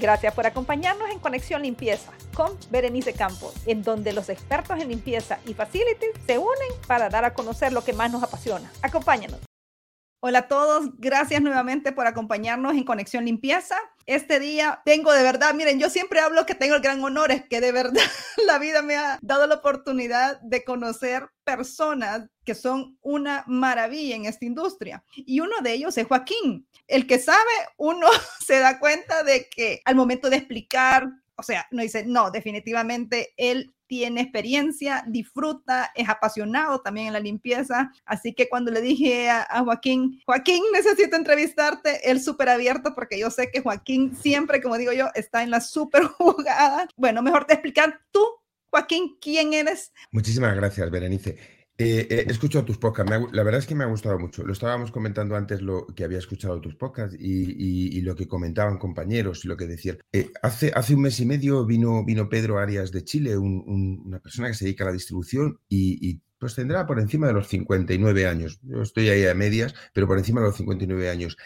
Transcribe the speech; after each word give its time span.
Gracias 0.00 0.32
por 0.32 0.46
acompañarnos 0.46 1.10
en 1.10 1.18
Conexión 1.18 1.62
Limpieza 1.62 2.12
con 2.32 2.56
Berenice 2.70 3.14
Campos, 3.14 3.52
en 3.66 3.82
donde 3.82 4.12
los 4.12 4.28
expertos 4.28 4.78
en 4.78 4.88
limpieza 4.88 5.40
y 5.44 5.54
facilities 5.54 6.12
se 6.24 6.38
unen 6.38 6.68
para 6.86 7.08
dar 7.08 7.24
a 7.24 7.34
conocer 7.34 7.72
lo 7.72 7.82
que 7.82 7.92
más 7.92 8.12
nos 8.12 8.22
apasiona. 8.22 8.70
Acompáñanos. 8.82 9.40
Hola 10.20 10.40
a 10.40 10.48
todos, 10.48 10.90
gracias 10.98 11.42
nuevamente 11.42 11.92
por 11.92 12.06
acompañarnos 12.06 12.74
en 12.74 12.84
Conexión 12.84 13.24
Limpieza. 13.24 13.76
Este 14.06 14.38
día 14.40 14.82
tengo 14.84 15.12
de 15.12 15.22
verdad, 15.22 15.54
miren, 15.54 15.80
yo 15.80 15.90
siempre 15.90 16.20
hablo 16.20 16.46
que 16.46 16.54
tengo 16.54 16.76
el 16.76 16.82
gran 16.82 17.02
honor, 17.02 17.30
es 17.30 17.48
que 17.48 17.60
de 17.60 17.72
verdad 17.72 18.02
la 18.46 18.58
vida 18.58 18.82
me 18.82 18.96
ha 18.96 19.18
dado 19.22 19.46
la 19.46 19.56
oportunidad 19.56 20.40
de 20.42 20.64
conocer 20.64 21.28
personas 21.44 22.28
que 22.48 22.54
son 22.54 22.96
una 23.02 23.44
maravilla 23.46 24.16
en 24.16 24.24
esta 24.24 24.46
industria. 24.46 25.04
Y 25.14 25.40
uno 25.40 25.60
de 25.62 25.74
ellos 25.74 25.98
es 25.98 26.06
Joaquín. 26.06 26.66
El 26.86 27.06
que 27.06 27.18
sabe, 27.18 27.50
uno 27.76 28.06
se 28.46 28.58
da 28.58 28.78
cuenta 28.78 29.22
de 29.22 29.50
que 29.54 29.82
al 29.84 29.96
momento 29.96 30.30
de 30.30 30.36
explicar, 30.36 31.10
o 31.36 31.42
sea, 31.42 31.66
no 31.72 31.82
dice, 31.82 32.06
no, 32.06 32.30
definitivamente 32.30 33.34
él 33.36 33.74
tiene 33.86 34.22
experiencia, 34.22 35.04
disfruta, 35.06 35.92
es 35.94 36.08
apasionado 36.08 36.80
también 36.80 37.08
en 37.08 37.12
la 37.12 37.20
limpieza. 37.20 37.92
Así 38.06 38.32
que 38.32 38.48
cuando 38.48 38.70
le 38.70 38.80
dije 38.80 39.28
a, 39.28 39.46
Joaquín, 39.62 40.22
Joaquín, 40.24 40.62
necesito 40.72 41.16
entrevistarte, 41.16 42.10
él 42.10 42.22
súper 42.22 42.48
abierto 42.48 42.94
porque 42.94 43.18
yo 43.18 43.30
sé 43.30 43.50
que 43.50 43.60
Joaquín 43.60 44.16
siempre, 44.16 44.62
como 44.62 44.78
digo 44.78 44.92
yo, 44.92 45.08
está 45.14 45.42
en 45.42 45.50
la 45.50 45.60
súper 45.60 46.04
jugada. 46.16 46.88
Bueno, 46.96 47.20
mejor 47.20 47.44
te 47.44 47.52
explicar 47.52 48.00
tú, 48.10 48.24
Joaquín, 48.70 49.18
quién 49.20 49.52
eres. 49.52 49.92
Muchísimas 50.10 50.56
gracias, 50.56 50.90
Berenice. 50.90 51.57
Eh, 51.80 52.08
eh, 52.10 52.24
escucho 52.26 52.64
tus 52.64 52.76
podcasts. 52.76 53.12
la 53.30 53.42
verdad 53.44 53.60
es 53.60 53.66
que 53.66 53.76
me 53.76 53.84
ha 53.84 53.86
gustado 53.86 54.18
mucho. 54.18 54.44
Lo 54.44 54.52
estábamos 54.52 54.90
comentando 54.90 55.36
antes 55.36 55.62
lo 55.62 55.86
que 55.86 56.02
había 56.02 56.18
escuchado 56.18 56.60
tus 56.60 56.74
podcasts 56.74 57.16
y, 57.18 58.00
lo 58.00 58.16
que 58.16 58.26
comentaban 58.26 58.78
compañeros 58.78 59.44
y 59.44 59.48
lo 59.48 59.56
que 59.56 59.68
decían. 59.68 59.98
Eh, 60.12 60.30
hace, 60.42 60.72
hace 60.74 60.94
un 60.96 61.02
mes 61.02 61.20
y 61.20 61.26
medio 61.26 61.64
vino, 61.64 62.04
vino 62.04 62.28
Pedro 62.28 62.58
Arias 62.58 62.90
de 62.90 63.04
Chile, 63.04 63.36
una 63.36 64.18
persona 64.18 64.48
que 64.48 64.54
se 64.54 64.64
dedica 64.64 64.82
a 64.84 64.88
la 64.88 64.92
distribución 64.92 65.60
y, 65.68 66.20
pues 66.40 66.54
tendrá 66.54 66.86
por 66.86 67.00
encima 67.00 67.28
de 67.28 67.32
los 67.32 67.48
59 67.48 68.26
años. 68.26 68.60
Yo 68.62 68.82
estoy 68.82 69.08
ahí 69.08 69.26
a 69.26 69.34
medias, 69.34 69.74
pero 69.92 70.06
por 70.08 70.18
encima 70.18 70.40
de 70.40 70.48
los 70.48 70.56
59 70.56 71.10
años. 71.10 71.36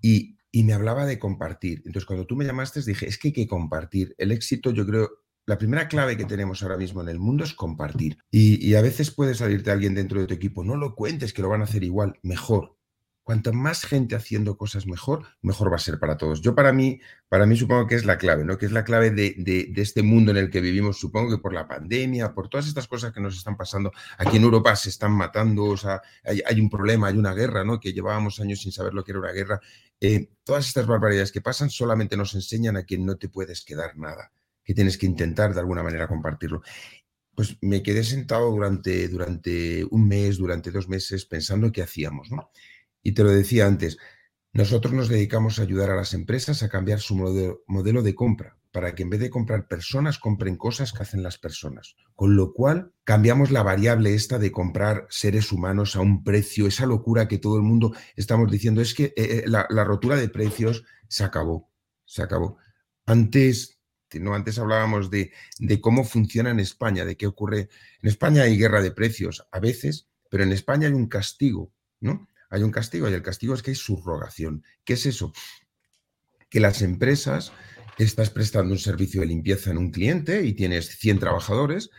Y, 0.00 0.36
y 0.50 0.64
me 0.64 0.72
hablaba 0.72 1.04
de 1.06 1.18
compartir. 1.18 1.78
Entonces, 1.86 2.06
cuando 2.06 2.26
tú 2.26 2.36
me 2.36 2.44
llamaste, 2.44 2.82
dije, 2.82 3.06
es 3.06 3.18
que 3.18 3.28
hay 3.28 3.32
que 3.32 3.46
compartir. 3.46 4.14
El 4.18 4.32
éxito, 4.32 4.70
yo 4.70 4.86
creo, 4.86 5.21
la 5.46 5.58
primera 5.58 5.88
clave 5.88 6.16
que 6.16 6.24
tenemos 6.24 6.62
ahora 6.62 6.76
mismo 6.76 7.02
en 7.02 7.08
el 7.08 7.18
mundo 7.18 7.44
es 7.44 7.52
compartir. 7.54 8.18
Y, 8.30 8.74
a 8.74 8.82
veces 8.82 9.10
puede 9.10 9.34
salirte 9.34 9.70
alguien 9.70 9.94
dentro 9.94 10.20
de 10.20 10.26
tu 10.26 10.34
equipo, 10.34 10.64
no 10.64 10.76
lo 10.76 10.94
cuentes, 10.94 11.32
que 11.32 11.42
lo 11.42 11.48
van 11.48 11.62
a 11.62 11.64
hacer 11.64 11.82
igual, 11.82 12.18
mejor. 12.22 12.76
Cuanta 13.24 13.52
más 13.52 13.84
gente 13.84 14.16
haciendo 14.16 14.56
cosas 14.56 14.86
mejor, 14.86 15.26
mejor 15.42 15.70
va 15.70 15.76
a 15.76 15.78
ser 15.78 16.00
para 16.00 16.16
todos. 16.16 16.40
Yo 16.42 16.56
para 16.56 16.72
mí, 16.72 17.00
para 17.28 17.46
mí 17.46 17.56
supongo 17.56 17.86
que 17.86 17.94
es 17.94 18.04
la 18.04 18.18
clave, 18.18 18.44
¿no? 18.44 18.58
Que 18.58 18.66
es 18.66 18.72
la 18.72 18.82
clave 18.82 19.12
de, 19.12 19.72
este 19.76 20.02
mundo 20.02 20.32
en 20.32 20.38
el 20.38 20.50
que 20.50 20.60
vivimos, 20.60 20.98
supongo 20.98 21.30
que 21.30 21.38
por 21.38 21.52
la 21.52 21.68
pandemia, 21.68 22.34
por 22.34 22.48
todas 22.48 22.66
estas 22.66 22.88
cosas 22.88 23.12
que 23.12 23.20
nos 23.20 23.36
están 23.36 23.56
pasando. 23.56 23.92
Aquí 24.18 24.38
en 24.38 24.42
Europa 24.42 24.74
se 24.74 24.88
están 24.88 25.12
matando, 25.12 25.64
o 25.64 25.76
sea, 25.76 26.02
hay, 26.24 26.60
un 26.60 26.68
problema, 26.68 27.08
hay 27.08 27.16
una 27.16 27.32
guerra, 27.32 27.64
¿no? 27.64 27.78
Que 27.78 27.92
llevábamos 27.92 28.40
años 28.40 28.60
sin 28.60 28.72
saber 28.72 28.92
lo 28.92 29.04
que 29.04 29.12
era 29.12 29.20
una 29.20 29.32
guerra. 29.32 29.60
Eh, 30.00 30.30
todas 30.42 30.66
estas 30.66 30.86
barbaridades 30.86 31.30
que 31.30 31.40
pasan 31.40 31.70
solamente 31.70 32.16
nos 32.16 32.34
enseñan 32.34 32.76
a 32.76 32.84
que 32.84 32.98
no 32.98 33.16
te 33.18 33.28
puedes 33.28 33.64
quedar 33.64 33.96
nada 33.96 34.32
que 34.64 34.74
tienes 34.74 34.98
que 34.98 35.06
intentar 35.06 35.54
de 35.54 35.60
alguna 35.60 35.82
manera 35.82 36.08
compartirlo. 36.08 36.62
Pues 37.34 37.56
me 37.62 37.82
quedé 37.82 38.04
sentado 38.04 38.50
durante, 38.50 39.08
durante 39.08 39.84
un 39.90 40.06
mes, 40.06 40.36
durante 40.36 40.70
dos 40.70 40.88
meses, 40.88 41.24
pensando 41.24 41.72
qué 41.72 41.82
hacíamos. 41.82 42.30
¿no? 42.30 42.50
Y 43.02 43.12
te 43.12 43.24
lo 43.24 43.30
decía 43.30 43.66
antes, 43.66 43.98
nosotros 44.54 44.92
nos 44.92 45.08
dedicamos 45.08 45.58
a 45.58 45.62
ayudar 45.62 45.90
a 45.90 45.96
las 45.96 46.12
empresas 46.12 46.62
a 46.62 46.68
cambiar 46.68 47.00
su 47.00 47.14
modelo, 47.16 48.02
de 48.02 48.14
compra, 48.14 48.58
para 48.70 48.94
que 48.94 49.02
en 49.02 49.08
vez 49.08 49.20
de 49.20 49.30
comprar 49.30 49.66
personas, 49.66 50.18
compren 50.18 50.56
cosas 50.56 50.92
que 50.92 51.02
hacen 51.02 51.22
las 51.22 51.38
personas. 51.38 51.96
Con 52.14 52.36
lo 52.36 52.52
cual, 52.52 52.92
cambiamos 53.04 53.50
la 53.50 53.62
variable 53.62 54.14
esta 54.14 54.38
de 54.38 54.52
comprar 54.52 55.06
seres 55.08 55.52
humanos 55.52 55.96
a 55.96 56.00
un 56.00 56.22
precio, 56.22 56.66
esa 56.66 56.84
locura 56.84 57.28
que 57.28 57.38
todo 57.38 57.56
el 57.56 57.62
mundo 57.62 57.94
estamos 58.14 58.50
diciendo, 58.50 58.82
es 58.82 58.92
que 58.92 59.04
eh, 59.04 59.12
eh, 59.16 59.44
la, 59.46 59.66
la 59.70 59.84
rotura 59.84 60.16
de 60.16 60.28
precios 60.28 60.84
se 61.08 61.24
acabó, 61.24 61.70
se 62.04 62.22
acabó. 62.22 62.58
Antes 63.06 63.80
¿no? 64.20 64.34
Antes 64.34 64.58
hablábamos 64.58 65.10
de, 65.10 65.32
cómo 65.80 66.04
funciona 66.04 66.50
en 66.50 66.60
España, 66.60 67.04
de 67.04 67.16
qué 67.16 67.26
ocurre. 67.26 67.68
En 68.00 68.08
España 68.08 68.42
hay 68.42 68.56
guerra 68.56 68.82
de 68.82 68.90
precios 68.90 69.46
a 69.50 69.60
veces, 69.60 70.08
pero 70.28 70.42
en 70.42 70.52
España 70.52 70.88
hay 70.88 70.94
un 70.94 71.08
castigo, 71.08 71.72
¿no? 72.00 72.28
Hay 72.50 72.62
un 72.62 72.70
castigo 72.70 73.08
y 73.08 73.14
el 73.14 73.22
castigo 73.22 73.54
es 73.54 73.62
que 73.62 73.70
hay 73.70 73.76
subrogación. 73.76 74.64
¿Qué 74.84 74.94
es 74.94 75.06
eso? 75.06 75.32
Que 76.50 76.60
las 76.60 76.82
empresas, 76.82 77.52
estás 77.98 78.30
prestando 78.30 78.72
un 78.72 78.78
servicio 78.78 79.20
de 79.20 79.28
limpieza 79.28 79.70
en 79.70 79.78
un 79.78 79.90
cliente 79.90 80.44
y 80.44 80.54
tienes 80.54 80.96
100 80.98 81.18
trabajadores, 81.18 81.90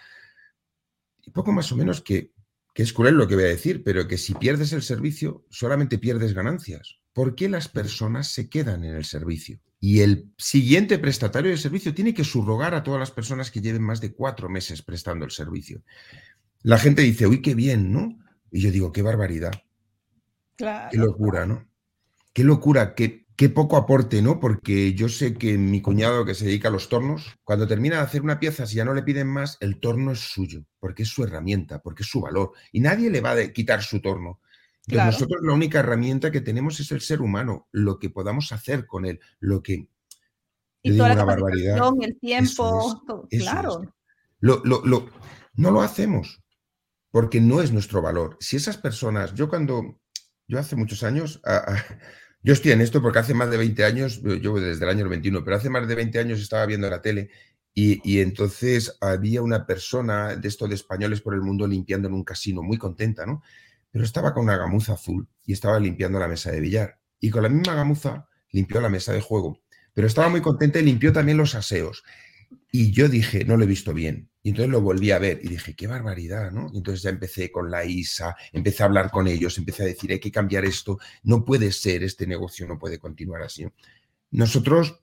y 1.22 1.32
poco 1.32 1.52
más 1.52 1.72
o 1.72 1.78
menos 1.78 2.02
que, 2.02 2.32
que 2.74 2.84
es 2.84 2.94
cruel 2.94 3.16
lo 3.16 3.28
que 3.28 3.36
voy 3.36 3.46
a 3.46 3.48
decir, 3.48 3.84
pero 3.84 4.08
que 4.08 4.18
si 4.18 4.34
pierdes 4.34 4.74
el 4.74 4.82
servicio, 4.82 5.46
solamente 5.50 5.98
pierdes 5.98 6.34
ganancias. 6.34 7.00
¿Por 7.14 7.36
qué 7.36 7.48
las 7.48 7.68
personas 7.68 8.28
se 8.28 8.50
quedan 8.50 8.84
en 8.84 8.96
el 8.96 9.06
servicio? 9.06 9.60
Y 9.80 10.02
el 10.02 10.32
siguiente 10.38 10.98
prestatario 10.98 11.52
de 11.52 11.58
servicio 11.58 11.94
tiene 11.94 12.14
que 12.14 12.24
subrogar 12.24 12.74
a 12.74 12.84
todas 12.84 13.00
las 13.00 13.12
personas 13.12 13.52
que 13.52 13.62
lleven 13.62 13.84
más 13.84 14.02
de 14.02 14.14
cuatro 14.14 14.50
meses 14.50 14.82
prestando 14.82 15.26
el 15.26 15.32
servicio. 15.32 15.84
La 16.62 16.80
gente 16.80 17.02
dice, 17.02 17.28
uy, 17.28 17.42
qué 17.42 17.54
bien, 17.54 17.92
¿no? 17.92 18.18
Y 18.50 18.62
yo 18.62 18.72
digo, 18.72 18.92
qué 18.92 19.02
barbaridad. 19.02 19.52
qué 20.58 20.98
locura, 20.98 21.46
¿no? 21.46 21.68
Qué 22.32 22.44
locura, 22.44 22.96
qué, 22.96 23.28
qué 23.36 23.50
poco 23.50 23.78
aporte, 23.78 24.22
¿no? 24.22 24.40
Porque 24.40 24.94
yo 24.94 25.10
sé 25.10 25.34
que 25.34 25.58
mi 25.58 25.82
cuñado 25.82 26.26
que 26.26 26.34
se 26.34 26.46
dedica 26.46 26.70
a 26.70 26.72
los 26.72 26.90
tornos, 26.90 27.36
cuando 27.44 27.68
termina 27.68 27.98
de 27.98 28.04
hacer 28.04 28.22
una 28.22 28.40
pieza, 28.40 28.66
si 28.66 28.78
ya 28.78 28.86
no 28.86 28.94
le 28.94 29.04
piden 29.04 29.28
más, 29.28 29.58
el 29.60 29.80
torno 29.80 30.14
es 30.14 30.20
suyo, 30.20 30.64
porque 30.80 31.04
es 31.04 31.10
su 31.10 31.24
herramienta, 31.24 31.82
porque 31.82 32.04
es 32.04 32.10
su 32.10 32.22
valor. 32.22 32.54
Y 32.72 32.80
nadie 32.80 33.10
le 33.10 33.22
va 33.22 33.32
a 33.32 33.48
quitar 33.52 33.84
su 33.84 34.02
torno. 34.02 34.40
Nosotros 34.88 35.42
la 35.44 35.54
única 35.54 35.80
herramienta 35.80 36.32
que 36.32 36.42
tenemos 36.42 36.80
es 36.80 36.92
el 36.92 37.02
ser 37.02 37.22
humano, 37.22 37.68
lo 37.72 38.00
que 38.00 38.10
podamos 38.10 38.52
hacer 38.52 38.86
con 38.86 39.06
él, 39.06 39.20
lo 39.40 39.64
que... 39.64 39.88
Y 40.82 40.98
toda 40.98 41.16
la 41.16 41.24
barbaridad. 41.24 41.80
el 42.02 42.20
tiempo, 42.20 43.02
claro. 43.30 43.96
Lo, 44.42 44.62
no 45.56 45.72
lo 45.72 45.82
hacemos 45.82 46.44
porque 47.10 47.40
no 47.40 47.62
es 47.62 47.72
nuestro 47.72 48.02
valor. 48.02 48.38
Si 48.42 48.58
esas 48.58 48.76
personas, 48.76 49.34
yo 49.34 49.48
cuando, 49.48 50.02
yo 50.48 50.60
hace 50.60 50.76
muchos 50.76 51.04
años, 51.04 51.42
yo 52.44 52.52
estoy 52.52 52.74
en 52.74 52.82
esto 52.82 53.02
porque 53.02 53.20
hace 53.20 53.34
más 53.34 53.50
de 53.50 53.58
20 53.58 53.86
años, 53.86 54.22
yo 54.42 54.60
desde 54.60 54.84
el 54.84 54.90
año 54.90 55.08
21, 55.08 55.46
pero 55.46 55.56
hace 55.56 55.70
más 55.70 55.88
de 55.88 55.96
20 55.96 56.20
años 56.20 56.42
estaba 56.42 56.66
viendo 56.66 56.90
la 56.90 57.02
tele 57.02 57.30
y, 57.74 58.02
y, 58.04 58.20
entonces 58.20 58.98
había 59.00 59.42
una 59.42 59.66
persona 59.66 60.36
de 60.36 60.48
esto 60.48 60.68
de 60.68 60.76
españoles 60.76 61.22
por 61.22 61.34
el 61.34 61.42
mundo 61.42 61.66
limpiando 61.66 62.08
en 62.08 62.14
un 62.14 62.24
casino, 62.24 62.62
muy 62.62 62.78
contenta, 62.78 63.26
¿no? 63.26 63.42
Pero 63.94 64.06
estaba 64.06 64.34
con 64.34 64.46
una 64.46 64.58
gamuza 64.58 64.94
azul 64.94 65.30
y 65.46 65.54
estaba 65.54 65.80
limpiando 65.80 66.18
la 66.18 66.28
mesa 66.28 66.52
de 66.52 66.60
billar. 66.60 67.00
Y 67.20 67.30
con 67.30 67.44
la 67.44 67.50
misma 67.50 67.76
gamuza 67.76 68.28
limpió 68.50 68.82
la 68.82 68.90
mesa 68.90 69.14
de 69.14 69.22
juego. 69.22 69.62
Pero 69.94 70.08
estaba 70.08 70.30
muy 70.30 70.42
contenta 70.42 70.80
y 70.80 70.84
limpió 70.84 71.14
también 71.14 71.38
los 71.38 71.54
aseos. 71.54 72.04
Y 72.72 72.90
yo 72.92 73.08
dije, 73.08 73.46
no 73.46 73.56
lo 73.56 73.66
he 73.66 73.68
visto 73.68 73.94
bien. 73.94 74.32
Y 74.42 74.50
entonces 74.50 74.72
lo 74.72 74.82
volví 74.82 75.12
a 75.12 75.20
ver 75.20 75.40
y 75.44 75.48
dije, 75.48 75.76
qué 75.76 75.86
barbaridad, 75.86 76.52
¿no? 76.52 76.72
Y 76.74 76.78
entonces 76.78 77.04
ya 77.04 77.12
empecé 77.12 77.52
con 77.52 77.70
la 77.70 77.86
ISA, 77.86 78.36
empecé 78.52 78.82
a 78.82 78.88
hablar 78.88 79.12
con 79.12 79.28
ellos, 79.28 79.60
empecé 79.60 79.84
a 79.84 79.86
decir, 79.86 80.12
hay 80.12 80.20
que 80.20 80.32
cambiar 80.32 80.66
esto, 80.66 80.98
no 81.22 81.46
puede 81.46 81.72
ser, 81.72 82.02
este 82.02 82.26
negocio 82.26 82.68
no 82.68 82.80
puede 82.80 82.98
continuar 82.98 83.44
así. 83.44 83.68
Nosotros 84.32 85.02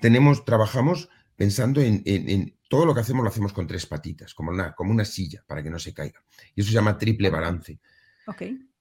tenemos, 0.00 0.44
trabajamos 0.44 1.08
pensando 1.34 1.80
en, 1.80 2.56
todo 2.68 2.86
lo 2.86 2.94
que 2.94 3.00
hacemos, 3.00 3.24
lo 3.24 3.30
hacemos 3.30 3.52
con 3.52 3.66
tres 3.66 3.86
patitas, 3.86 4.34
como 4.34 4.52
una, 4.52 4.72
como 4.72 4.92
una 4.92 5.04
silla, 5.04 5.42
para 5.48 5.64
que 5.64 5.70
no 5.70 5.80
se 5.80 5.92
caiga. 5.92 6.22
Y 6.54 6.60
eso 6.60 6.68
se 6.68 6.74
llama 6.74 6.96
triple 6.96 7.28
balance. 7.28 7.80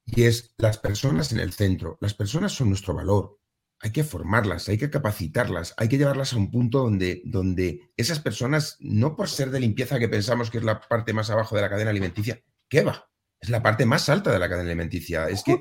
Y 0.06 0.24
es 0.24 0.54
las 0.58 0.78
personas 0.78 1.32
en 1.32 1.40
el 1.40 1.54
centro. 1.54 1.98
Las 2.02 2.14
personas 2.14 2.52
son 2.52 2.70
nuestro 2.70 2.94
valor. 2.94 3.40
Hay 3.80 3.92
que 3.92 4.04
formarlas, 4.04 4.70
hay 4.70 4.78
que 4.78 4.90
capacitarlas, 4.90 5.74
hay 5.78 5.90
que 5.90 5.98
llevarlas 5.98 6.32
a 6.32 6.38
un 6.38 6.52
punto 6.52 6.80
donde, 6.80 7.22
donde 7.26 7.92
esas 7.98 8.20
personas, 8.20 8.78
no 8.80 9.16
por 9.16 9.28
ser 9.28 9.50
de 9.50 9.60
limpieza 9.60 10.00
que 10.00 10.08
pensamos 10.08 10.50
que 10.50 10.60
es 10.60 10.64
la 10.64 10.80
parte 10.80 11.12
más 11.12 11.30
abajo 11.30 11.56
de 11.56 11.64
la 11.64 11.70
cadena 11.70 11.90
alimenticia, 11.90 12.42
¿qué 12.70 12.82
va? 12.82 13.10
Es 13.42 13.50
la 13.50 13.62
parte 13.62 13.86
más 13.86 14.08
alta 14.08 14.32
de 14.32 14.40
la 14.40 14.48
cadena 14.48 14.70
alimenticia. 14.70 15.28
Es 15.28 15.44
que 15.44 15.60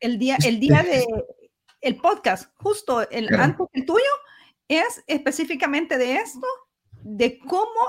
el 0.00 0.18
día, 0.18 0.36
el 0.44 0.60
día 0.60 0.82
de 0.82 1.06
el 1.80 1.96
podcast, 1.96 2.52
justo 2.56 3.08
el 3.10 3.34
antes 3.34 3.66
el 3.72 3.86
tuyo, 3.86 4.04
es 4.68 5.02
específicamente 5.06 5.96
de 5.96 6.16
esto, 6.16 6.46
de 7.02 7.38
cómo 7.38 7.80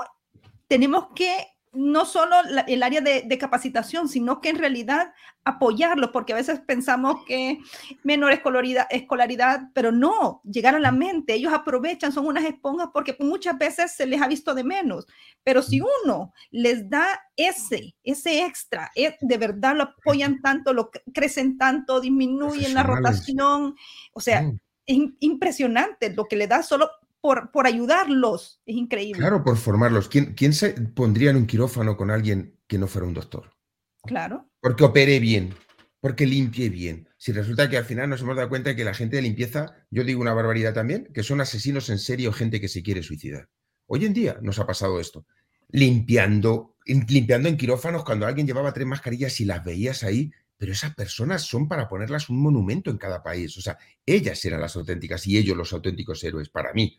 tenemos 0.66 1.08
que 1.14 1.46
no 1.72 2.04
solo 2.04 2.36
el 2.66 2.82
área 2.82 3.00
de, 3.00 3.38
capacitación, 3.38 4.08
sino 4.08 4.40
que 4.40 4.50
en 4.50 4.58
realidad 4.58 5.14
apoyarlo, 5.42 6.12
porque 6.12 6.34
a 6.34 6.36
veces 6.36 6.60
pensamos 6.60 7.24
que 7.26 7.58
menor 8.02 8.32
escolaridad, 8.32 8.86
escolaridad, 8.90 9.70
pero 9.72 9.90
no, 9.90 10.42
llegar 10.44 10.74
a 10.74 10.80
la 10.80 10.92
mente, 10.92 11.34
ellos 11.34 11.52
aprovechan, 11.52 12.12
son 12.12 12.26
unas 12.26 12.44
esponjas 12.44 12.90
porque 12.92 13.16
muchas 13.20 13.56
veces 13.56 13.92
se 13.92 14.06
les 14.06 14.20
ha 14.20 14.28
visto 14.28 14.54
de 14.54 14.64
menos, 14.64 15.06
pero 15.42 15.62
si 15.62 15.80
uno 15.80 16.34
les 16.50 16.88
da 16.90 17.06
ese, 17.36 17.94
ese 18.04 18.44
extra, 18.44 18.90
eh, 18.94 19.16
de 19.20 19.38
verdad 19.38 19.74
lo 19.74 19.84
apoyan 19.84 20.42
tanto, 20.42 20.74
lo 20.74 20.90
crecen 21.14 21.56
tanto, 21.56 22.00
disminuyen 22.00 22.74
la 22.74 22.82
rotación, 22.82 23.74
o 24.12 24.20
sea, 24.20 24.52
es 24.86 24.98
impresionante 25.20 26.12
lo 26.12 26.26
que 26.26 26.36
le 26.36 26.46
da 26.46 26.62
solo 26.62 26.90
por, 27.22 27.52
por 27.52 27.66
ayudarlos. 27.66 28.60
Es 28.66 28.76
increíble. 28.76 29.20
Claro, 29.20 29.42
por 29.42 29.56
formarlos. 29.56 30.08
¿Quién, 30.08 30.34
¿Quién 30.34 30.52
se 30.52 30.72
pondría 30.72 31.30
en 31.30 31.36
un 31.36 31.46
quirófano 31.46 31.96
con 31.96 32.10
alguien 32.10 32.58
que 32.66 32.76
no 32.76 32.88
fuera 32.88 33.06
un 33.06 33.14
doctor? 33.14 33.54
Claro. 34.02 34.50
Porque 34.60 34.84
opere 34.84 35.20
bien, 35.20 35.54
porque 36.00 36.26
limpie 36.26 36.68
bien. 36.68 37.08
Si 37.16 37.32
resulta 37.32 37.70
que 37.70 37.78
al 37.78 37.84
final 37.84 38.10
nos 38.10 38.20
hemos 38.20 38.36
dado 38.36 38.48
cuenta 38.48 38.70
de 38.70 38.76
que 38.76 38.84
la 38.84 38.92
gente 38.92 39.16
de 39.16 39.22
limpieza, 39.22 39.86
yo 39.90 40.02
digo 40.02 40.20
una 40.20 40.34
barbaridad 40.34 40.74
también, 40.74 41.08
que 41.14 41.22
son 41.22 41.40
asesinos 41.40 41.88
en 41.90 42.00
serio, 42.00 42.32
gente 42.32 42.60
que 42.60 42.68
se 42.68 42.82
quiere 42.82 43.04
suicidar. 43.04 43.48
Hoy 43.86 44.04
en 44.04 44.12
día 44.12 44.38
nos 44.42 44.58
ha 44.58 44.66
pasado 44.66 44.98
esto. 44.98 45.24
Limpiando, 45.68 46.76
limpiando 46.84 47.48
en 47.48 47.56
quirófanos 47.56 48.04
cuando 48.04 48.26
alguien 48.26 48.48
llevaba 48.48 48.72
tres 48.72 48.86
mascarillas 48.86 49.40
y 49.40 49.44
las 49.44 49.64
veías 49.64 50.02
ahí, 50.02 50.32
pero 50.56 50.72
esas 50.72 50.94
personas 50.94 51.42
son 51.42 51.68
para 51.68 51.88
ponerlas 51.88 52.28
un 52.28 52.42
monumento 52.42 52.90
en 52.90 52.98
cada 52.98 53.22
país. 53.22 53.56
O 53.56 53.60
sea, 53.60 53.78
ellas 54.04 54.44
eran 54.44 54.60
las 54.60 54.74
auténticas 54.74 55.24
y 55.28 55.38
ellos 55.38 55.56
los 55.56 55.72
auténticos 55.72 56.22
héroes, 56.24 56.48
para 56.48 56.72
mí. 56.72 56.98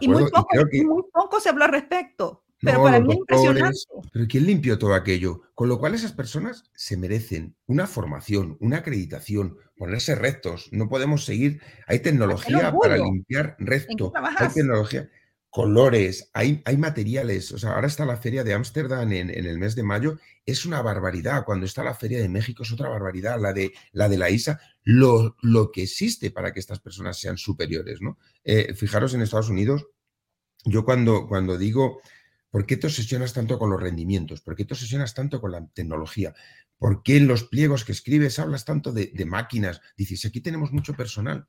Y 0.00 0.08
muy 0.08 1.02
poco, 1.12 1.40
se 1.40 1.48
habló 1.48 1.64
al 1.64 1.72
respecto. 1.72 2.44
Pero 2.60 2.82
para 2.82 3.00
mí 3.00 3.10
es 3.10 3.18
impresionante. 3.18 3.78
Pero 4.12 4.26
¿quién 4.28 4.46
limpió 4.46 4.78
todo 4.78 4.94
aquello? 4.94 5.42
Con 5.54 5.68
lo 5.68 5.78
cual 5.80 5.94
esas 5.94 6.12
personas 6.12 6.70
se 6.74 6.96
merecen 6.96 7.56
una 7.66 7.88
formación, 7.88 8.56
una 8.60 8.78
acreditación, 8.78 9.56
ponerse 9.76 10.14
rectos. 10.14 10.68
No 10.70 10.88
podemos 10.88 11.24
seguir. 11.24 11.60
Hay 11.88 11.98
tecnología 11.98 12.72
para 12.80 12.96
limpiar 12.96 13.56
recto. 13.58 14.12
Hay 14.38 14.48
tecnología 14.48 15.10
colores, 15.52 16.30
hay, 16.32 16.62
hay 16.64 16.78
materiales. 16.78 17.52
O 17.52 17.58
sea, 17.58 17.74
ahora 17.74 17.86
está 17.86 18.06
la 18.06 18.16
feria 18.16 18.42
de 18.42 18.54
Ámsterdam 18.54 19.12
en, 19.12 19.28
el 19.28 19.58
mes 19.58 19.74
de 19.76 19.82
mayo, 19.82 20.18
es 20.46 20.64
una 20.64 20.80
barbaridad. 20.80 21.44
Cuando 21.44 21.66
está 21.66 21.84
la 21.84 21.94
feria 21.94 22.22
de 22.22 22.28
México 22.30 22.62
es 22.62 22.72
otra 22.72 22.88
barbaridad. 22.88 23.38
La 23.38 23.52
de 23.52 23.70
la, 23.92 24.08
de 24.08 24.16
la 24.16 24.30
ISA, 24.30 24.58
lo, 24.82 25.36
lo 25.42 25.70
que 25.70 25.82
existe 25.82 26.30
para 26.30 26.54
que 26.54 26.60
estas 26.60 26.80
personas 26.80 27.20
sean 27.20 27.36
superiores, 27.36 28.00
¿no? 28.00 28.16
Eh, 28.42 28.72
fijaros 28.74 29.12
en 29.12 29.20
Estados 29.20 29.50
Unidos, 29.50 29.88
yo 30.64 30.86
cuando, 30.86 31.28
cuando 31.28 31.58
digo, 31.58 32.00
¿por 32.50 32.64
qué 32.64 32.78
te 32.78 32.86
obsesionas 32.86 33.34
tanto 33.34 33.58
con 33.58 33.68
los 33.68 33.80
rendimientos? 33.80 34.40
¿Por 34.40 34.56
qué 34.56 34.64
te 34.64 34.72
obsesionas 34.72 35.12
tanto 35.12 35.38
con 35.38 35.52
la 35.52 35.66
tecnología? 35.66 36.32
¿Por 36.78 37.02
qué 37.02 37.18
en 37.18 37.28
los 37.28 37.44
pliegos 37.44 37.84
que 37.84 37.92
escribes 37.92 38.38
hablas 38.38 38.64
tanto 38.64 38.90
de 38.90 39.26
máquinas? 39.26 39.82
Dices, 39.98 40.24
aquí 40.24 40.40
tenemos 40.40 40.72
mucho 40.72 40.94
personal. 40.94 41.46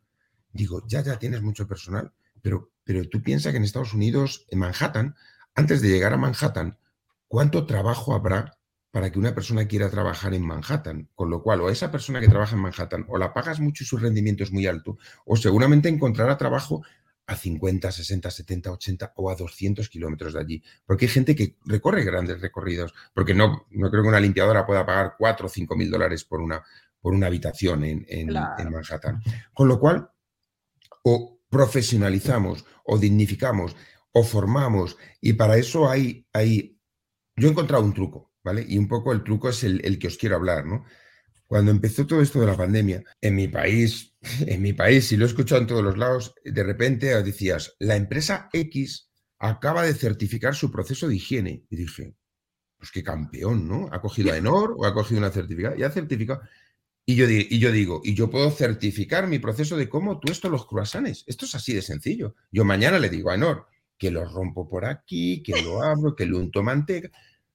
Digo, 0.52 0.86
ya, 0.90 1.02
ya 1.02 1.18
tienes 1.18 1.42
mucho 1.42 1.66
personal 1.70 2.12
pero, 2.44 2.72
pero 2.84 3.10
tú 3.10 3.24
piensas 3.24 3.52
que 3.52 3.58
en 3.58 3.64
Estados 3.64 3.96
Unidos, 3.96 4.46
en 4.50 4.60
Manhattan, 4.60 5.16
antes 5.56 5.82
de 5.82 5.90
llegar 5.90 6.14
a 6.14 6.18
Manhattan, 6.18 6.78
¿cuánto 7.28 7.66
trabajo 7.66 8.14
habrá 8.14 8.60
para 8.92 9.12
que 9.12 9.18
una 9.18 9.34
persona 9.34 9.68
quiera 9.68 9.90
trabajar 9.90 10.36
en 10.36 10.46
Manhattan? 10.46 11.10
Con 11.16 11.32
lo 11.32 11.42
cual, 11.42 11.62
o 11.62 11.70
esa 11.70 11.90
persona 11.90 12.20
que 12.20 12.28
trabaja 12.28 12.56
en 12.56 12.62
Manhattan, 12.62 13.06
o 13.08 13.18
la 13.18 13.34
pagas 13.34 13.60
mucho 13.60 13.84
y 13.84 13.88
su 13.88 13.98
rendimiento 13.98 14.44
es 14.44 14.52
muy 14.52 14.68
alto, 14.68 15.00
o 15.26 15.36
seguramente 15.36 15.90
encontrará 15.90 16.38
trabajo 16.38 16.84
a 17.26 17.36
50, 17.38 17.90
60, 17.90 18.30
70, 18.30 18.72
80 18.72 19.14
o 19.16 19.30
a 19.32 19.36
200 19.36 19.88
kilómetros 19.88 20.34
de 20.34 20.40
allí. 20.42 20.64
Porque 20.86 21.06
hay 21.06 21.12
gente 21.12 21.36
que 21.36 21.56
recorre 21.66 22.04
grandes 22.04 22.42
recorridos, 22.42 22.94
porque 23.14 23.34
no, 23.34 23.66
no 23.72 23.90
creo 23.90 24.04
que 24.04 24.10
una 24.10 24.20
limpiadora 24.20 24.66
pueda 24.66 24.86
pagar 24.86 25.16
4 25.18 25.46
o 25.46 25.50
5 25.50 25.76
mil 25.78 25.90
dólares 25.90 26.26
por 26.26 26.42
una, 26.42 26.62
por 27.00 27.14
una 27.14 27.28
habitación 27.28 27.86
en, 27.86 28.06
en 28.10 28.34
Manhattan. 28.34 29.22
Con 29.54 29.70
lo 29.70 29.80
cual, 29.80 30.10
o 31.04 31.33
profesionalizamos 31.54 32.66
o 32.84 32.98
dignificamos 32.98 33.78
o 34.12 34.24
formamos 34.24 34.98
y 35.22 35.34
para 35.34 35.58
eso 35.58 35.90
hay, 35.90 36.28
hay, 36.34 36.78
yo 37.38 37.48
he 37.48 37.52
encontrado 37.52 37.86
un 37.86 37.94
truco, 37.94 38.34
¿vale? 38.44 38.66
Y 38.68 38.78
un 38.78 38.90
poco 38.90 39.14
el 39.14 39.24
truco 39.24 39.50
es 39.50 39.64
el, 39.64 39.98
que 40.00 40.08
os 40.08 40.18
quiero 40.18 40.36
hablar, 40.36 40.66
¿no? 40.66 40.84
Cuando 41.48 41.72
empezó 41.72 42.06
todo 42.08 42.22
esto 42.22 42.42
de 42.42 42.48
la 42.48 42.58
pandemia, 42.58 43.04
en 43.22 43.36
mi 43.36 43.48
país, 43.48 44.16
en 44.46 44.62
mi 44.62 44.74
país, 44.74 45.12
y 45.12 45.18
lo 45.18 45.26
he 45.26 45.28
escuchado 45.30 45.62
en 45.62 45.68
todos 45.68 45.84
los 45.84 45.98
lados, 45.98 46.36
de 46.44 46.64
repente 46.64 47.22
decías, 47.24 47.76
la 47.80 47.96
empresa 47.96 48.50
X 48.52 49.10
acaba 49.40 49.84
de 49.84 49.94
certificar 49.94 50.56
su 50.56 50.72
proceso 50.72 51.08
de 51.08 51.16
higiene. 51.16 51.66
Y 51.70 51.76
dije, 51.76 52.16
pues 52.78 52.92
qué 52.92 53.04
campeón, 53.04 53.68
¿no? 53.68 53.90
Ha 53.92 54.02
cogido 54.02 54.34
a 54.34 54.38
Enor 54.38 54.76
o 54.78 54.86
ha 54.86 54.94
cogido 54.94 55.20
una 55.20 55.32
certificada 55.32 55.78
y 55.78 55.84
ha 55.84 55.90
certificado. 55.90 56.42
Y 57.06 57.16
yo, 57.16 57.30
y 57.30 57.60
yo 57.60 57.72
digo, 57.72 58.02
y 58.04 58.14
yo 58.14 58.30
puedo 58.30 58.50
certificar 58.50 59.28
mi 59.28 59.38
proceso 59.40 59.76
de 59.76 59.90
cómo 59.90 60.20
tú 60.20 60.32
esto 60.32 60.50
los 60.50 60.66
croissants. 60.66 61.26
Esto 61.28 61.46
es 61.46 61.56
así 61.56 61.74
de 61.74 61.82
sencillo. 61.82 62.36
Yo 62.50 62.64
mañana 62.64 62.98
le 62.98 63.10
digo 63.10 63.30
a 63.30 63.36
Enor 63.36 63.68
que 63.98 64.10
lo 64.10 64.24
rompo 64.26 64.70
por 64.70 64.86
aquí, 64.86 65.44
que 65.44 65.62
lo 65.62 65.84
abro, 65.84 66.16
que 66.16 66.26
lo 66.26 66.38
unto 66.40 66.64
manteca. 66.64 67.10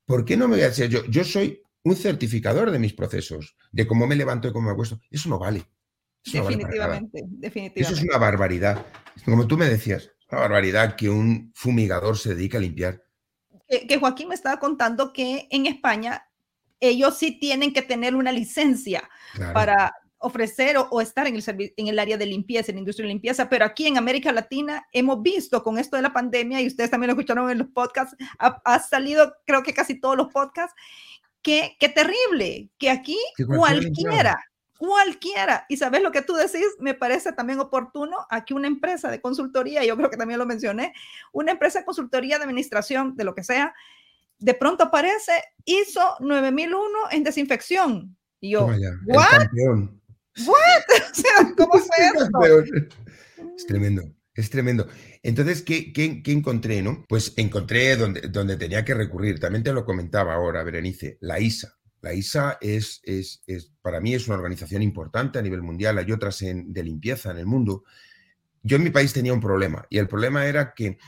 ¿Por 0.05 0.25
qué 0.25 0.37
no 0.37 0.49
me 0.49 0.57
voy 0.57 0.65
a 0.65 0.69
decir 0.69 0.89
yo? 0.89 1.05
Yo 1.07 1.25
soy 1.25 1.63
un 1.83 1.97
certificador 1.97 2.71
de 2.71 2.79
mis 2.79 2.93
procesos, 2.93 3.57
de 3.73 3.87
cómo 3.87 4.07
me 4.07 4.17
levanto 4.17 4.49
y 4.49 4.53
cómo 4.53 4.67
me 4.67 4.73
acuesto. 4.73 5.01
Eso 5.11 5.29
no 5.31 5.39
vale. 5.39 5.65
definitivamente, 6.25 7.25
definitivamente. 7.27 7.81
Eso 7.81 7.95
es 7.95 8.03
una 8.03 8.19
barbaridad. 8.19 8.87
Como 9.25 9.47
tú 9.47 9.57
me 9.57 9.69
decías, 9.69 10.05
es 10.05 10.27
una 10.31 10.43
barbaridad 10.43 10.97
que 10.97 11.09
un 11.09 11.53
fumigador 11.55 12.19
se 12.19 12.35
dedique 12.35 12.59
a 12.59 12.61
limpiar. 12.61 13.03
que 13.67 13.99
Joaquín 13.99 14.29
me 14.29 14.35
estaba 14.35 14.59
contando 14.59 15.13
que 15.13 15.49
en 15.51 15.67
España 15.67 16.28
ellos 16.81 17.19
sí 17.19 17.33
tienen 17.33 17.73
que 17.73 17.83
tener 17.83 18.15
una 18.15 18.33
licencia 18.33 19.09
para 19.53 19.93
ofrecer 20.19 20.77
o, 20.79 21.01
estar 21.01 21.27
en 21.27 21.37
el, 21.37 21.73
en 21.77 21.87
el 21.87 21.99
área 21.99 22.17
de 22.17 22.27
limpieza, 22.27 22.71
en 22.71 22.77
la 22.77 22.81
industria 22.81 23.07
de 23.07 23.13
limpieza, 23.13 23.49
pero 23.49 23.65
aquí 23.65 23.87
en 23.87 23.97
América 23.97 24.33
Latina 24.33 24.87
hemos 24.93 25.23
visto 25.23 25.63
con 25.63 25.79
esto 25.79 25.97
de 25.97 26.03
la 26.03 26.13
pandemia, 26.13 26.61
y 26.61 26.67
ustedes 26.67 26.91
también 26.91 27.09
lo 27.09 27.13
escucharon 27.13 27.51
en 27.51 27.59
los 27.59 27.69
podcasts, 27.69 28.17
ha, 28.39 28.79
salido 28.81 29.33
creo 29.47 29.63
que 29.63 29.73
casi 29.73 30.01
todos 30.01 30.17
los 30.17 30.29
podcasts, 30.29 30.75
que, 31.41 31.77
qué 31.79 31.89
terrible, 31.89 32.69
que 32.79 32.91
aquí 32.91 33.17
cualquiera, 33.47 34.37
cualquiera, 34.77 35.67
y 35.69 35.77
sabes 35.77 36.03
lo 36.03 36.11
que 36.11 36.23
tú 36.23 36.35
decís, 36.35 36.67
me 36.81 36.95
parece 36.95 37.33
también 37.33 37.61
oportuno, 37.61 38.17
aquí 38.29 38.55
una 38.55 38.67
empresa 38.67 39.11
de 39.11 39.21
consultoría, 39.21 39.85
yo 39.85 39.97
creo 39.97 40.11
que 40.11 40.17
también 40.17 40.41
lo 40.41 40.47
mencioné, 40.47 40.95
una 41.33 41.53
empresa 41.53 41.79
de 41.79 41.85
consultoría 41.85 42.39
de 42.39 42.45
administración, 42.45 43.17
de 43.17 43.25
lo 43.25 43.37
que 43.37 43.45
sea, 43.45 43.73
de 44.39 44.55
pronto 44.55 44.85
aparece 44.85 45.33
ISO 45.65 46.17
9001 46.21 46.99
en 47.11 47.25
desinfección. 47.25 48.17
Y 48.41 48.51
yo, 48.51 48.67
¿what? 49.07 49.47
¿Cómo 51.57 51.73
fue 51.79 52.65
Es 53.57 53.67
tremendo, 53.67 54.03
es 54.35 54.51
tremendo. 54.51 54.89
Entonces, 55.23 55.63
¿qué, 55.63 55.93
qué, 55.93 56.23
encontré, 56.27 56.81
no? 56.83 57.05
Pues 57.09 57.33
encontré 57.37 57.97
donde, 57.97 58.21
donde 58.23 58.57
tenía 58.57 58.85
que 58.85 58.95
recurrir. 58.95 59.41
También 59.41 59.65
te 59.65 59.73
lo 59.73 59.85
comentaba 59.85 60.35
ahora, 60.35 60.63
Berenice, 60.63 61.19
la 61.21 61.41
ISA. 61.41 61.75
La 62.01 62.15
ISA 62.15 62.59
es, 62.61 63.01
es, 63.03 63.43
es, 63.47 63.73
para 63.83 64.01
mí 64.01 64.15
es 64.15 64.29
una 64.29 64.37
organización 64.37 64.83
importante 64.83 65.39
a 65.39 65.43
nivel 65.43 65.63
mundial. 65.63 65.99
Hay 65.99 66.13
otras 66.13 66.39
de 66.39 66.85
limpieza 66.85 67.33
en 67.33 67.39
el 67.39 67.47
mundo. 67.47 67.83
Yo 68.63 68.77
en 68.77 68.85
mi 68.85 68.91
país 68.91 69.13
tenía 69.13 69.33
un 69.33 69.41
problema 69.41 69.87
y 69.91 69.99
el 69.99 70.09
problema 70.09 70.47
era 70.47 70.75
que 70.75 70.99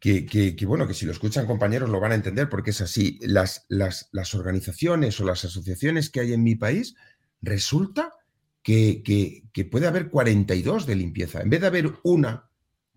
que, 0.00 0.64
bueno, 0.66 0.88
que 0.88 0.94
si 0.94 1.04
lo 1.04 1.12
escuchan 1.12 1.46
compañeros 1.46 1.90
lo 1.90 2.00
van 2.00 2.12
a 2.12 2.14
entender 2.14 2.48
porque 2.48 2.70
es 2.70 2.80
así. 2.80 3.18
Las, 3.20 3.66
las, 3.68 4.08
las 4.12 4.34
organizaciones 4.34 5.20
o 5.20 5.24
las 5.24 5.44
asociaciones 5.44 6.08
que 6.08 6.20
hay 6.20 6.32
en 6.32 6.42
mi 6.42 6.54
país, 6.54 6.96
resulta 7.42 8.14
que, 8.62 9.02
que, 9.52 9.64
puede 9.66 9.86
haber 9.86 10.08
42 10.08 10.86
de 10.86 10.96
limpieza. 10.96 11.42
En 11.42 11.50
vez 11.50 11.60
de 11.60 11.66
haber 11.66 11.92
una 12.02 12.48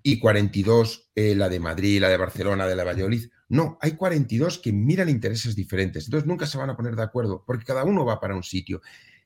y 0.02 0.20
42, 0.20 1.12
eh, 1.16 1.36
la 1.36 1.50
de 1.50 1.60
Madrid, 1.60 2.00
la 2.00 2.10
de 2.10 2.18
Barcelona, 2.18 2.68
de 2.68 2.76
la 2.76 2.84
Valladolid, 2.84 3.30
no, 3.50 3.78
hay 3.82 3.92
42 3.92 4.60
que 4.60 4.72
miran 4.72 5.10
intereses 5.10 5.56
diferentes. 5.56 6.06
Entonces 6.06 6.28
nunca 6.28 6.46
se 6.46 6.58
van 6.58 6.70
a 6.70 6.78
poner 6.78 6.96
de 6.96 7.04
acuerdo 7.04 7.44
porque 7.46 7.66
cada 7.66 7.84
uno 7.84 8.06
va 8.06 8.20
para 8.20 8.36
un 8.36 8.44
sitio. 8.44 8.82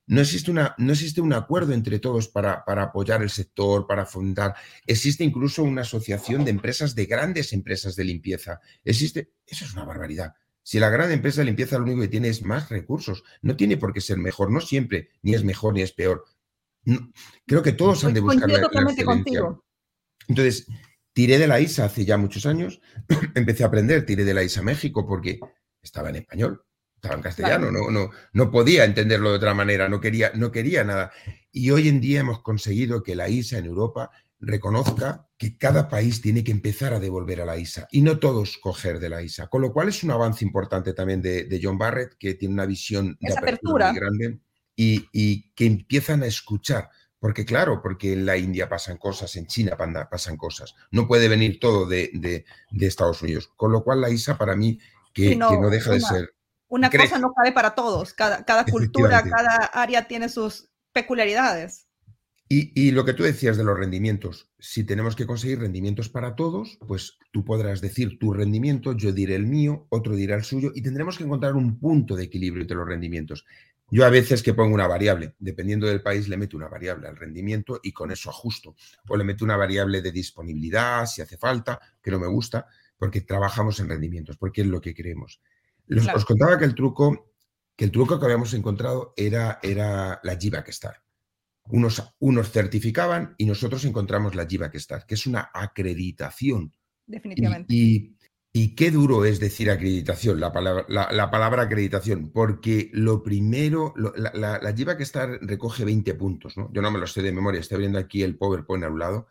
No 0.07 0.21
existe, 0.21 0.49
una, 0.51 0.73
no 0.77 0.93
existe 0.93 1.19
un 1.19 1.33
acuerdo 1.33 1.73
entre 1.73 1.99
todos 1.99 2.29
para, 2.29 2.63
para, 2.63 2.83
apoyar 2.83 3.21
el 3.21 3.29
sector, 3.29 3.85
para 3.85 4.05
fundar. 4.05 4.55
Existe 4.85 5.25
incluso 5.25 5.63
una 5.63 5.81
asociación 5.81 6.45
de 6.45 6.51
empresas, 6.51 6.95
de 6.95 7.05
grandes 7.05 7.51
empresas 7.51 7.97
de 7.97 8.05
limpieza. 8.05 8.61
Existe, 8.85 9.33
eso 9.45 9.65
es 9.65 9.73
una 9.73 9.83
barbaridad. 9.83 10.33
Si 10.63 10.79
la 10.79 10.89
gran 10.89 11.11
empresa 11.11 11.41
de 11.41 11.45
limpieza 11.45 11.77
lo 11.77 11.83
único 11.83 12.01
que 12.01 12.07
tiene 12.07 12.29
es 12.29 12.41
más 12.41 12.69
recursos, 12.69 13.25
no 13.41 13.57
tiene 13.57 13.75
por 13.75 13.91
qué 13.91 13.99
ser 13.99 14.17
mejor, 14.17 14.49
no 14.49 14.61
siempre, 14.61 15.09
ni 15.23 15.33
es 15.33 15.43
mejor 15.43 15.73
ni 15.73 15.81
es 15.81 15.91
peor. 15.91 16.23
creo 17.45 17.61
que 17.61 17.73
todos 17.73 18.05
han 18.05 18.13
de 18.13 18.21
buscar 18.21 18.49
la, 18.49 18.59
excelencia. 18.59 19.41
Entonces, 20.29 20.67
tiré 21.11 21.37
de 21.37 21.47
la 21.47 21.59
ISA 21.59 21.83
hace 21.83 22.05
ya 22.05 22.17
muchos 22.17 22.45
años, 22.45 22.79
empecé 23.35 23.63
a 23.63 23.67
aprender, 23.67 24.05
tiré 24.05 24.23
de 24.23 24.33
la 24.33 24.43
ISA 24.43 24.61
México 24.61 25.05
porque 25.05 25.39
estaba 25.81 26.09
en 26.09 26.17
español 26.17 26.66
estaba 26.97 27.15
en 27.15 27.21
castellano, 27.21 27.71
no, 27.71 27.91
no, 27.91 28.09
no 28.33 28.51
podía 28.51 28.83
entenderlo 28.83 29.29
de 29.29 29.37
otra 29.37 29.53
manera, 29.53 29.87
no 29.87 30.01
quería, 30.01 30.31
no 30.33 30.51
quería 30.51 30.83
nada. 30.83 31.11
Y 31.51 31.69
hoy 31.69 31.87
en 31.87 32.01
día 32.01 32.21
hemos 32.21 32.41
conseguido 32.41 33.03
que 33.03 33.15
la 33.15 33.29
ISA 33.29 33.59
en 33.59 33.65
Europa 33.65 34.11
reconozca 34.39 35.27
que 35.37 35.57
cada 35.57 35.89
país 35.89 36.21
tiene 36.21 36.43
que 36.43 36.51
empezar 36.51 36.93
a 36.93 36.99
devolver 36.99 37.41
a 37.41 37.45
la 37.45 37.57
ISA 37.57 37.87
y 37.91 38.01
no 38.01 38.19
todos 38.19 38.57
coger 38.57 38.99
de 38.99 39.09
la 39.09 39.21
ISA. 39.21 39.47
Con 39.47 39.61
lo 39.61 39.71
cual 39.71 39.89
es 39.89 40.03
un 40.03 40.11
avance 40.11 40.43
importante 40.43 40.93
también 40.93 41.21
de, 41.21 41.59
John 41.61 41.77
Barrett, 41.77 42.15
que 42.17 42.33
tiene 42.33 42.53
una 42.53 42.65
visión 42.65 43.17
de 43.19 43.33
apertura, 43.33 43.91
muy 43.91 43.99
grande 43.99 44.39
y, 44.75 45.51
que 45.53 45.65
empiezan 45.65 46.23
a 46.23 46.27
escuchar. 46.27 46.89
Porque 47.19 47.45
claro, 47.45 47.81
porque 47.81 48.13
en 48.13 48.27
la 48.27 48.37
India 48.37 48.69
pasan 48.69 48.97
cosas, 48.97 49.35
en 49.37 49.47
China 49.47 49.75
pasan 49.75 50.37
cosas. 50.37 50.75
No 50.91 51.07
puede 51.07 51.27
venir 51.27 51.59
todo 51.59 51.87
de, 51.87 52.45
Estados 52.79 53.21
Unidos. 53.23 53.51
Con 53.55 53.71
lo 53.71 53.83
cual 53.83 54.01
la 54.01 54.09
ISA 54.09 54.37
para 54.37 54.55
mí, 54.55 54.79
que 55.13 55.35
no, 55.35 55.69
deja 55.69 55.91
de 55.91 55.99
ser 55.99 56.36
una 56.67 56.89
cosa 56.89 57.19
no 57.19 57.33
cabe 57.33 57.51
para 57.51 57.75
todos, 57.75 58.13
cada, 58.13 58.43
cada 58.43 58.65
cultura, 58.65 59.23
cada 59.23 59.65
área 59.65 60.07
tiene 60.07 60.29
sus 60.29 60.69
peculiaridades. 60.91 61.87
Y, 62.49 62.91
lo 62.91 63.03
que 63.03 63.13
tú 63.13 63.23
decías 63.23 63.57
de 63.57 63.65
los 63.65 63.77
rendimientos, 63.77 64.49
si 64.57 64.85
tenemos 64.85 65.17
que 65.17 65.27
conseguir 65.27 65.59
rendimientos 65.59 66.07
para 66.07 66.37
todos, 66.37 66.79
pues 66.87 67.17
tú 67.33 67.43
podrás 67.43 67.81
decir 67.81 68.17
tu 68.19 68.31
rendimiento, 68.31 68.93
yo 68.93 69.11
diré 69.11 69.35
el 69.35 69.45
mío, 69.45 69.85
otro 69.89 70.15
dirá 70.15 70.37
el 70.37 70.45
suyo, 70.45 70.71
y 70.73 70.81
tendremos 70.81 71.17
que 71.17 71.25
encontrar 71.25 71.55
un 71.55 71.77
punto 71.77 72.15
de 72.15 72.23
equilibrio 72.23 72.61
entre 72.61 72.77
los 72.77 72.87
rendimientos. 72.87 73.45
Yo 73.91 74.05
a 74.05 74.09
veces 74.09 74.43
que 74.43 74.53
pongo 74.53 74.73
una 74.73 74.87
variable, 74.87 75.35
dependiendo 75.39 75.87
del 75.87 76.01
país, 76.01 76.29
le 76.29 76.37
meto 76.37 76.55
una 76.55 76.69
variable 76.69 77.09
al 77.09 77.17
rendimiento 77.17 77.81
y 77.83 77.91
con 77.91 78.11
eso 78.11 78.29
ajusto. 78.29 78.75
O 79.09 79.17
le 79.17 79.25
meto 79.25 79.43
una 79.43 79.57
variable 79.57 80.01
de 80.01 80.13
disponibilidad, 80.13 81.05
si 81.05 81.21
hace 81.21 81.37
falta, 81.37 81.81
que 82.01 82.11
no 82.11 82.19
me 82.19 82.27
gusta, 82.27 82.67
porque 82.97 83.21
trabajamos 83.21 83.81
en 83.81 83.89
rendimientos, 83.89 84.37
porque 84.37 84.61
es 84.61 84.67
lo 84.67 84.79
que 84.79 84.93
queremos. 85.87 86.15
Os 86.15 86.25
contaba 86.25 86.57
que 86.57 86.65
el 86.65 86.75
truco, 86.75 87.31
que 87.75 87.85
el 87.85 87.91
truco 87.91 88.19
que 88.19 88.25
habíamos 88.25 88.53
encontrado 88.53 89.13
era, 89.15 89.59
era 89.61 90.19
la 90.23 90.37
que 90.37 90.71
Star. 90.71 91.03
Unos, 91.69 92.01
unos 92.19 92.51
certificaban 92.51 93.35
y 93.37 93.45
nosotros 93.45 93.83
encontramos 93.85 94.35
la 94.35 94.47
que 94.47 94.77
Star, 94.77 95.05
que 95.05 95.15
es 95.15 95.27
una 95.27 95.49
acreditación. 95.53 96.73
Definitivamente. 97.05 97.73
Y, 97.73 98.15
qué 98.75 98.89
duro 98.89 99.23
es 99.23 99.39
decir 99.39 99.69
acreditación, 99.69 100.39
la 100.39 100.51
palabra, 100.51 100.83
la, 100.89 101.29
palabra 101.29 101.63
acreditación, 101.63 102.31
porque 102.31 102.89
lo 102.91 103.21
primero, 103.21 103.93
la, 103.95 104.31
la, 104.33 104.59
la 104.59 104.93
Star 105.03 105.37
recoge 105.41 105.85
20 105.85 106.15
puntos, 106.15 106.57
¿no? 106.57 106.71
Yo 106.73 106.81
no 106.81 106.89
me 106.89 106.97
lo 106.97 107.05
sé 107.05 107.21
de 107.21 107.31
memoria, 107.31 107.61
estoy 107.61 107.77
viendo 107.77 107.99
aquí 107.99 108.23
el 108.23 108.35
PowerPoint 108.35 108.83
a 108.83 108.89
un 108.89 108.97
lado. 108.97 109.27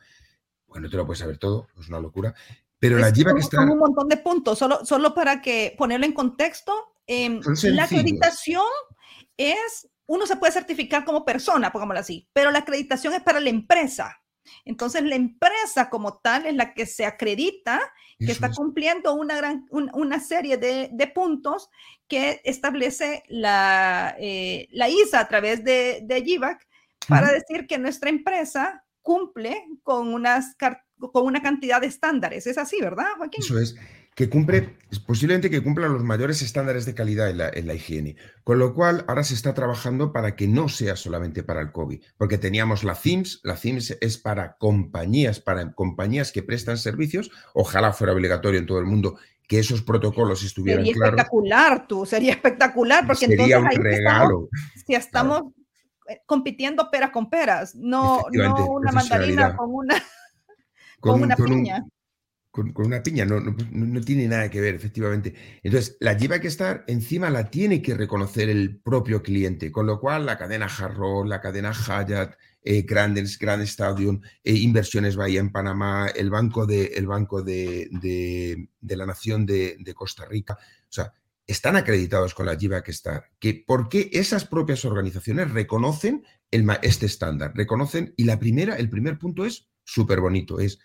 Bueno, 0.69 0.89
te 0.89 0.97
lo 0.97 1.07
puedes 1.07 1.19
saber 1.19 1.39
todo, 1.39 1.67
es 1.77 1.89
una 1.89 1.99
locura. 1.99 2.37
Pero 2.79 2.99
la 2.99 3.13
Jiva 3.13 3.35
que 3.35 3.41
está... 3.41 3.63
un 3.63 3.79
montón 3.79 4.09
de 4.09 4.19
puntos, 4.19 4.59
solo, 4.59 4.85
solo 4.85 5.15
para 5.15 5.41
que 5.41 5.75
ponerlo 5.79 6.07
en 6.07 6.13
contexto. 6.13 6.95
Em, 7.07 7.41
la 7.65 7.85
acreditación 7.85 8.65
es, 9.37 9.89
uno 10.07 10.27
se 10.27 10.37
puede 10.37 10.53
certificar 10.53 11.05
como 11.05 11.25
persona, 11.25 11.73
pongámoslo 11.73 12.01
así, 12.01 12.29
pero 12.33 12.51
la 12.51 12.61
acreditación 12.61 13.15
es 13.15 13.23
para 13.23 13.41
la 13.41 13.51
empresa. 13.51 14.21
Entonces, 14.65 15.03
la 15.03 15.17
empresa 15.17 15.91
como 15.91 16.19
tal 16.19 16.47
es 16.47 16.55
la 16.55 16.73
que 16.75 16.87
se 16.87 17.05
acredita 17.05 17.81
que 18.19 18.33
está 18.33 18.51
cumpliendo 18.51 19.15
una, 19.15 19.37
gran, 19.37 19.67
una 19.71 20.21
serie 20.21 20.57
de, 20.57 20.89
de, 20.93 21.07
puntos 21.07 21.69
que 22.09 22.41
establece 22.45 23.25
la, 23.29 24.17
eh, 24.19 24.69
la 24.71 24.89
ISA 24.89 25.21
a 25.21 25.29
través 25.29 25.63
de, 25.65 26.01
de 26.03 26.23
GIVAC 26.23 26.67
para 27.09 27.31
decir 27.31 27.67
que 27.67 27.77
nuestra 27.77 28.09
empresa 28.09 28.85
cumple 29.03 29.67
con 29.83 30.15
unas 30.15 30.55
con 30.99 31.27
una 31.27 31.43
cantidad 31.43 31.81
de 31.81 31.87
estándares. 31.87 32.47
Es 32.47 32.59
así, 32.59 32.81
¿verdad, 32.81 33.07
Joaquín? 33.19 33.43
Eso 33.43 33.59
es, 33.59 33.77
que 34.17 34.31
cumple, 34.31 34.79
posiblemente 35.07 35.51
que 35.51 35.63
cumpla 35.63 35.89
los 35.89 36.03
mayores 36.03 36.41
estándares 36.41 36.87
de 36.87 36.95
calidad 36.95 37.29
en 37.29 37.67
la, 37.67 37.75
higiene. 37.75 38.17
Con 38.45 38.59
lo 38.59 38.75
cual, 38.75 39.05
ahora 39.09 39.23
se 39.23 39.35
está 39.35 39.53
trabajando 39.53 40.11
para 40.11 40.35
que 40.35 40.49
no 40.49 40.71
sea 40.71 40.97
solamente 40.97 41.43
para 41.43 41.61
el 41.61 41.71
COVID, 41.71 42.03
porque 42.17 42.39
teníamos 42.39 42.83
la 42.83 42.95
CIMS, 42.95 43.41
la 43.45 43.59
CIMS 43.59 43.99
es 44.01 44.17
para 44.17 44.57
compañías, 44.57 45.39
para 45.41 45.71
compañías 45.75 46.33
que 46.33 46.43
prestan 46.43 46.79
servicios, 46.79 47.31
ojalá 47.53 47.93
fuera 47.93 48.15
obligatorio 48.15 48.59
en 48.59 48.65
todo 48.65 48.79
el 48.79 48.87
mundo 48.87 49.19
que 49.47 49.59
esos 49.59 49.83
protocolos 49.83 50.43
estuvieran 50.43 50.87
sería 50.87 51.05
espectacular, 51.05 51.87
tú, 51.87 52.07
sería 52.07 52.33
espectacular, 52.33 53.07
porque 53.07 53.27
sería 53.27 53.59
un 53.59 53.71
regalo. 53.71 54.49
si 54.87 54.95
estamos 54.95 55.43
eh, 56.09 56.23
compitiendo 56.25 56.91
peras 56.91 57.11
con 57.11 57.29
peras, 57.29 57.75
no, 57.75 58.23
no 58.33 58.67
una 58.71 58.93
mandarina 58.93 59.55
con 59.55 59.75
una 59.75 60.03
con, 61.13 61.23
una 61.23 61.37
piña. 61.37 61.85
con, 62.51 62.73
una 62.77 63.03
piña, 63.03 63.25
no, 63.25 63.41
no, 63.41 64.01
tiene 64.01 64.29
nada 64.29 64.51
que 64.51 64.61
ver, 64.61 64.75
efectivamente. 64.75 65.35
Entonces, 65.63 65.97
la 66.01 66.15
lleva 66.15 66.41
que 66.41 66.49
estar 66.49 66.85
encima 66.87 67.31
la 67.31 67.51
tiene 67.51 67.83
que 67.83 67.95
reconocer 67.95 68.49
el 68.49 68.79
propio 68.79 69.23
cliente, 69.23 69.71
con 69.71 69.87
lo 69.87 70.01
cual 70.01 70.27
la 70.27 70.39
cadena 70.39 70.67
Harrow, 70.67 71.25
la 71.25 71.41
cadena 71.41 71.73
Hyatt, 71.73 72.37
eh, 72.69 72.83
Grand, 72.83 73.17
Grand 73.39 73.63
Stadium, 73.63 74.21
eh, 74.43 74.53
Inversiones 74.53 75.15
Bahía 75.15 75.39
en 75.39 75.53
Panamá, 75.53 76.09
el 76.09 76.31
Banco 76.31 76.67
de, 76.67 76.87
el 76.87 77.07
banco 77.07 77.41
de, 77.41 77.89
de, 77.93 78.97
la 78.97 79.07
Nación 79.07 79.47
de, 79.47 79.95
Costa 79.95 80.25
Rica, 80.25 80.59
o 80.61 80.93
sea, 80.93 81.13
están 81.47 81.77
acreditados 81.77 82.35
con 82.35 82.45
la 82.47 82.59
que 82.59 82.91
Star. 82.91 83.31
Que, 83.39 83.63
¿Por 83.65 83.89
qué 83.89 84.11
esas 84.13 84.47
propias 84.47 84.85
organizaciones 84.85 85.53
reconocen 85.53 86.25
el, 86.51 86.69
este 86.83 87.07
estándar? 87.07 87.53
Reconocen, 87.55 88.13
y 88.17 88.25
la 88.25 88.41
primera, 88.41 88.75
el 88.75 88.91
primer 88.91 89.17
punto 89.17 89.45
es 89.45 89.69
súper 89.85 90.21
bonito, 90.21 90.59
es 90.59 90.81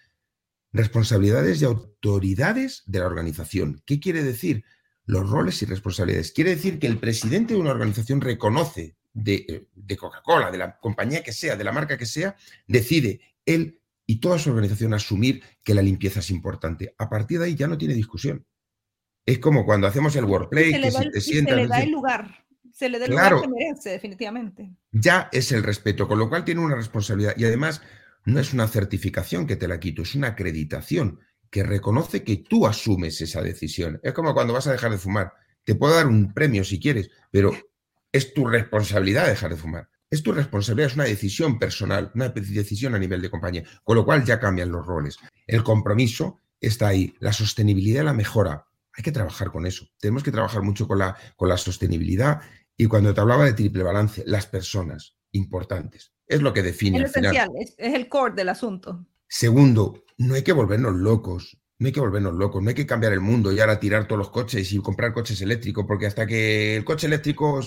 responsabilidades 0.73 1.61
y 1.61 1.65
autoridades 1.65 2.83
de 2.85 2.99
la 2.99 3.07
organización. 3.07 3.81
¿Qué 3.85 3.99
quiere 3.99 4.23
decir? 4.23 4.63
Los 5.05 5.29
roles 5.29 5.61
y 5.61 5.65
responsabilidades. 5.65 6.31
Quiere 6.31 6.51
decir 6.51 6.79
que 6.79 6.87
el 6.87 6.97
presidente 6.97 7.53
de 7.53 7.59
una 7.59 7.71
organización 7.71 8.21
reconoce 8.21 8.95
de, 9.13 9.67
de 9.73 9.97
Coca-Cola, 9.97 10.51
de 10.51 10.57
la 10.57 10.77
compañía 10.79 11.23
que 11.23 11.33
sea, 11.33 11.55
de 11.55 11.63
la 11.63 11.71
marca 11.71 11.97
que 11.97 12.05
sea, 12.05 12.35
decide 12.67 13.21
él 13.45 13.81
y 14.05 14.19
toda 14.19 14.39
su 14.39 14.49
organización 14.49 14.93
asumir 14.93 15.43
que 15.63 15.73
la 15.73 15.81
limpieza 15.81 16.19
es 16.19 16.29
importante. 16.31 16.93
A 16.97 17.09
partir 17.09 17.39
de 17.39 17.45
ahí 17.45 17.55
ya 17.55 17.67
no 17.67 17.77
tiene 17.77 17.93
discusión. 17.93 18.45
Es 19.25 19.39
como 19.39 19.65
cuando 19.65 19.87
hacemos 19.87 20.15
el 20.15 20.25
workplay, 20.25 20.71
que 20.71 20.91
se, 20.91 21.09
te 21.09 21.21
se 21.21 21.41
le 21.41 21.67
da 21.67 21.81
el 21.81 21.91
lugar, 21.91 22.45
se 22.73 22.89
le 22.89 22.99
da 22.99 23.05
el 23.05 23.11
lugar 23.11 23.41
que 23.41 23.47
merece, 23.47 23.91
definitivamente. 23.91 24.71
Ya 24.91 25.29
es 25.31 25.51
el 25.51 25.63
respeto, 25.63 26.07
con 26.07 26.17
lo 26.17 26.27
cual 26.27 26.43
tiene 26.43 26.61
una 26.61 26.75
responsabilidad. 26.75 27.35
Y 27.37 27.45
además, 27.45 27.81
no 28.25 28.39
es 28.39 28.53
una 28.53 28.67
certificación 28.67 29.47
que 29.47 29.55
te 29.55 29.67
la 29.67 29.79
quito, 29.79 30.01
es 30.03 30.15
una 30.15 30.27
acreditación 30.27 31.19
que 31.49 31.63
reconoce 31.63 32.23
que 32.23 32.37
tú 32.37 32.65
asumes 32.65 33.19
esa 33.21 33.41
decisión. 33.41 33.99
Es 34.03 34.13
como 34.13 34.33
cuando 34.33 34.53
vas 34.53 34.67
a 34.67 34.71
dejar 34.71 34.91
de 34.91 34.97
fumar. 34.97 35.33
Te 35.63 35.75
puedo 35.75 35.93
dar 35.93 36.07
un 36.07 36.33
premio 36.33 36.63
si 36.63 36.79
quieres, 36.79 37.09
pero 37.29 37.51
es 38.11 38.33
tu 38.33 38.45
responsabilidad 38.45 39.27
dejar 39.27 39.51
de 39.51 39.57
fumar. 39.57 39.89
Es 40.09 40.23
tu 40.23 40.33
responsabilidad, 40.33 40.91
es 40.91 40.95
una 40.95 41.05
decisión 41.05 41.59
personal, 41.59 42.11
una 42.15 42.29
decisión 42.29 42.95
a 42.95 42.99
nivel 42.99 43.21
de 43.21 43.29
compañía, 43.29 43.63
con 43.83 43.95
lo 43.95 44.05
cual 44.05 44.25
ya 44.25 44.39
cambian 44.39 44.71
los 44.71 44.85
roles. 44.85 45.17
El 45.47 45.63
compromiso 45.63 46.39
está 46.59 46.89
ahí, 46.89 47.15
la 47.19 47.33
sostenibilidad, 47.33 48.03
la 48.03 48.13
mejora. 48.13 48.67
Hay 48.93 49.03
que 49.03 49.11
trabajar 49.11 49.51
con 49.51 49.65
eso. 49.65 49.87
Tenemos 49.99 50.23
que 50.23 50.31
trabajar 50.31 50.63
mucho 50.63 50.87
con 50.87 50.99
la, 50.99 51.17
con 51.37 51.47
la 51.47 51.57
sostenibilidad. 51.57 52.41
Y 52.75 52.87
cuando 52.87 53.13
te 53.13 53.21
hablaba 53.21 53.45
de 53.45 53.53
triple 53.53 53.83
balance, 53.83 54.23
las 54.25 54.47
personas 54.47 55.15
importantes. 55.31 56.10
Es 56.31 56.41
lo 56.41 56.53
que 56.53 56.63
define. 56.63 56.99
Es 56.99 57.11
esencial, 57.11 57.49
es, 57.59 57.75
el 57.77 58.07
core 58.07 58.33
del 58.33 58.49
asunto. 58.49 59.05
Segundo, 59.27 60.05
no 60.17 60.35
hay 60.35 60.43
que 60.43 60.53
volvernos 60.53 60.95
locos. 60.95 61.57
No 61.77 61.87
hay 61.87 61.93
que 61.93 61.99
volvernos 61.99 62.35
locos, 62.35 62.61
no 62.61 62.69
hay 62.69 62.75
que 62.75 62.85
cambiar 62.85 63.11
el 63.11 63.21
mundo 63.21 63.51
y 63.51 63.59
ahora 63.59 63.79
tirar 63.79 64.07
todos 64.07 64.19
los 64.19 64.29
coches 64.29 64.71
y 64.71 64.77
comprar 64.77 65.13
coches 65.13 65.41
eléctricos, 65.41 65.83
porque 65.87 66.05
hasta 66.05 66.27
que 66.27 66.75
el 66.75 66.85
coche 66.85 67.07
eléctrico 67.07 67.59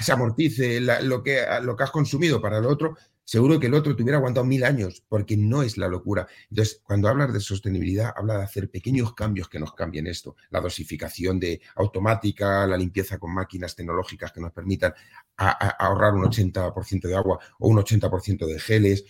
se 0.00 0.12
amortice 0.12 0.80
lo, 0.80 1.22
que, 1.22 1.42
lo 1.62 1.74
que 1.74 1.82
has 1.82 1.90
consumido 1.90 2.42
para 2.42 2.58
el 2.58 2.66
otro, 2.66 2.94
seguro 3.32 3.58
que 3.58 3.68
el 3.68 3.72
otro 3.72 3.96
te 3.96 4.02
hubiera 4.02 4.18
aguantado 4.18 4.44
mil 4.44 4.62
años, 4.62 5.02
porque 5.08 5.38
no 5.38 5.62
es 5.62 5.78
la 5.78 5.88
locura. 5.88 6.28
Entonces, 6.50 6.82
cuando 6.84 7.08
hablas 7.08 7.32
de 7.32 7.40
sostenibilidad, 7.40 8.12
habla 8.14 8.36
de 8.36 8.44
hacer 8.44 8.70
pequeños 8.70 9.14
cambios 9.14 9.48
que 9.48 9.58
nos 9.58 9.72
cambien 9.72 10.06
esto. 10.06 10.36
La 10.50 10.60
dosificación 10.60 11.40
de 11.40 11.62
automática, 11.76 12.66
la 12.66 12.76
limpieza 12.76 13.16
con 13.16 13.32
máquinas 13.32 13.74
tecnológicas 13.74 14.32
que 14.32 14.40
nos 14.42 14.52
permitan 14.52 14.92
ahorrar 15.38 16.12
un 16.12 16.24
80% 16.24 17.08
de 17.08 17.16
agua 17.16 17.38
o 17.58 17.68
un 17.68 17.78
80% 17.78 18.44
de 18.44 18.60
geles. 18.60 19.06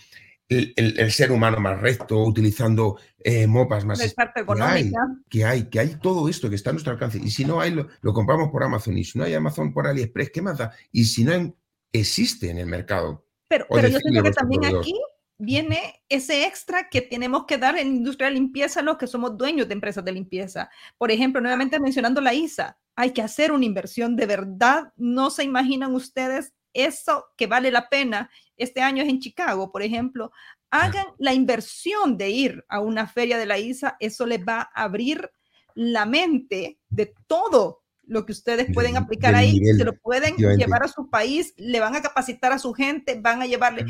El, 0.48 1.10
ser 1.10 1.32
humano 1.32 1.58
más 1.58 1.80
recto, 1.80 2.22
utilizando 2.22 2.98
eh, 3.18 3.48
mopas 3.48 3.84
más... 3.84 3.98
Que 3.98 4.62
hay, 4.62 4.92
que 5.28 5.44
hay, 5.44 5.68
que 5.68 5.80
hay 5.80 5.96
todo 6.00 6.28
esto 6.28 6.48
que 6.48 6.54
está 6.54 6.70
a 6.70 6.74
nuestro 6.74 6.92
alcance. 6.92 7.18
Y 7.18 7.32
si 7.32 7.44
no 7.44 7.60
hay, 7.60 7.72
lo, 7.72 7.88
lo 8.02 8.12
compramos 8.12 8.50
por 8.52 8.62
Amazon. 8.62 8.96
Y 8.96 9.02
si 9.02 9.18
no 9.18 9.24
hay 9.24 9.34
Amazon 9.34 9.72
por 9.72 9.88
AliExpress, 9.88 10.30
¿qué 10.30 10.42
más 10.42 10.58
da? 10.58 10.70
Y 10.92 11.06
si 11.06 11.24
no 11.24 11.56
existe 11.92 12.50
en 12.50 12.58
el 12.58 12.66
mercado 12.66 13.24
pero, 13.52 13.66
pero 13.68 13.86
yo 13.86 13.98
siento 13.98 14.22
que 14.22 14.30
también 14.30 14.64
aquí 14.64 14.98
viene 15.36 16.02
ese 16.08 16.46
extra 16.46 16.88
que 16.88 17.02
tenemos 17.02 17.44
que 17.44 17.58
dar 17.58 17.76
en 17.76 17.88
industria 17.88 18.28
de 18.28 18.34
limpieza 18.34 18.80
los 18.80 18.96
que 18.96 19.06
somos 19.06 19.36
dueños 19.36 19.68
de 19.68 19.74
empresas 19.74 20.02
de 20.02 20.12
limpieza. 20.12 20.70
Por 20.96 21.10
ejemplo, 21.10 21.38
nuevamente 21.42 21.78
mencionando 21.78 22.22
la 22.22 22.32
ISA, 22.32 22.78
hay 22.96 23.10
que 23.10 23.20
hacer 23.20 23.52
una 23.52 23.66
inversión 23.66 24.16
de 24.16 24.24
verdad. 24.24 24.94
No 24.96 25.28
se 25.28 25.44
imaginan 25.44 25.94
ustedes 25.94 26.54
eso 26.72 27.26
que 27.36 27.46
vale 27.46 27.70
la 27.70 27.90
pena. 27.90 28.30
Este 28.56 28.80
año 28.80 29.02
es 29.02 29.10
en 29.10 29.20
Chicago, 29.20 29.70
por 29.70 29.82
ejemplo. 29.82 30.32
Hagan 30.70 31.08
la 31.18 31.34
inversión 31.34 32.16
de 32.16 32.30
ir 32.30 32.64
a 32.70 32.80
una 32.80 33.06
feria 33.06 33.36
de 33.36 33.44
la 33.44 33.58
ISA. 33.58 33.98
Eso 34.00 34.24
les 34.24 34.40
va 34.40 34.70
a 34.74 34.84
abrir 34.84 35.30
la 35.74 36.06
mente 36.06 36.78
de 36.88 37.12
todo 37.26 37.81
lo 38.06 38.26
que 38.26 38.32
ustedes 38.32 38.66
pueden 38.72 38.96
aplicar 38.96 39.34
ahí, 39.34 39.58
se 39.64 39.84
lo 39.84 39.96
pueden 39.96 40.36
llevar 40.36 40.82
a 40.84 40.88
su 40.88 41.08
país, 41.08 41.54
le 41.56 41.80
van 41.80 41.94
a 41.94 42.02
capacitar 42.02 42.52
a 42.52 42.58
su 42.58 42.72
gente, 42.72 43.20
van 43.20 43.42
a 43.42 43.46
llevarle. 43.46 43.86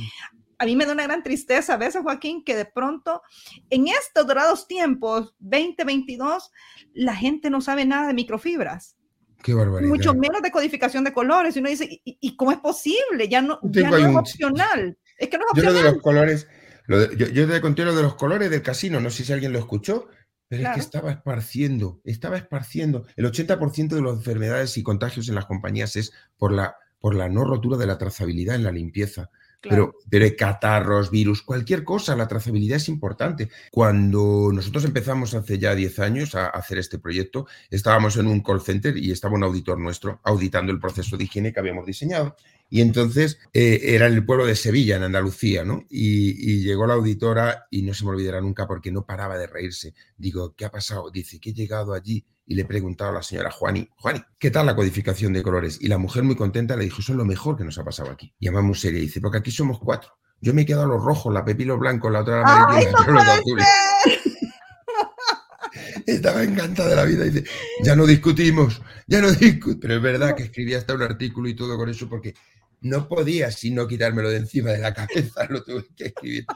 A 0.59 0.64
mí 0.64 0.76
me 0.76 0.87
da 0.87 0.92
una 0.92 1.04
gran 1.04 1.23
tristeza 1.23 1.75
a 1.75 1.76
veces, 1.76 2.02
Joaquín, 2.02 2.45
que 2.45 2.54
de 2.54 2.66
pronto 2.66 3.23
en 3.71 3.88
estos 3.88 4.26
dorados 4.26 4.69
tiempos, 4.69 5.35
2022, 5.40 6.50
la 6.95 7.16
gente 7.16 7.50
no 7.50 7.61
sabe 7.61 7.85
nada 7.85 8.07
de 8.07 8.14
microfibras. 8.14 8.97
Qué 9.42 9.54
barbaridad. 9.54 9.88
Mucho 9.88 10.14
menos 10.14 10.40
de 10.40 10.52
codificación 10.52 11.02
de 11.02 11.12
colores. 11.12 11.57
Y 11.57 11.59
uno 11.59 11.69
dice, 11.69 11.88
¿y, 12.04 12.37
cómo 12.37 12.52
es 12.52 12.59
posible? 12.59 13.28
Ya 13.28 13.42
no, 13.42 13.59
ya 13.64 13.90
no 13.90 13.97
es 13.97 14.16
opcional. 14.16 14.97
Es 15.19 15.28
que 15.28 15.37
no 15.37 15.45
es 15.47 15.50
opcional. 15.50 15.75
Yo 15.75 15.83
de 15.83 15.90
los 15.90 16.02
colores, 16.02 16.47
yo, 16.88 17.26
yo 17.26 17.49
te 17.49 17.61
conté 17.61 17.85
lo 17.85 17.95
de 17.95 18.02
los 18.02 18.14
colores 18.14 18.50
del 18.50 18.62
casino, 18.62 19.00
no 19.00 19.11
sé 19.11 19.25
si 19.25 19.33
alguien 19.33 19.52
lo 19.52 19.59
escuchó. 19.59 20.09
Pero 20.52 20.68
es 20.68 20.75
que 20.75 20.80
estaba 20.80 21.11
esparciendo, 21.11 22.02
estaba 22.04 22.37
esparciendo. 22.37 23.06
El 23.16 23.25
80% 23.25 23.88
de 23.88 24.02
las 24.02 24.12
enfermedades 24.12 24.76
y 24.76 24.82
contagios 24.82 25.26
en 25.30 25.35
las 25.35 25.47
compañías 25.47 25.97
es 25.97 26.12
por 26.37 26.52
la, 26.52 26.76
por 27.00 27.14
la 27.14 27.30
no 27.30 27.47
rotura 27.47 27.78
de 27.78 27.87
la 27.87 27.97
trazabilidad 27.97 28.56
en 28.56 28.64
la 28.64 28.71
limpieza. 28.71 29.30
Pero, 29.62 29.95
pero 30.11 30.26
catarros, 30.37 31.11
virus, 31.11 31.42
cualquier 31.42 31.85
cosa, 31.85 32.16
la 32.16 32.26
trazabilidad 32.26 32.76
es 32.76 32.88
importante. 32.88 33.49
Cuando 33.71 34.50
nosotros 34.52 34.85
empezamos 34.85 35.35
hace 35.35 35.59
ya 35.59 35.75
10 35.75 35.99
años 36.00 36.35
a 36.35 36.49
hacer 36.49 36.78
este 36.78 36.99
proyecto, 36.99 37.47
estábamos 37.71 38.16
en 38.16 38.26
un 38.26 38.42
call 38.42 38.61
center 38.61 38.97
y 38.97 39.11
estaba 39.12 39.35
un 39.35 39.45
auditor 39.45 39.78
nuestro 39.78 40.21
auditando 40.25 40.73
el 40.73 40.81
proceso 40.81 41.16
de 41.16 41.25
higiene 41.25 41.52
que 41.52 41.61
habíamos 41.61 41.87
diseñado. 41.87 42.37
Y 42.69 42.81
entonces 42.81 43.38
eh, 43.52 43.81
era 43.83 44.07
en 44.07 44.14
el 44.14 44.25
pueblo 44.25 44.47
de 44.47 44.57
Sevilla, 44.57 44.97
en 44.97 45.02
Andalucía, 45.02 45.62
¿no? 45.62 45.85
Y, 45.90 46.31
y, 46.50 46.62
llegó 46.62 46.87
la 46.87 46.95
auditora 46.95 47.66
y 47.71 47.83
no 47.83 47.92
se 47.92 48.04
me 48.04 48.12
olvidará 48.12 48.40
nunca 48.40 48.66
porque 48.66 48.90
no 48.90 49.04
paraba 49.04 49.37
de 49.37 49.47
reírse. 49.47 49.92
Digo, 50.16 50.54
¿qué 50.57 50.64
ha 50.64 50.71
pasado? 50.71 51.11
Dice 51.11 51.38
que 51.38 51.50
he 51.50 51.52
llegado 51.52 51.92
allí 51.92 52.25
y 52.46 52.54
le 52.54 52.62
he 52.62 52.64
preguntado 52.64 53.11
a 53.11 53.14
la 53.14 53.22
señora 53.22 53.50
Juani, 53.50 53.88
Juani, 53.96 54.20
¿qué 54.38 54.50
tal 54.50 54.66
la 54.66 54.76
codificación 54.76 55.32
de 55.32 55.42
colores? 55.42 55.78
Y 55.80 55.88
la 55.88 55.99
mujer 55.99 56.22
muy 56.22 56.37
contenta 56.37 56.76
le 56.76 56.84
dijo, 56.84 57.00
eso 57.00 57.12
es 57.12 57.18
lo 57.18 57.25
mejor 57.25 57.56
que 57.56 57.64
nos 57.64 57.78
ha 57.78 57.84
pasado 57.84 58.11
aquí. 58.11 58.34
Y 58.38 58.50
muy 58.50 58.75
seria 58.75 58.99
y 58.99 59.02
dice, 59.02 59.20
porque 59.20 59.38
aquí 59.38 59.50
somos 59.50 59.78
cuatro. 59.78 60.11
Yo 60.40 60.52
me 60.52 60.62
he 60.62 60.66
quedado 60.66 60.87
los 60.87 61.02
rojos, 61.02 61.32
la 61.32 61.44
pepilo 61.44 61.78
blanco, 61.78 62.11
la 62.11 62.20
otra 62.20 62.40
la 62.40 62.64
amarilla, 62.64 62.92
no 63.06 63.12
los 63.12 63.28
azules. 63.28 63.66
Estaba 66.06 66.42
encantada 66.42 66.90
de 66.90 66.96
la 66.96 67.04
vida. 67.04 67.26
Y 67.26 67.30
dice, 67.30 67.50
ya 67.82 67.94
no 67.94 68.06
discutimos, 68.06 68.82
ya 69.06 69.20
no 69.20 69.30
discutimos. 69.30 69.78
Pero 69.80 69.94
es 69.94 70.02
verdad 70.02 70.34
que 70.34 70.42
escribí 70.42 70.75
hasta 70.75 70.94
un 70.94 71.02
artículo 71.02 71.49
y 71.49 71.54
todo 71.54 71.76
con 71.76 71.88
eso 71.88 72.08
porque 72.08 72.34
no 72.82 73.08
podía 73.08 73.50
sino 73.50 73.87
quitármelo 73.87 74.30
de 74.30 74.38
encima 74.38 74.70
de 74.70 74.78
la 74.78 74.92
cabeza, 74.92 75.46
lo 75.49 75.62
tuve 75.62 75.87
que 75.96 76.06
escribir. 76.06 76.46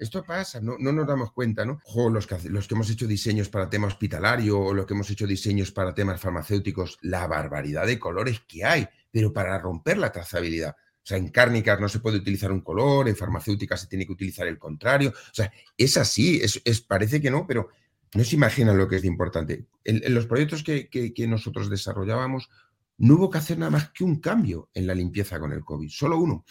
Esto 0.00 0.24
pasa, 0.24 0.62
no, 0.62 0.76
no 0.78 0.92
nos 0.92 1.06
damos 1.06 1.30
cuenta, 1.30 1.66
¿no? 1.66 1.78
los, 2.10 2.26
que, 2.26 2.48
los 2.48 2.66
que 2.66 2.74
hemos 2.74 2.88
hecho 2.88 3.06
diseños 3.06 3.50
para 3.50 3.68
tema 3.68 3.86
hospitalario 3.86 4.58
o 4.58 4.72
los 4.72 4.86
que 4.86 4.94
hemos 4.94 5.10
hecho 5.10 5.26
diseños 5.26 5.72
para 5.72 5.92
temas 5.92 6.18
farmacéuticos, 6.18 6.96
la 7.02 7.26
barbaridad 7.26 7.86
de 7.86 7.98
colores 7.98 8.40
que 8.48 8.64
hay, 8.64 8.88
pero 9.10 9.30
para 9.30 9.58
romper 9.58 9.98
la 9.98 10.10
trazabilidad. 10.10 10.74
O 11.02 11.06
sea, 11.06 11.18
en 11.18 11.28
cárnicas 11.28 11.78
no 11.80 11.88
se 11.88 11.98
puede 11.98 12.16
utilizar 12.16 12.50
un 12.50 12.62
color, 12.62 13.10
en 13.10 13.16
farmacéuticas 13.16 13.82
se 13.82 13.88
tiene 13.88 14.06
que 14.06 14.12
utilizar 14.12 14.46
el 14.46 14.58
contrario. 14.58 15.10
O 15.10 15.34
sea, 15.34 15.52
es 15.76 15.98
así, 15.98 16.40
es, 16.42 16.80
parece 16.80 17.20
que 17.20 17.30
no, 17.30 17.46
pero 17.46 17.68
no 18.14 18.24
se 18.24 18.36
imaginan 18.36 18.78
lo 18.78 18.88
que 18.88 18.96
es 18.96 19.04
importante. 19.04 19.66
En, 19.84 20.14
los 20.14 20.24
proyectos 20.24 20.62
que, 20.62 20.88
que, 20.88 21.28
nosotros 21.28 21.68
desarrollábamos, 21.68 22.48
no 22.96 23.16
hubo 23.16 23.28
que 23.28 23.36
hacer 23.36 23.58
nada 23.58 23.70
más 23.70 23.90
que 23.90 24.04
un 24.04 24.18
cambio 24.18 24.70
en 24.72 24.86
la 24.86 24.94
limpieza 24.94 25.38
con 25.38 25.52
el 25.52 25.62
COVID, 25.62 25.90
solo 25.90 26.18
uno. 26.18 26.46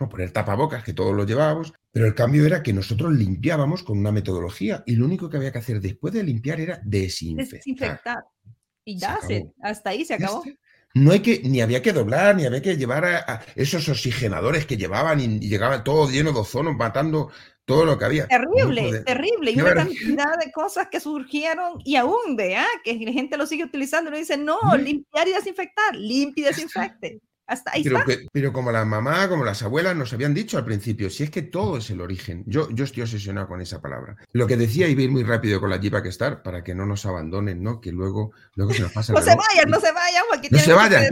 No, 0.00 0.08
poner 0.08 0.32
tapabocas, 0.32 0.82
que 0.82 0.92
todos 0.92 1.14
lo 1.14 1.24
llevábamos, 1.24 1.72
pero 1.92 2.06
el 2.06 2.14
cambio 2.14 2.44
era 2.44 2.62
que 2.62 2.72
nosotros 2.72 3.12
limpiábamos 3.12 3.84
con 3.84 3.98
una 3.98 4.10
metodología 4.10 4.82
y 4.86 4.96
lo 4.96 5.04
único 5.04 5.30
que 5.30 5.36
había 5.36 5.52
que 5.52 5.58
hacer 5.58 5.80
después 5.80 6.12
de 6.12 6.24
limpiar 6.24 6.60
era 6.60 6.80
desinfectar. 6.84 7.58
Desinfectar. 7.58 8.24
Y 8.84 8.98
ya, 8.98 9.20
se, 9.26 9.46
hasta 9.62 9.90
ahí 9.90 10.04
se 10.04 10.14
acabó. 10.14 10.42
No 10.94 11.10
hay 11.10 11.20
que, 11.20 11.40
ni 11.42 11.60
había 11.60 11.82
que 11.82 11.92
doblar, 11.92 12.36
ni 12.36 12.44
había 12.44 12.62
que 12.62 12.76
llevar 12.76 13.04
a, 13.04 13.42
esos 13.56 13.88
oxigenadores 13.88 14.64
que 14.64 14.76
llevaban 14.76 15.20
y, 15.20 15.40
llegaban 15.40 15.82
todo 15.82 16.08
lleno 16.08 16.32
de 16.32 16.38
ozono, 16.38 16.72
matando 16.72 17.32
todo 17.64 17.84
lo 17.84 17.98
que 17.98 18.04
había. 18.04 18.28
Terrible, 18.28 19.00
terrible. 19.00 19.50
Y 19.50 19.60
una 19.60 19.74
cantidad 19.74 20.38
de 20.38 20.52
cosas 20.52 20.88
que 20.90 21.00
surgieron 21.00 21.80
y 21.84 21.96
aún, 21.96 22.36
vea, 22.36 22.66
que 22.84 22.94
la 22.94 23.12
gente 23.12 23.36
lo 23.36 23.46
sigue 23.46 23.64
utilizando 23.64 24.14
y 24.14 24.20
dice, 24.20 24.36
no, 24.36 24.58
limpiar 24.76 25.26
y 25.26 25.32
desinfectar, 25.32 25.96
limpia 25.96 26.42
y 26.42 26.46
desinfecte. 26.48 27.20
Hasta 27.46 27.72
ahí 27.72 27.84
pero, 27.84 27.98
está. 27.98 28.12
pero 28.32 28.52
como 28.52 28.72
la 28.72 28.84
mamá, 28.84 29.28
como 29.28 29.44
las 29.44 29.62
abuelas 29.62 29.94
nos 29.94 30.12
habían 30.14 30.32
dicho 30.32 30.56
al 30.56 30.64
principio, 30.64 31.10
si 31.10 31.24
es 31.24 31.30
que 31.30 31.42
todo 31.42 31.76
es 31.76 31.90
el 31.90 32.00
origen. 32.00 32.42
Yo, 32.46 32.70
yo 32.70 32.84
estoy 32.84 33.02
obsesionado 33.02 33.48
con 33.48 33.60
esa 33.60 33.82
palabra. 33.82 34.16
Lo 34.32 34.46
que 34.46 34.56
decía, 34.56 34.88
iba 34.88 35.00
a 35.00 35.04
ir 35.04 35.10
muy 35.10 35.24
rápido 35.24 35.60
con 35.60 35.68
la 35.68 35.76
Jeep 35.76 36.02
que 36.02 36.08
estar 36.08 36.42
para 36.42 36.64
que 36.64 36.74
no 36.74 36.86
nos 36.86 37.04
abandonen, 37.04 37.62
¿no? 37.62 37.80
Que 37.80 37.92
luego, 37.92 38.32
luego 38.54 38.72
se 38.72 38.82
nos 38.82 38.92
pasa. 38.92 39.12
no 39.12 39.20
se 39.20 39.36
vayan, 39.36 39.70
no 39.70 39.78
se 39.78 39.92
vayan, 39.92 40.24
No 40.50 40.58
se 40.58 40.72
vayan. 40.72 41.04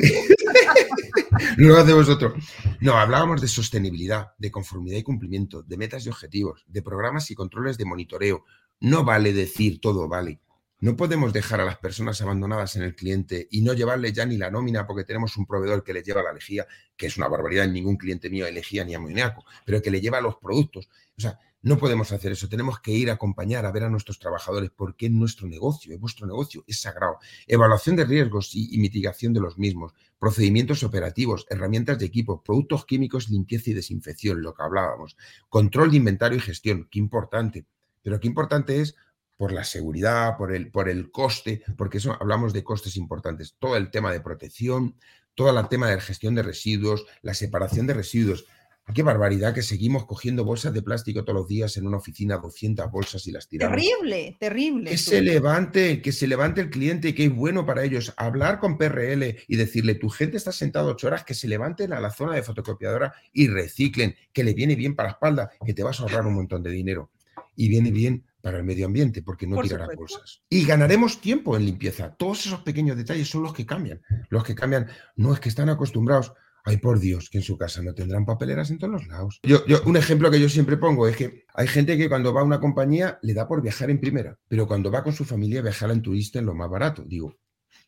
lo 1.59 1.77
hace 1.79 1.93
vosotros. 1.93 2.33
No, 2.81 2.97
hablábamos 2.97 3.41
de 3.41 3.49
sostenibilidad, 3.49 4.33
de 4.39 4.51
conformidad 4.51 4.97
y 4.99 5.03
cumplimiento, 5.03 5.63
de 5.63 5.77
metas 5.77 6.07
y 6.07 6.09
objetivos, 6.09 6.65
de 6.67 6.83
programas 6.83 7.31
y 7.31 7.35
controles 7.35 7.77
de 7.77 7.85
monitoreo. 7.85 8.45
No 8.81 9.05
vale 9.05 9.33
decir 9.33 9.81
todo 9.81 10.09
vale. 10.09 10.41
No 10.83 10.97
podemos 10.97 11.33
dejar 11.33 11.61
a 11.61 11.65
las 11.65 11.79
personas 11.79 12.21
abandonadas 12.23 12.75
en 12.75 12.83
el 12.83 12.97
cliente 12.97 13.47
y 13.53 13.61
no 13.61 13.73
llevarle 13.73 14.13
ya 14.13 14.27
ni 14.27 14.37
la 14.37 14.51
nómina 14.51 14.85
porque 14.85 15.05
tenemos 15.05 15.37
un 15.37 15.47
proveedor 15.47 15.85
que 15.85 15.93
le 15.93 16.03
lleva 16.03 16.25
la 16.25 16.33
lejía, 16.33 16.67
que 16.97 17.07
es 17.07 17.17
una 17.17 17.29
barbaridad, 17.29 17.69
ningún 17.69 17.97
cliente 17.97 18.29
mío 18.29 18.47
elegía 18.47 18.85
ni 18.85 18.93
amoníaco, 18.93 19.45
pero 19.65 19.81
que 19.81 19.93
le 19.93 20.01
lleva 20.01 20.21
los 20.21 20.39
productos. 20.39 20.89
O 21.17 21.21
sea, 21.21 21.39
no 21.63 21.79
podemos 21.79 22.11
hacer 22.11 22.33
eso. 22.33 22.49
Tenemos 22.49 22.81
que 22.81 22.91
ir 22.91 23.11
a 23.11 23.13
acompañar, 23.13 23.65
a 23.65 23.71
ver 23.71 23.85
a 23.85 23.91
nuestros 23.91 24.19
trabajadores, 24.19 24.73
porque 24.75 25.07
es 25.07 25.13
nuestro 25.13 25.47
negocio, 25.47 25.95
es 25.95 26.01
vuestro 26.01 26.27
negocio, 26.27 26.65
es 26.67 26.81
sagrado. 26.81 27.19
Evaluación 27.47 27.95
de 27.95 28.05
riesgos 28.05 28.51
y, 28.53 28.77
mitigación 28.79 29.33
de 29.33 29.39
los 29.41 29.59
mismos, 29.59 29.93
procedimientos 30.19 30.83
operativos, 30.83 31.47
herramientas 31.49 32.01
de 32.01 32.07
equipo, 32.07 32.43
productos 32.43 32.87
químicos, 32.87 33.31
limpieza 33.31 33.71
y 33.71 33.75
desinfección, 33.75 34.43
lo 34.43 34.53
que 34.53 34.65
hablábamos. 34.65 35.17
Control 35.49 35.93
de 35.93 35.99
inventario 35.99 36.39
y 36.39 36.41
gestión, 36.41 36.89
qué 36.91 36.99
importante. 36.99 37.67
Pero 38.03 38.19
qué 38.19 38.27
importante 38.27 38.81
es 38.81 38.97
por 39.37 39.53
la 39.53 39.65
seguridad, 39.65 40.37
por 40.37 40.55
el, 40.55 40.71
por 40.71 40.89
el 40.89 41.11
coste, 41.11 41.63
porque 41.77 41.99
eso 41.99 42.17
hablamos 42.21 42.53
de 42.53 42.63
costes 42.63 42.97
importantes, 42.97 43.57
todo 43.59 43.77
el 43.77 43.91
tema 43.91 44.13
de 44.13 44.21
protección, 44.21 44.97
todo 45.35 45.59
el 45.59 45.69
tema 45.69 45.91
de 45.91 46.01
gestión 46.01 46.35
de 46.35 46.43
residuos, 46.43 47.07
la 47.23 47.35
separación 47.35 47.87
de 47.87 47.95
residuos. 47.95 48.47
Qué 48.95 49.03
barbaridad 49.03 49.55
que 49.55 49.63
seguimos 49.63 50.07
cogiendo 50.07 50.45
bolsas 50.45 50.75
de 50.75 50.83
plástico 50.83 51.25
todos 51.25 51.39
los 51.39 51.49
días 51.49 51.77
en 51.77 51.87
una 51.87 51.99
oficina, 51.99 52.37
200 52.37 52.91
bolsas 52.91 53.27
y 53.27 53.33
las 53.33 53.49
tiramos. 53.49 53.77
Terrible, 53.77 54.37
terrible. 54.39 54.91
Que 54.91 54.99
se 54.99 55.23
levante, 55.23 56.03
que 56.03 56.13
se 56.13 56.27
levante 56.27 56.61
el 56.61 56.69
cliente, 56.69 57.15
que 57.15 57.27
es 57.27 57.35
bueno 57.35 57.65
para 57.65 57.85
ellos. 57.85 58.13
Hablar 58.17 58.59
con 58.59 58.77
PRL 58.77 59.39
y 59.47 59.57
decirle, 59.57 59.95
tu 59.95 60.11
gente 60.11 60.37
está 60.37 60.53
sentado 60.53 60.91
ocho 60.91 61.07
horas, 61.07 61.25
que 61.25 61.33
se 61.33 61.49
levanten 61.49 61.93
a 61.93 62.01
la 62.01 62.11
zona 62.11 62.35
de 62.35 62.43
fotocopiadora 62.43 63.15
y 63.33 63.47
reciclen, 63.47 64.17
que 64.33 64.45
le 64.45 64.53
viene 64.53 64.75
bien 64.75 64.97
para 64.97 65.11
la 65.11 65.13
espalda, 65.13 65.51
que 65.65 65.75
te 65.75 65.85
vas 65.85 66.01
a 66.01 66.03
ahorrar 66.03 66.27
un 66.27 66.35
montón 66.35 66.63
de 66.63 66.71
dinero. 66.71 67.11
Y 67.55 67.69
viene 67.69 67.93
bien 67.93 68.25
para 68.43 68.59
el 68.59 68.65
medio 68.65 68.87
ambiente, 68.87 69.23
porque 69.23 69.47
no 69.47 69.63
tirará 69.63 69.89
bolsas. 69.97 70.43
Y 70.51 70.67
ganaremos 70.67 71.21
tiempo 71.21 71.57
en 71.57 71.65
limpieza. 71.65 72.15
Todos 72.15 72.47
esos 72.47 72.61
pequeños 72.61 72.97
detalles 72.97 73.31
son 73.31 73.45
los 73.45 73.55
que 73.55 73.65
cambian. 73.65 74.03
Los 74.29 74.45
que 74.45 74.55
cambian 74.55 74.89
no 75.17 75.33
es 75.33 75.41
que 75.41 75.49
están 75.49 75.69
acostumbrados. 75.69 76.33
Ay, 76.65 76.77
por 76.77 77.01
Dios, 77.01 77.29
que 77.29 77.39
en 77.39 77.45
su 77.45 77.57
casa 77.57 77.83
no 77.83 77.93
tendrán 77.93 78.25
papeleras 78.25 78.71
en 78.71 78.79
todos 78.79 78.93
los 78.93 79.07
lados. 79.09 79.41
Yo, 79.43 79.67
yo, 79.67 79.83
un 79.85 79.97
ejemplo 79.97 80.31
que 80.31 80.41
yo 80.41 80.49
siempre 80.49 80.77
pongo 80.77 81.09
es 81.09 81.17
que 81.17 81.45
hay 81.55 81.67
gente 81.67 81.97
que 81.97 82.09
cuando 82.09 82.33
va 82.33 82.43
a 82.43 82.45
una 82.45 82.61
compañía 82.61 83.19
le 83.23 83.35
da 83.35 83.49
por 83.49 83.63
viajar 83.63 83.91
en 83.91 84.01
primera, 84.01 84.39
pero 84.47 84.69
cuando 84.69 84.91
va 84.91 85.03
con 85.03 85.13
su 85.13 85.25
familia 85.25 85.63
viajar 85.63 85.91
en 85.91 86.03
turista 86.03 86.39
en 86.39 86.47
lo 86.47 86.55
más 86.55 86.71
barato. 86.71 87.03
Digo, 87.05 87.37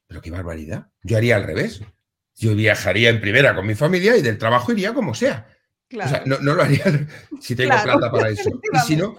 pero 0.07 0.21
qué 0.21 0.31
barbaridad. 0.31 0.89
Yo 1.03 1.17
haría 1.17 1.37
al 1.37 1.45
revés. 1.45 1.83
Yo 2.37 2.55
viajaría 2.55 3.11
en 3.11 3.21
primera 3.21 3.55
con 3.55 3.67
mi 3.67 3.77
familia 3.77 4.17
y 4.17 4.23
del 4.23 4.39
trabajo 4.39 4.73
iría 4.73 4.93
como 4.93 5.15
sea. 5.15 5.47
O 5.93 6.09
sea, 6.09 6.25
no, 6.27 6.39
lo 6.39 6.61
haría 6.61 6.85
si 7.41 7.55
tengo 7.55 7.75
plata 7.83 8.11
para 8.11 8.31
eso. 8.31 8.51
Y 8.73 8.79
si 8.87 8.97
no, 8.97 9.17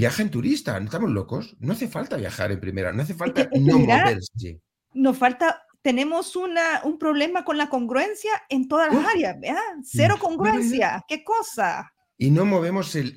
Viaja 0.00 0.22
en 0.22 0.30
turista, 0.30 0.80
¿no 0.80 0.86
estamos 0.86 1.10
locos? 1.10 1.58
No 1.60 1.74
hace 1.74 1.86
falta 1.86 2.16
viajar 2.16 2.50
en 2.50 2.58
primera, 2.58 2.90
no 2.90 3.02
hace 3.02 3.12
falta 3.12 3.46
no 3.52 3.80
moverse. 3.80 4.58
Nos 4.94 5.18
falta, 5.18 5.62
tenemos 5.82 6.36
una, 6.36 6.80
un 6.84 6.98
problema 6.98 7.44
con 7.44 7.58
la 7.58 7.68
congruencia 7.68 8.30
en 8.48 8.66
todas 8.66 8.90
las 8.94 9.04
áreas, 9.06 9.38
¿verdad? 9.38 9.60
Cero 9.84 10.16
congruencia, 10.18 11.04
¿qué 11.06 11.22
cosa? 11.22 11.92
Y 12.16 12.30
no 12.30 12.46
movemos 12.46 12.96
el, 12.96 13.12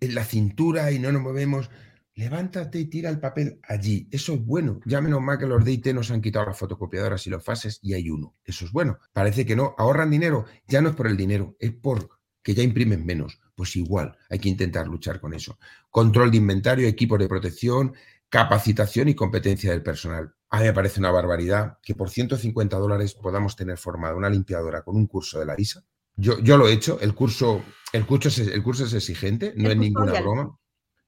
la 0.00 0.24
cintura 0.24 0.92
y 0.92 1.00
no 1.00 1.10
nos 1.10 1.22
movemos. 1.22 1.70
Levántate 2.14 2.78
y 2.78 2.84
tira 2.84 3.10
el 3.10 3.18
papel 3.18 3.58
allí. 3.66 4.08
Eso 4.12 4.34
es 4.34 4.46
bueno. 4.46 4.78
Ya 4.86 5.00
menos 5.00 5.20
mal 5.20 5.38
que 5.38 5.46
los 5.46 5.64
DIT 5.64 5.88
nos 5.88 6.12
han 6.12 6.22
quitado 6.22 6.46
las 6.46 6.56
fotocopiadoras 6.56 7.26
y 7.26 7.30
los 7.30 7.44
fases 7.44 7.80
y 7.82 7.94
hay 7.94 8.10
uno. 8.10 8.36
Eso 8.44 8.64
es 8.64 8.70
bueno. 8.70 8.98
Parece 9.12 9.44
que 9.44 9.56
no. 9.56 9.74
Ahorran 9.76 10.10
dinero. 10.10 10.44
Ya 10.68 10.80
no 10.80 10.90
es 10.90 10.94
por 10.94 11.08
el 11.08 11.16
dinero, 11.16 11.56
es 11.58 11.72
por 11.72 12.10
que 12.44 12.54
ya 12.54 12.62
imprimen 12.62 13.04
menos. 13.04 13.40
Pues 13.56 13.74
igual, 13.74 14.14
hay 14.28 14.38
que 14.38 14.50
intentar 14.50 14.86
luchar 14.86 15.18
con 15.18 15.32
eso. 15.32 15.58
Control 15.90 16.30
de 16.30 16.36
inventario, 16.36 16.86
equipos 16.86 17.18
de 17.18 17.26
protección, 17.26 17.94
capacitación 18.28 19.08
y 19.08 19.14
competencia 19.14 19.70
del 19.70 19.82
personal. 19.82 20.34
A 20.50 20.58
mí 20.58 20.66
me 20.66 20.74
parece 20.74 21.00
una 21.00 21.10
barbaridad 21.10 21.78
que 21.82 21.94
por 21.94 22.10
150 22.10 22.76
dólares 22.76 23.14
podamos 23.14 23.56
tener 23.56 23.78
formada 23.78 24.14
una 24.14 24.28
limpiadora 24.28 24.82
con 24.82 24.96
un 24.96 25.06
curso 25.06 25.38
de 25.38 25.46
la 25.46 25.54
ISA. 25.56 25.82
Yo, 26.16 26.38
yo 26.40 26.58
lo 26.58 26.68
he 26.68 26.72
hecho, 26.72 27.00
el 27.00 27.14
curso, 27.14 27.64
el 27.94 28.04
curso, 28.04 28.28
es, 28.28 28.38
el 28.38 28.62
curso 28.62 28.84
es 28.84 28.92
exigente, 28.92 29.54
no 29.56 29.70
es 29.70 29.76
ninguna 29.76 30.20
broma. 30.20 30.58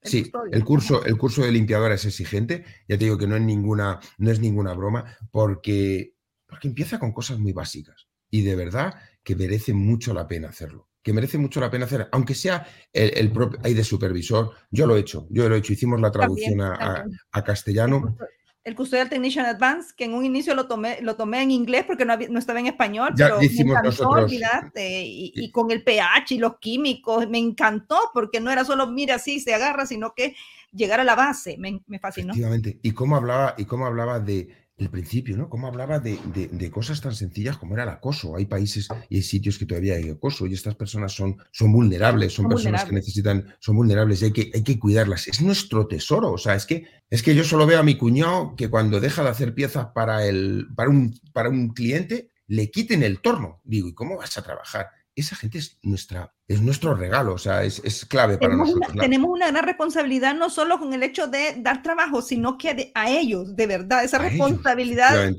sí, 0.03 0.33
el 0.51 0.65
curso, 0.65 1.05
el 1.05 1.19
curso 1.19 1.43
de 1.43 1.53
limpiadora 1.53 1.95
es 1.95 2.05
exigente. 2.07 2.65
Ya 2.89 2.97
te 2.97 3.05
digo 3.05 3.19
que 3.19 3.27
no 3.27 3.37
es 3.37 3.43
ninguna, 3.43 4.01
no 4.17 4.31
es 4.31 4.41
ninguna 4.41 4.73
broma, 4.73 5.19
porque, 5.31 6.15
porque 6.47 6.69
empieza 6.69 6.99
con 6.99 7.13
cosas 7.13 7.39
muy 7.39 7.53
básicas. 7.53 8.09
Y 8.31 8.41
de 8.41 8.57
verdad 8.57 8.95
que 9.23 9.37
merece 9.37 9.75
mucho 9.75 10.15
la 10.15 10.27
pena 10.27 10.49
hacerlo 10.49 10.88
que 11.03 11.13
merece 11.13 11.39
mucho 11.39 11.61
la 11.61 11.71
pena 11.71 11.85
hacer, 11.85 12.09
aunque 12.13 12.35
sea 12.35 12.67
el, 12.93 13.31
propio 13.31 13.59
ahí 13.63 13.75
de 13.75 13.85
supervisor. 13.85 14.53
Yo 14.71 14.87
lo 14.87 14.97
he 14.97 15.01
hecho, 15.01 15.27
yo 15.31 15.49
lo 15.49 15.55
he 15.55 15.59
hecho. 15.59 15.73
Hicimos 15.73 16.01
la 16.01 16.11
traducción 16.11 16.61
a, 16.61 17.05
castellano. 17.45 18.17
El 18.65 18.75
Custodial 18.75 19.09
Technician 19.09 19.47
Advance, 19.47 19.95
que 19.97 20.05
en 20.05 20.13
un 20.13 20.27
inicio 20.27 20.55
lo 20.55 20.67
tomé, 20.67 21.01
lo 21.01 21.17
tomé 21.17 21.43
en 21.43 21.51
inglés 21.51 21.85
porque 21.87 22.05
no, 22.05 22.15
no 22.17 22.39
estaba 22.39 22.61
en 22.61 22.67
español, 22.67 23.15
ya 23.17 23.29
pero 23.29 23.43
hicimos 23.43 23.75
me 23.75 23.89
encantó, 23.89 24.05
nosotros. 24.05 24.33
Y, 24.33 25.33
y, 25.35 25.51
con 25.51 25.71
el 25.71 25.83
pH 25.83 26.35
y 26.35 26.39
los 26.39 26.59
químicos, 26.59 27.27
me 27.31 27.39
encantó 27.39 27.99
porque 28.13 28.41
no 28.41 28.51
era 28.51 28.67
solo 28.67 28.87
mira 28.87 29.15
así, 29.15 29.41
se 29.41 29.55
agarra, 29.55 29.87
sino 29.87 30.13
que 30.15 30.37
llegar 30.73 31.01
a 31.01 31.05
la 31.05 31.15
base, 31.15 31.57
me, 31.59 31.81
me 31.87 31.99
fascinó. 31.99 32.33
Efectivamente. 32.33 32.79
¿Y 32.83 32.91
cómo 32.93 33.17
hablaba, 33.17 33.55
y 33.57 33.65
cómo 33.65 33.87
hablaba 33.87 34.21
de 34.21 34.68
el 34.79 34.91
principio, 34.91 35.37
¿no? 35.37 35.49
Cómo 35.49 35.67
hablaba 35.67 35.99
de, 35.99 36.71
cosas 36.71 37.01
tan 37.01 37.15
sencillas 37.15 37.59
como 37.59 37.75
era 37.75 37.83
el 37.83 37.89
acoso. 37.89 38.37
Hay 38.37 38.47
países 38.47 38.89
y 39.09 39.17
hay 39.17 39.23
sitios 39.23 39.59
que 39.59 39.67
todavía 39.67 39.97
hay 39.97 40.09
acoso 40.11 40.47
y 40.47 40.55
estas 40.55 40.77
personas 40.77 41.13
son, 41.13 41.37
son 41.51 41.73
vulnerables, 41.73 42.33
son, 42.33 42.49
personas 42.49 42.85
que 42.85 42.93
necesitan, 42.93 43.55
son 43.59 43.77
vulnerables 43.77 44.23
y 44.23 44.27
hay 44.27 44.33
que, 44.33 44.51
hay 44.55 44.63
que 44.63 44.79
cuidarlas. 44.79 45.27
Es 45.27 45.43
nuestro 45.43 45.89
tesoro. 45.89 46.33
O 46.33 46.39
sea, 46.39 46.55
es 46.55 46.65
que, 46.65 46.87
es 47.11 47.23
que 47.23 47.35
yo 47.35 47.43
solo 47.43 47.67
veo 47.67 47.81
a 47.81 47.83
mi 47.83 47.97
cuñado 47.97 48.55
que 48.57 48.71
cuando 48.71 49.01
deja 49.01 49.25
de 49.25 49.31
hacer 49.31 49.55
piezas 49.55 49.89
para, 49.95 50.25
el, 50.25 50.69
para, 50.77 50.91
un, 50.91 51.19
para 51.33 51.49
un 51.49 51.71
cliente, 51.71 52.31
le 52.47 52.71
quiten 52.71 53.03
el 53.03 53.21
torno. 53.21 53.61
Digo, 53.65 53.89
¿y 53.89 53.95
cómo 53.95 54.17
vas 54.17 54.39
a 54.39 54.43
trabajar? 54.43 54.87
Esa 55.21 55.37
gente 55.37 55.59
es, 55.59 55.79
nuestra, 55.83 56.35
es 56.47 56.61
nuestro 56.61 56.95
regalo, 56.95 57.35
o 57.35 57.39
sea, 57.39 57.65
es, 57.65 58.07
clave 58.07 58.39
para 58.39 58.57
nosotros. 58.57 58.97
Tenemos 58.99 59.31
una 59.31 59.51
gran 59.51 59.65
responsabilidad 59.65 60.35
no 60.35 60.51
solo 60.51 60.79
con 60.79 60.93
el 60.93 61.03
hecho 61.03 61.27
de 61.27 61.57
dar 61.59 61.83
trabajo, 61.83 62.23
sino 62.23 62.59
que 62.59 62.93
a 62.95 63.11
ellos, 63.11 63.57
de 63.57 63.67
verdad, 63.67 64.05
esa 64.05 64.19
responsabilidad 64.19 65.33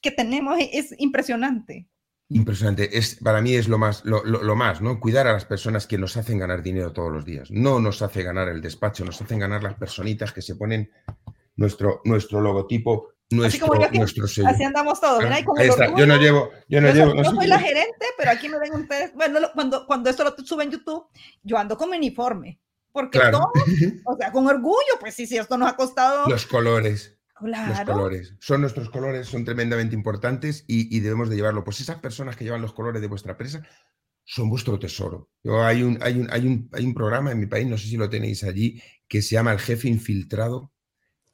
que 0.00 0.10
tenemos 0.10 0.58
es, 0.72 0.94
impresionante. 0.98 1.88
Impresionante. 2.28 2.96
Es, 2.96 3.16
para 3.16 3.40
mí 3.40 3.54
es 3.54 3.68
lo 3.68 3.78
más, 3.78 4.04
lo, 4.04 4.56
más, 4.56 4.80
¿no? 4.80 5.00
Cuidar 5.00 5.26
a 5.26 5.32
las 5.32 5.44
personas 5.44 5.86
que 5.86 5.98
nos 5.98 6.16
hacen 6.16 6.38
ganar 6.38 6.62
dinero 6.62 6.92
todos 6.92 7.12
los 7.12 7.24
días. 7.24 7.50
No 7.50 7.80
nos 7.80 8.02
hace 8.02 8.22
ganar 8.22 8.48
el 8.48 8.60
despacho, 8.60 9.04
nos 9.04 9.20
hacen 9.20 9.38
ganar 9.38 9.62
las 9.62 9.74
personitas 9.74 10.32
que 10.32 10.42
se 10.42 10.56
ponen 10.56 10.90
nuestro, 11.56 12.00
nuestro 12.04 12.40
logotipo 12.40 13.13
nuestro, 13.30 14.24
así 14.24 14.42
Así 14.44 14.62
andamos 14.62 15.00
todos, 15.00 15.22
¿verdad? 15.22 15.40
yo 15.96 16.06
no 16.06 16.16
llevo, 16.16 16.50
yo 16.68 16.80
no 16.80 16.92
llevo. 16.92 17.14
No 17.14 17.24
soy 17.24 17.46
la 17.46 17.58
gerente, 17.58 18.06
pero 18.16 18.30
aquí 18.30 18.48
me 18.48 18.58
ven 18.58 18.74
ustedes. 18.74 19.12
Bueno, 19.14 19.40
cuando, 19.54 19.86
cuando 19.86 20.10
esto 20.10 20.24
lo 20.24 20.34
suben 20.44 20.68
en 20.68 20.72
YouTube, 20.72 21.06
yo 21.42 21.58
ando 21.58 21.76
con 21.76 21.90
mi 21.90 21.96
uniforme. 21.96 22.60
Porque 22.92 23.18
todo, 23.18 23.50
o 24.06 24.16
sea, 24.16 24.30
con 24.30 24.46
orgullo, 24.46 24.98
pues 25.00 25.14
sí, 25.14 25.26
sí, 25.26 25.36
esto 25.36 25.58
nos 25.58 25.68
ha 25.68 25.76
costado. 25.76 26.28
Los 26.28 26.46
colores. 26.46 27.18
Claro. 27.34 27.70
Los 27.70 27.80
colores. 27.80 28.34
Son 28.38 28.60
nuestros 28.60 28.88
colores, 28.88 29.26
son 29.26 29.44
tremendamente 29.44 29.96
importantes 29.96 30.64
y, 30.68 30.96
y, 30.96 31.00
debemos 31.00 31.28
de 31.28 31.34
llevarlo. 31.34 31.64
Pues 31.64 31.80
esas 31.80 31.98
personas 31.98 32.36
que 32.36 32.44
llevan 32.44 32.62
los 32.62 32.72
colores 32.72 33.02
de 33.02 33.08
vuestra 33.08 33.32
empresa 33.32 33.66
son 34.24 34.48
vuestro 34.48 34.78
tesoro. 34.78 35.30
Yo, 35.42 35.62
hay, 35.64 35.82
un, 35.82 35.98
hay, 36.02 36.20
un, 36.20 36.28
hay, 36.30 36.46
un, 36.46 36.70
hay 36.72 36.86
un 36.86 36.94
programa 36.94 37.32
en 37.32 37.40
mi 37.40 37.46
país, 37.46 37.66
no 37.66 37.76
sé 37.76 37.88
si 37.88 37.96
lo 37.96 38.08
tenéis 38.08 38.44
allí, 38.44 38.80
que 39.08 39.22
se 39.22 39.34
llama 39.34 39.52
El 39.52 39.58
Jefe 39.58 39.88
Infiltrado 39.88 40.73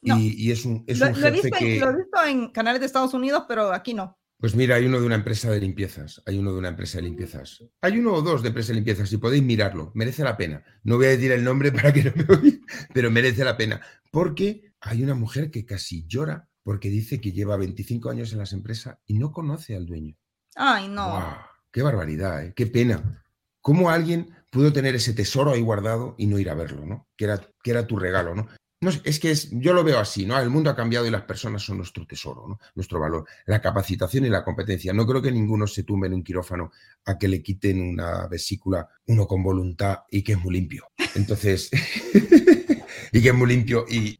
y, 0.03 0.51
es 0.51 0.65
un, 0.65 0.85
es 0.87 0.99
lo, 0.99 1.09
un 1.09 1.15
jefe 1.15 1.29
he 1.29 1.31
visto, 1.31 1.59
que... 1.59 1.81
Lo 1.81 1.91
he 1.91 1.97
visto 1.97 2.25
en 2.27 2.49
canales 2.53 2.81
de 2.81 2.87
Estados 2.87 3.15
Unidos, 3.15 3.45
pero 3.47 3.73
aquí 3.73 3.95
no. 3.95 4.19
Pues 4.39 4.55
mira, 4.55 4.77
hay 4.77 4.87
uno 4.87 4.99
de 4.99 5.05
una 5.05 5.17
empresa 5.17 5.51
de 5.51 5.61
limpiezas, 5.61 6.23
hay 6.25 6.39
uno 6.39 6.53
de 6.53 6.59
una 6.59 6.69
empresa 6.69 6.97
de 6.97 7.03
limpiezas. 7.03 7.63
Hay 7.83 7.99
uno 7.99 8.15
o 8.15 8.23
dos 8.23 8.41
de 8.41 8.49
empresa 8.49 8.69
de 8.69 8.77
limpiezas, 8.77 9.11
si 9.11 9.19
podéis 9.19 9.43
mirarlo, 9.43 9.93
merece 9.95 10.25
la 10.25 10.39
pena. 10.39 10.65
No 10.83 10.97
voy 10.97 11.07
a 11.07 11.11
decir 11.11 11.31
el 11.33 11.45
nombre 11.45 11.71
para 11.73 11.93
que 11.93 12.05
no 12.05 12.13
me 12.17 12.25
oigan, 12.35 12.61
pero 12.95 13.11
merece 13.11 13.45
la 13.45 13.59
pena. 13.59 13.83
Porque 14.11 14.73
hay 14.81 15.03
una 15.03 15.15
mujer 15.15 15.51
que 15.51 15.67
casi 15.67 16.07
llora 16.07 16.49
porque 16.63 16.89
dice 16.89 17.21
que 17.21 17.33
lleva 17.33 17.59
25 17.59 18.09
años 18.09 18.33
en 18.33 18.39
las 18.39 18.55
empresas 18.55 18.97
y 19.07 19.19
no 19.19 19.31
conoce 19.31 19.77
al 19.77 19.85
dueño. 19.85 20.17
Ay, 20.57 20.89
no. 20.89 21.23
¡Qué 21.71 21.83
barbaridad! 21.83 22.45
¿eh? 22.45 22.53
¡Qué 22.57 22.67
pena! 22.67 23.23
¿Cómo 23.61 23.91
alguien 23.91 24.35
pudo 24.51 24.73
tener 24.73 24.95
ese 24.95 25.13
tesoro 25.13 25.53
ahí 25.53 25.61
guardado 25.61 26.15
y 26.17 26.27
no 26.27 26.39
ir 26.39 26.49
a 26.49 26.55
verlo, 26.55 26.87
¿no? 26.87 27.09
Que 27.17 27.27
era, 27.27 27.41
que 27.63 27.71
era 27.71 27.87
tu 27.87 27.99
regalo, 27.99 28.35
¿no? 28.35 28.49
No, 28.83 28.91
es 29.05 29.21
que 29.21 29.31
es, 29.31 29.51
yo 29.53 29.75
lo 29.75 29.85
veo 29.85 29.99
así, 29.99 30.25
¿no? 30.25 30.39
El 30.39 30.49
mundo 30.49 30.71
ha 30.71 30.77
cambiado 30.77 31.07
y 31.07 31.11
las 31.11 31.25
personas 31.25 31.63
son 31.63 31.77
nuestro 31.77 32.07
tesoro, 32.07 32.47
¿no? 32.49 32.59
Nuestro 32.75 32.99
valor, 32.99 33.27
la 33.45 33.61
capacitación 33.61 34.25
y 34.25 34.31
la 34.31 34.43
competencia. 34.43 34.95
No 34.95 35.07
creo 35.07 35.21
que 35.21 35.31
ninguno 35.31 35.67
se 35.67 35.83
tumbe 35.83 36.07
en 36.07 36.15
un 36.15 36.23
quirófano 36.23 36.73
a 37.05 37.19
que 37.19 37.29
le 37.29 37.43
quiten 37.43 37.79
una 37.83 38.27
vesícula, 38.27 38.89
uno 39.07 39.27
con 39.27 39.43
voluntad 39.43 39.99
y 40.11 40.23
que 40.23 40.33
es 40.33 40.41
muy 40.41 40.55
limpio. 40.55 40.89
Entonces, 41.15 41.71
y 43.13 43.21
que 43.21 43.29
es 43.29 43.35
muy 43.35 43.49
limpio 43.49 43.85
y, 43.87 44.19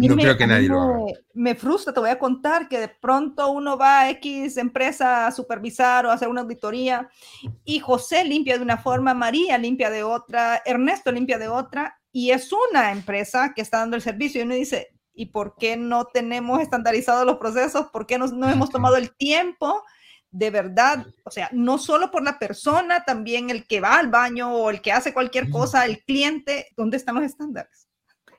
no 0.00 0.16
creo 0.16 0.36
que 0.36 0.46
nadie 0.48 0.68
lo 0.68 0.80
haga. 0.80 0.98
Me 1.34 1.54
frustra, 1.54 1.92
te 1.92 2.00
voy 2.00 2.10
a 2.10 2.18
contar 2.18 2.68
que 2.68 2.80
de 2.80 2.88
pronto 2.88 3.48
uno 3.52 3.78
va 3.78 4.00
a 4.00 4.10
X 4.10 4.56
empresa 4.56 5.28
a 5.28 5.30
supervisar 5.30 6.04
o 6.06 6.10
a 6.10 6.14
hacer 6.14 6.26
una 6.26 6.40
auditoría 6.40 7.08
y 7.64 7.78
José 7.78 8.24
limpia 8.24 8.56
de 8.56 8.64
una 8.64 8.78
forma, 8.78 9.14
María 9.14 9.56
limpia 9.56 9.88
de 9.88 10.02
otra, 10.02 10.62
Ernesto 10.64 11.12
limpia 11.12 11.38
de 11.38 11.46
otra 11.46 12.00
y 12.14 12.30
es 12.30 12.50
una 12.52 12.92
empresa 12.92 13.52
que 13.54 13.60
está 13.60 13.78
dando 13.78 13.96
el 13.96 14.02
servicio 14.02 14.40
y 14.40 14.44
uno 14.44 14.54
dice, 14.54 14.94
¿y 15.12 15.26
por 15.26 15.56
qué 15.56 15.76
no 15.76 16.04
tenemos 16.04 16.60
estandarizados 16.60 17.26
los 17.26 17.38
procesos? 17.38 17.88
¿Por 17.92 18.06
qué 18.06 18.18
no, 18.18 18.28
no 18.28 18.48
hemos 18.48 18.70
tomado 18.70 18.96
el 18.96 19.14
tiempo? 19.16 19.82
de 20.30 20.50
verdad, 20.50 21.06
o 21.22 21.30
sea, 21.30 21.48
no 21.52 21.78
solo 21.78 22.10
por 22.10 22.24
la 22.24 22.40
persona, 22.40 23.04
también 23.04 23.50
el 23.50 23.68
que 23.68 23.80
va 23.80 24.00
al 24.00 24.08
baño 24.08 24.52
o 24.52 24.68
el 24.68 24.80
que 24.80 24.90
hace 24.90 25.14
cualquier 25.14 25.48
cosa, 25.48 25.84
el 25.84 26.02
cliente, 26.02 26.66
¿dónde 26.76 26.96
están 26.96 27.14
los 27.14 27.22
estándares? 27.22 27.86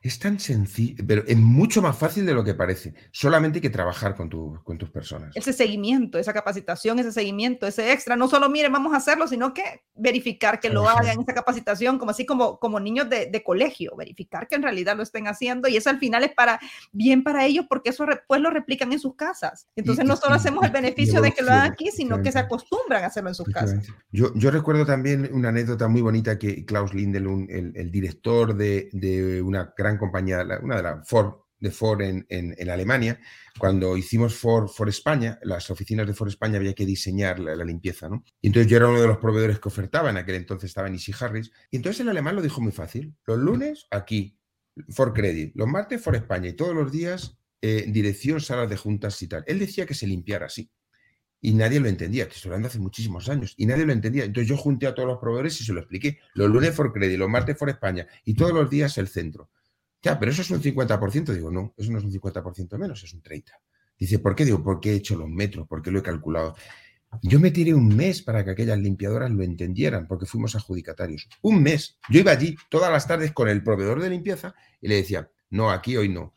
Es 0.05 0.19
tan 0.19 0.39
sencillo, 0.39 1.03
pero 1.07 1.23
es 1.25 1.35
mucho 1.35 1.81
más 1.81 1.97
fácil 1.97 2.27
de 2.27 2.35
lo 2.35 2.43
que 2.43 2.53
parece. 2.53 2.93
Solamente 3.09 3.57
hay 3.57 3.61
que 3.63 3.71
trabajar 3.71 4.15
con, 4.15 4.29
con 4.29 4.77
tus 4.77 4.91
personas. 4.91 5.35
Ese 5.35 5.51
seguimiento, 5.51 6.19
esa 6.19 6.31
capacitación, 6.31 6.99
ese 6.99 7.11
seguimiento, 7.11 7.65
ese 7.65 7.91
extra. 7.91 8.15
No 8.15 8.27
solo, 8.27 8.47
miren, 8.47 8.71
vamos 8.71 8.93
a 8.93 8.97
hacerlo, 8.97 9.27
sino 9.27 9.51
que 9.51 9.63
verificar 9.95 10.59
que 10.59 10.69
lo 10.69 10.87
hagan, 10.87 11.21
esa 11.21 11.33
capacitación, 11.33 11.97
como 11.97 12.11
así 12.11 12.23
como, 12.23 12.59
como 12.59 12.79
niños 12.79 13.09
de, 13.09 13.31
de, 13.31 13.43
colegio, 13.43 13.95
verificar 13.95 14.47
que 14.47 14.53
en 14.53 14.61
realidad 14.61 14.95
lo 14.95 15.01
estén 15.01 15.27
haciendo. 15.27 15.67
Y 15.67 15.75
eso 15.75 15.89
al 15.89 15.97
final 15.97 16.23
es 16.23 16.35
para 16.35 16.59
bien 16.91 17.23
para 17.23 17.43
ellos, 17.43 17.65
porque 17.67 17.89
eso 17.89 18.05
después 18.05 18.39
lo 18.41 18.51
replican 18.51 18.93
en 18.93 18.99
sus 18.99 19.15
casas. 19.15 19.67
Entonces, 19.75 20.05
no 20.05 20.17
solo 20.17 20.35
hacemos 20.35 20.63
el 20.65 20.71
beneficio 20.71 21.19
de 21.19 21.31
que 21.31 21.41
lo 21.41 21.49
hagan 21.49 21.71
aquí, 21.71 21.89
sino 21.89 22.21
que 22.21 22.31
se 22.31 22.37
acostumbran 22.37 23.03
a 23.03 23.07
hacerlo 23.07 23.29
en 23.29 23.35
sus 23.35 23.47
casas. 23.47 23.87
Yo, 24.11 24.31
yo 24.35 24.51
recuerdo 24.51 24.85
también 24.85 25.27
una 25.33 25.49
anécdota 25.49 25.87
muy 25.87 26.01
bonita 26.01 26.37
que 26.37 26.63
Klaus 26.63 26.93
Lindelund, 26.93 27.49
el, 27.49 27.73
el 27.75 27.89
director 27.89 28.55
de, 28.55 28.89
de 28.93 29.41
una 29.41 29.73
gran 29.75 29.94
compañía, 29.97 30.45
una 30.61 30.77
de 30.77 30.83
las 30.83 31.07
Ford, 31.07 31.33
de 31.59 31.71
Ford 31.71 32.01
en, 32.01 32.25
en, 32.29 32.69
Alemania, 32.69 33.19
cuando 33.57 33.97
hicimos 33.97 34.35
Ford, 34.35 34.67
Ford 34.67 34.89
España, 34.89 35.39
las 35.43 35.69
oficinas 35.69 36.05
de 36.05 36.13
Ford 36.13 36.29
España 36.29 36.57
había 36.57 36.73
que 36.73 36.85
diseñar 36.85 37.39
la, 37.39 37.63
limpieza, 37.63 38.09
¿no? 38.09 38.23
Y 38.41 38.47
entonces 38.47 38.69
yo 38.69 38.77
era 38.77 38.87
uno 38.87 39.01
de 39.01 39.07
los 39.07 39.17
proveedores 39.17 39.59
que 39.59 39.69
ofertaba, 39.69 40.09
en 40.09 40.17
aquel 40.17 40.35
entonces 40.35 40.69
estaba 40.69 40.87
en 40.87 40.95
Easy 40.95 41.13
Harris, 41.19 41.51
y 41.71 41.77
entonces 41.77 42.01
el 42.01 42.09
alemán 42.09 42.35
lo 42.35 42.41
dijo 42.41 42.61
muy 42.61 42.71
fácil, 42.71 43.15
los 43.25 43.39
lunes 43.39 43.87
aquí, 43.89 44.37
Ford 44.89 45.13
Credit, 45.13 45.55
los 45.55 45.67
martes 45.67 46.01
Ford 46.01 46.15
España, 46.15 46.49
y 46.49 46.53
todos 46.53 46.75
los 46.75 46.91
días 46.91 47.37
eh, 47.67 47.85
dirección, 47.87 48.41
salas 48.41 48.69
de 48.69 48.77
juntas 48.77 49.19
y 49.23 49.27
tal. 49.27 49.43
Él 49.47 49.57
decía 49.57 49.87
que 49.87 49.95
se 49.95 50.05
limpiara 50.05 50.45
así. 50.45 50.69
Y 51.41 51.53
nadie 51.53 51.79
lo 51.79 51.87
entendía, 51.87 52.27
que 52.27 52.35
estoy 52.35 52.49
hablando 52.49 52.67
hace 52.67 52.77
muchísimos 52.77 53.27
años, 53.27 53.55
y 53.57 53.65
nadie 53.65 53.87
lo 53.87 53.91
entendía. 53.91 54.23
Entonces 54.23 54.47
yo 54.47 54.55
junté 54.55 54.85
a 54.85 54.93
todos 54.93 55.07
los 55.07 55.17
proveedores 55.17 55.59
y 55.61 55.63
se 55.63 55.73
lo 55.73 55.79
expliqué. 55.79 56.19
Los 56.35 56.51
lunes 56.51 56.75
Ford 56.75 56.91
Credit, 56.91 57.17
los 57.17 57.27
martes 57.27 57.57
Ford 57.57 57.69
España, 57.69 58.07
y 58.23 58.35
todos 58.35 58.53
los 58.53 58.69
días 58.69 58.99
el 58.99 59.07
centro. 59.07 59.49
Ya, 60.05 60.19
pero 60.19 60.31
eso 60.31 60.43
es 60.43 60.51
un 60.51 60.61
50%. 60.61 61.33
Digo, 61.33 61.49
no, 61.49 61.73
eso 61.75 61.91
no 61.91 61.97
es 61.97 62.03
un 62.03 62.11
50% 62.11 62.77
menos, 62.77 63.03
es 63.03 63.11
un 63.11 63.23
30%. 63.23 63.43
Dice, 63.97 64.19
¿por 64.19 64.35
qué? 64.35 64.45
Digo, 64.45 64.63
porque 64.63 64.91
he 64.91 64.95
hecho 64.95 65.17
los 65.17 65.27
metros, 65.27 65.65
porque 65.67 65.89
lo 65.89 65.97
he 65.97 66.03
calculado. 66.03 66.55
Yo 67.23 67.39
me 67.39 67.49
tiré 67.49 67.73
un 67.73 67.87
mes 67.87 68.21
para 68.21 68.45
que 68.45 68.51
aquellas 68.51 68.77
limpiadoras 68.77 69.31
lo 69.31 69.41
entendieran, 69.41 70.05
porque 70.07 70.27
fuimos 70.27 70.53
adjudicatarios. 70.55 71.27
Un 71.41 71.63
mes. 71.63 71.97
Yo 72.07 72.19
iba 72.19 72.31
allí 72.31 72.55
todas 72.69 72.91
las 72.91 73.07
tardes 73.07 73.31
con 73.31 73.49
el 73.49 73.63
proveedor 73.63 73.99
de 73.99 74.11
limpieza 74.11 74.53
y 74.79 74.89
le 74.89 74.97
decía, 74.97 75.27
no, 75.49 75.71
aquí 75.71 75.97
hoy 75.97 76.09
no. 76.09 76.35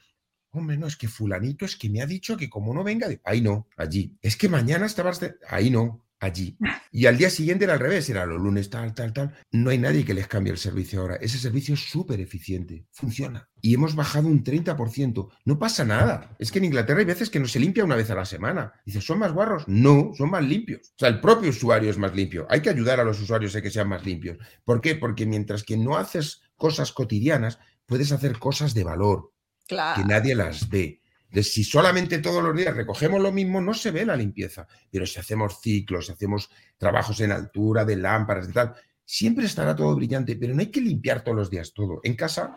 Hombre, 0.53 0.79
no, 0.79 0.87
es 0.87 0.97
que 0.97 1.07
fulanito 1.07 1.67
es 1.67 1.77
que 1.77 1.91
me 1.91 2.01
ha 2.01 2.07
dicho 2.07 2.39
que 2.39 2.49
como 2.49 2.73
no 2.73 2.83
venga, 2.83 3.09
ahí 3.23 3.43
no, 3.43 3.69
allí. 3.77 4.17
Es 4.23 4.39
que 4.39 4.49
mañana 4.49 4.87
estabas, 4.87 5.21
ahí 5.47 5.69
no, 5.69 6.07
allí. 6.21 6.57
Y 6.91 7.07
al 7.07 7.17
día 7.17 7.31
siguiente 7.31 7.65
era 7.65 7.75
al 7.75 7.81
revés, 7.81 8.09
era 8.09 8.27
los 8.27 8.41
lunes 8.41 8.71
tal, 8.71 8.95
tal, 8.95 9.13
tal. 9.13 9.35
No 9.53 9.71
hay 9.71 9.79
nadie 9.79 10.05
que 10.05 10.15
les 10.15 10.27
cambie 10.27 10.53
el 10.53 10.59
servicio 10.59 11.01
ahora. 11.01 11.17
Ese 11.17 11.39
servicio 11.39 11.75
es 11.75 11.81
súper 11.81 12.21
eficiente, 12.21 12.87
funciona. 12.91 13.49
Y 13.61 13.75
hemos 13.75 13.95
bajado 13.95 14.29
un 14.29 14.43
30%. 14.45 15.29
No 15.45 15.59
pasa 15.59 15.85
nada. 15.85 16.37
Es 16.39 16.53
que 16.53 16.59
en 16.59 16.67
Inglaterra 16.67 17.01
hay 17.01 17.05
veces 17.05 17.31
que 17.31 17.41
no 17.41 17.47
se 17.47 17.61
limpia 17.61 17.85
una 17.85 17.97
vez 17.97 18.11
a 18.11 18.15
la 18.15 18.25
semana. 18.25 18.73
Dices, 18.85 19.05
¿son 19.05 19.19
más 19.19 19.33
guarros? 19.33 19.65
No, 19.67 20.13
son 20.17 20.31
más 20.31 20.45
limpios. 20.45 20.89
O 20.91 20.99
sea, 20.99 21.09
el 21.09 21.21
propio 21.21 21.51
usuario 21.51 21.91
es 21.91 21.99
más 21.99 22.15
limpio. 22.15 22.47
Hay 22.49 22.63
que 22.63 22.71
ayudar 22.71 23.01
a 23.01 23.05
los 23.05 23.21
usuarios 23.21 23.55
a 23.57 23.63
que 23.63 23.71
sean 23.71 23.89
más 23.89 24.05
limpios. 24.05 24.39
¿Por 24.65 24.81
qué? 24.81 24.95
Porque 24.95 25.27
mientras 25.27 25.65
que 25.65 25.77
no 25.77 25.97
haces 25.97 26.43
cosas 26.57 26.93
cotidianas, 26.93 27.59
puedes 27.87 28.13
hacer 28.13 28.39
cosas 28.39 28.75
de 28.75 28.85
valor. 28.85 29.33
Que 29.69 30.05
nadie 30.05 30.35
las 30.35 30.69
ve 30.71 31.03
si 31.43 31.65
solamente 31.65 32.19
todos 32.19 32.43
los 32.43 32.57
días 32.57 32.75
recogemos 32.75 33.21
lo 33.21 33.33
mismo, 33.33 33.61
no 33.61 33.75
se 33.75 33.91
ve 33.91 34.05
la 34.05 34.17
limpieza. 34.17 34.67
Pero 34.91 35.07
si 35.07 35.19
hacemos 35.19 35.61
ciclos, 35.61 36.07
si 36.07 36.13
hacemos 36.13 36.51
trabajos 36.77 37.21
en 37.21 37.33
altura, 37.33 37.85
de 37.85 37.97
lámparas, 37.97 38.49
y 38.49 38.53
tal, 38.53 38.75
siempre 39.05 39.47
estará 39.47 39.75
todo 39.75 39.95
brillante, 39.95 40.37
pero 40.37 40.55
no 40.55 40.61
hay 40.61 40.71
que 40.71 40.81
limpiar 40.81 41.23
todos 41.23 41.37
los 41.37 41.51
días 41.51 41.73
todo. 41.73 42.01
En 42.03 42.15
casa, 42.15 42.57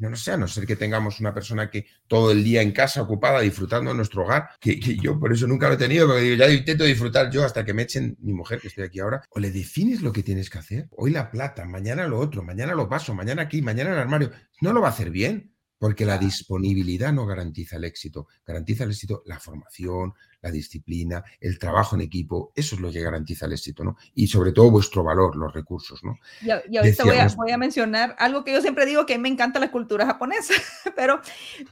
no, 0.00 0.08
no 0.08 0.16
sé, 0.16 0.32
a 0.32 0.36
no 0.38 0.48
ser 0.48 0.66
que 0.66 0.76
tengamos 0.76 1.20
una 1.20 1.34
persona 1.34 1.70
que 1.70 1.84
todo 2.06 2.30
el 2.30 2.42
día 2.42 2.62
en 2.62 2.72
casa 2.72 3.02
ocupada 3.02 3.40
disfrutando 3.40 3.90
de 3.90 3.96
nuestro 3.98 4.24
hogar, 4.24 4.48
que, 4.58 4.78
yo 4.80 5.20
por 5.20 5.30
eso 5.30 5.46
nunca 5.46 5.68
lo 5.68 5.74
he 5.74 5.76
tenido, 5.76 6.06
porque 6.06 6.38
ya 6.38 6.48
intento 6.48 6.84
disfrutar 6.84 7.30
yo 7.30 7.44
hasta 7.44 7.66
que 7.66 7.74
me 7.74 7.82
echen 7.82 8.16
mi 8.20 8.32
mujer, 8.32 8.60
que 8.60 8.68
estoy 8.68 8.84
aquí 8.84 8.98
ahora, 8.98 9.22
o 9.28 9.38
le 9.38 9.50
defines 9.50 10.00
lo 10.00 10.10
que 10.10 10.22
tienes 10.22 10.48
que 10.48 10.58
hacer. 10.58 10.88
Hoy 10.92 11.10
la 11.10 11.30
plata, 11.30 11.66
mañana 11.66 12.06
lo 12.06 12.18
otro, 12.18 12.42
mañana 12.42 12.74
lo 12.74 12.88
paso, 12.88 13.14
mañana 13.14 13.42
aquí, 13.42 13.60
mañana 13.60 13.92
el 13.92 13.98
armario. 13.98 14.30
No 14.62 14.72
lo 14.72 14.80
va 14.80 14.88
a 14.88 14.92
hacer 14.92 15.10
bien. 15.10 15.54
Porque 15.80 16.04
la 16.04 16.18
disponibilidad 16.18 17.10
no 17.10 17.24
garantiza 17.24 17.76
el 17.76 17.84
éxito, 17.84 18.28
garantiza 18.46 18.84
el 18.84 18.90
éxito 18.90 19.22
la 19.24 19.40
formación, 19.40 20.12
la 20.42 20.50
disciplina, 20.50 21.24
el 21.40 21.58
trabajo 21.58 21.96
en 21.96 22.02
equipo, 22.02 22.52
eso 22.54 22.74
es 22.74 22.82
lo 22.82 22.92
que 22.92 23.00
garantiza 23.00 23.46
el 23.46 23.52
éxito, 23.52 23.82
¿no? 23.82 23.96
Y 24.14 24.26
sobre 24.26 24.52
todo 24.52 24.70
vuestro 24.70 25.02
valor, 25.02 25.36
los 25.36 25.52
recursos, 25.52 26.04
¿no? 26.04 26.18
Y, 26.42 26.50
ahorita 26.76 27.04
voy, 27.04 27.50
a, 27.50 27.56
mencionar 27.56 28.14
algo 28.18 28.44
que 28.44 28.52
yo 28.52 28.60
siempre 28.60 28.84
digo 28.84 29.06
que 29.06 29.18
me 29.18 29.30
encanta 29.30 29.58
la 29.58 29.70
cultura 29.70 30.04
japonesa, 30.04 30.52
pero, 30.96 31.22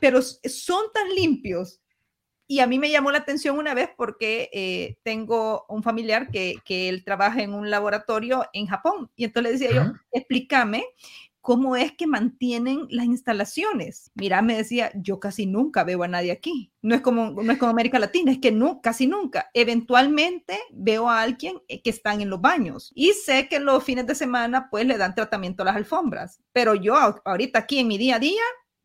pero 0.01 0.23
son 0.23 0.87
tan 0.92 1.09
limpios 1.14 1.81
Y 2.47 2.61
a 2.61 2.66
mí 2.66 2.79
me 2.79 2.90
llamó 2.90 3.11
la 3.11 3.18
atención 3.18 3.59
una 3.59 3.75
vez 3.75 3.90
porque 3.94 4.49
eh, 4.55 4.97
tengo 5.03 5.66
un 5.68 5.83
familiar 5.83 6.31
que, 6.31 6.57
que, 6.64 6.88
él 6.88 7.05
trabaja 7.05 7.42
en 7.42 7.53
un 7.53 7.68
laboratorio 7.68 8.47
en 8.55 8.66
Japón. 8.66 9.11
Y 9.16 9.25
entonces 9.25 9.53
le 9.53 9.59
decía 9.59 9.75
yo, 9.75 9.92
explícame 10.12 10.85
cómo 11.40 11.77
es 11.77 11.92
que 11.92 12.07
mantienen 12.07 12.87
las 12.90 13.07
instalaciones. 13.07 14.11
Mira, 14.14 14.42
me 14.42 14.57
decía, 14.57 14.90
yo 14.94 15.20
casi 15.20 15.46
nunca 15.46 15.85
veo 15.85 16.03
a 16.03 16.09
nadie 16.09 16.33
aquí. 16.33 16.72
No 16.83 16.94
es 16.94 17.01
como, 17.01 17.31
no 17.31 17.53
es 17.53 17.59
como 17.59 17.70
América 17.70 17.98
Latina, 17.98 18.33
es 18.33 18.38
que 18.38 18.53
no, 18.53 18.81
casi 18.81 19.07
nunca. 19.07 19.51
Eventualmente 19.55 20.59
veo 20.70 21.09
a 21.09 21.22
alguien 21.22 21.61
eh, 21.68 21.83
que 21.83 21.90
están 21.90 22.20
en 22.20 22.31
los 22.31 22.40
baños 22.40 22.92
y 22.94 23.12
sé 23.12 23.48
que 23.48 23.61
los 23.61 23.83
fines 23.83 24.07
de 24.07 24.14
semana 24.14 24.68
pues 24.70 24.87
le 24.87 24.98
dan 24.98 25.14
tratamiento 25.14 25.62
a 25.62 25.66
las 25.66 25.77
alfombras. 25.77 26.40
Pero 26.53 26.74
yo 26.74 26.94
ahorita 27.24 27.61
aquí 27.61 27.79
en 27.79 27.88
mi 27.88 27.98
día 27.98 28.16
a 28.16 28.20
día 28.20 28.42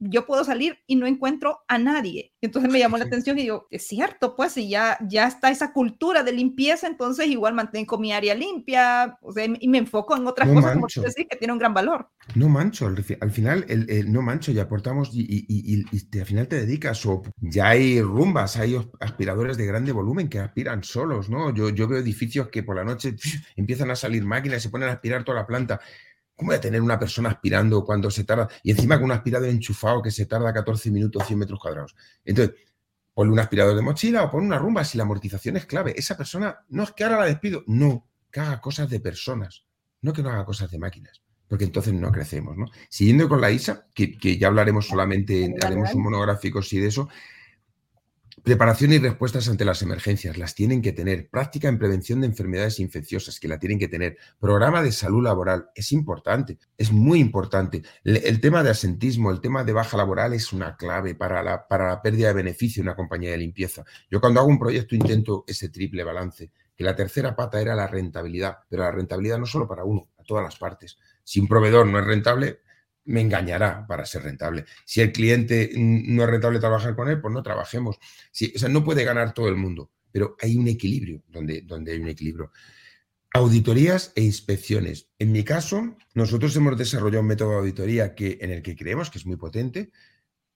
yo 0.10 0.26
puedo 0.26 0.44
salir 0.44 0.80
y 0.88 0.96
no 0.96 1.08
encuentro 1.08 1.60
a 1.68 1.78
nadie. 1.78 2.34
Entonces 2.42 2.72
me 2.72 2.80
llamó 2.80 2.98
la 2.98 3.06
atención 3.06 3.38
y 3.38 3.44
digo, 3.44 3.68
es 3.72 3.88
cierto, 3.88 4.36
pues 4.36 4.54
si 4.54 4.70
ya, 4.70 4.98
ya 5.08 5.28
está 5.28 5.50
esa 5.50 5.72
cultura 5.72 6.24
de 6.24 6.34
limpieza, 6.34 6.88
entonces 6.88 7.28
igual 7.28 7.54
mantengo 7.54 7.98
mi 7.98 8.12
área 8.12 8.36
limpia 8.36 9.18
o 9.22 9.32
sea, 9.32 9.46
y 9.60 9.68
me 9.68 9.78
enfoco 9.78 10.16
en 10.16 10.28
otras 10.28 10.50
cosas, 10.50 10.74
como 10.74 10.88
decir, 10.88 11.28
que 11.30 11.38
tiene 11.38 11.54
un 11.54 11.60
gran 11.60 11.74
valor. 11.74 12.10
No 12.36 12.50
mancho, 12.50 12.88
al, 12.88 13.32
final, 13.32 13.66
el, 13.68 14.12
no 14.12 14.22
mancho 14.22 14.52
y 14.52 14.60
aportamos 14.60 15.10
y, 15.14 15.22
y, 15.48 15.86
y, 15.92 16.20
al 16.20 16.26
final 16.26 16.48
te 16.48 16.58
dedicas 16.58 17.06
o 17.06 17.22
ya 17.38 17.70
hay 17.70 18.02
rumbas, 18.02 18.58
hay 18.58 18.80
aspiradores 19.00 19.58
de 19.58 19.66
grande 19.66 19.92
volumen 19.92 20.30
que 20.30 20.40
aspiran 20.40 20.84
solos, 20.84 21.30
¿no? 21.30 21.54
Yo, 21.54 21.70
yo 21.70 21.88
veo 21.88 22.00
edificios 22.00 22.50
que 22.50 22.64
por 22.64 22.76
la 22.76 22.84
noche 22.84 23.16
empiezan 23.56 23.92
a 23.92 23.96
salir 23.96 24.24
máquinas 24.26 24.60
y 24.60 24.62
se 24.62 24.70
ponen 24.70 24.90
a 24.90 24.94
aspirar 24.94 25.24
toda 25.24 25.40
la 25.40 25.48
planta. 25.48 25.80
¿Cómo 26.44 26.50
voy 26.50 26.58
a 26.58 26.60
tener 26.60 26.82
una 26.82 27.00
persona 27.00 27.30
aspirando 27.30 27.86
cuando 27.86 28.12
se 28.12 28.26
tarda? 28.26 28.50
Y 28.64 28.72
encima 28.72 28.98
con 28.98 29.06
un 29.06 29.12
aspirador 29.14 29.48
enchufado 29.48 30.02
que 30.02 30.12
se 30.12 30.26
tarda 30.26 30.52
14 30.52 30.92
minutos, 30.92 31.26
100 31.26 31.40
metros 31.40 31.58
cuadrados. 31.58 31.96
Entonces, 32.26 32.54
ponle 33.14 33.32
un 33.32 33.40
aspirador 33.40 33.78
de 33.78 33.82
mochila 33.82 34.24
o 34.24 34.30
pon 34.30 34.44
una 34.44 34.58
rumba 34.58 34.84
si 34.84 34.98
la 34.98 35.06
amortización 35.06 35.56
es 35.56 35.66
clave. 35.66 35.94
Esa 35.96 36.18
persona, 36.18 36.60
no 36.68 36.84
es 36.84 36.92
que 36.92 37.06
ahora 37.06 37.20
la 37.20 37.26
despido, 37.28 37.64
no, 37.68 38.10
que 38.30 38.42
haga 38.42 38.60
cosas 38.60 38.90
de 38.90 39.00
personas, 39.00 39.64
no 40.02 40.12
que 40.12 40.22
no 40.22 40.32
haga 40.32 40.44
cosas 40.44 40.70
de 40.70 40.80
máquinas, 40.80 41.22
porque 41.48 41.64
entonces 41.64 41.94
no 41.94 42.12
crecemos, 42.12 42.58
¿no? 42.58 42.66
Siguiendo 42.90 43.30
con 43.30 43.40
la 43.40 43.50
ISA, 43.50 43.88
que, 43.94 44.18
que 44.18 44.38
ya 44.38 44.48
hablaremos 44.48 44.86
solamente, 44.86 45.56
haremos 45.66 45.94
un 45.94 46.04
monográfico 46.04 46.62
sí 46.62 46.78
de 46.78 46.90
eso, 46.90 47.08
Preparación 48.44 48.92
y 48.92 48.98
respuestas 48.98 49.48
ante 49.48 49.64
las 49.64 49.82
emergencias, 49.84 50.38
las 50.38 50.54
tienen 50.54 50.82
que 50.82 50.92
tener. 50.92 51.30
Práctica 51.30 51.70
en 51.70 51.80
prevención 51.80 52.20
de 52.20 52.28
enfermedades 52.28 52.78
infecciosas, 52.82 53.40
que 53.40 53.48
la 53.48 53.58
tienen 53.58 53.80
que 53.80 53.88
tener. 53.88 54.18
Programa 54.38 54.82
de 54.82 54.92
salud 54.92 55.24
laboral, 55.24 55.70
es 55.74 55.94
importante, 55.94 56.60
es 56.78 56.92
muy 56.92 57.22
importante. 57.22 57.84
El, 58.04 58.42
tema 58.42 58.62
de 58.62 58.72
asentismo, 58.72 59.32
el 59.32 59.40
tema 59.40 59.64
de 59.64 59.72
baja 59.72 59.96
laboral 59.96 60.34
es 60.34 60.52
una 60.52 60.76
clave 60.76 61.16
para 61.16 61.42
la, 61.42 61.66
para 61.70 61.88
la 61.88 62.02
pérdida 62.02 62.28
de 62.28 62.34
beneficio 62.34 62.84
de 62.84 62.90
una 62.90 62.98
compañía 62.98 63.32
de 63.32 63.38
limpieza. 63.38 63.86
Yo 64.12 64.20
cuando 64.20 64.42
hago 64.42 64.50
un 64.50 64.60
proyecto 64.60 64.94
intento 64.94 65.46
ese 65.48 65.70
triple 65.70 66.04
balance, 66.04 66.52
que 66.76 66.84
la 66.84 66.98
tercera 66.98 67.38
pata 67.38 67.62
era 67.62 67.76
la 67.76 67.88
rentabilidad, 67.88 68.58
pero 68.68 68.84
la 68.84 68.92
rentabilidad 68.92 69.38
no 69.38 69.46
solo 69.46 69.70
para 69.70 69.86
uno, 69.86 70.10
a 70.20 70.24
todas 70.24 70.44
las 70.44 70.58
partes. 70.58 70.98
Si 71.24 71.40
un 71.40 71.48
proveedor 71.48 71.88
no 71.88 71.98
es 71.98 72.06
rentable, 72.06 72.60
me 73.06 73.22
engañará 73.22 73.86
para 73.88 74.06
ser 74.06 74.24
rentable. 74.24 74.66
Si 74.86 75.02
el 75.02 75.12
cliente 75.12 75.72
no 75.76 76.24
es 76.24 76.30
rentable 76.30 76.60
trabajar 76.60 76.96
con 76.96 77.10
él, 77.10 77.20
pues 77.22 77.34
no 77.34 77.44
trabajemos. 77.44 77.98
o 77.98 78.60
sea, 78.60 78.70
no 78.70 78.84
puede 78.84 79.04
ganar 79.04 79.34
todo 79.34 79.50
el 79.50 79.56
mundo, 79.56 79.92
pero 80.12 80.36
hay 80.42 80.58
un 80.58 80.68
equilibrio 80.68 81.24
donde, 81.28 81.62
donde 81.62 81.94
hay 81.94 82.00
un 82.00 82.08
equilibrio. 82.08 82.52
Auditorías 83.34 84.14
e 84.16 84.22
inspecciones. 84.22 85.10
En 85.18 85.32
mi 85.32 85.44
caso, 85.44 85.98
nosotros 86.14 86.56
hemos 86.56 86.78
desarrollado 86.78 87.22
un 87.22 87.28
método 87.28 87.52
de 87.52 87.58
auditoría 87.58 88.14
que, 88.14 88.38
en 88.42 88.52
el 88.52 88.62
que 88.62 88.76
creemos 88.76 89.10
que 89.10 89.18
es 89.18 89.26
muy 89.26 89.38
potente, 89.38 89.92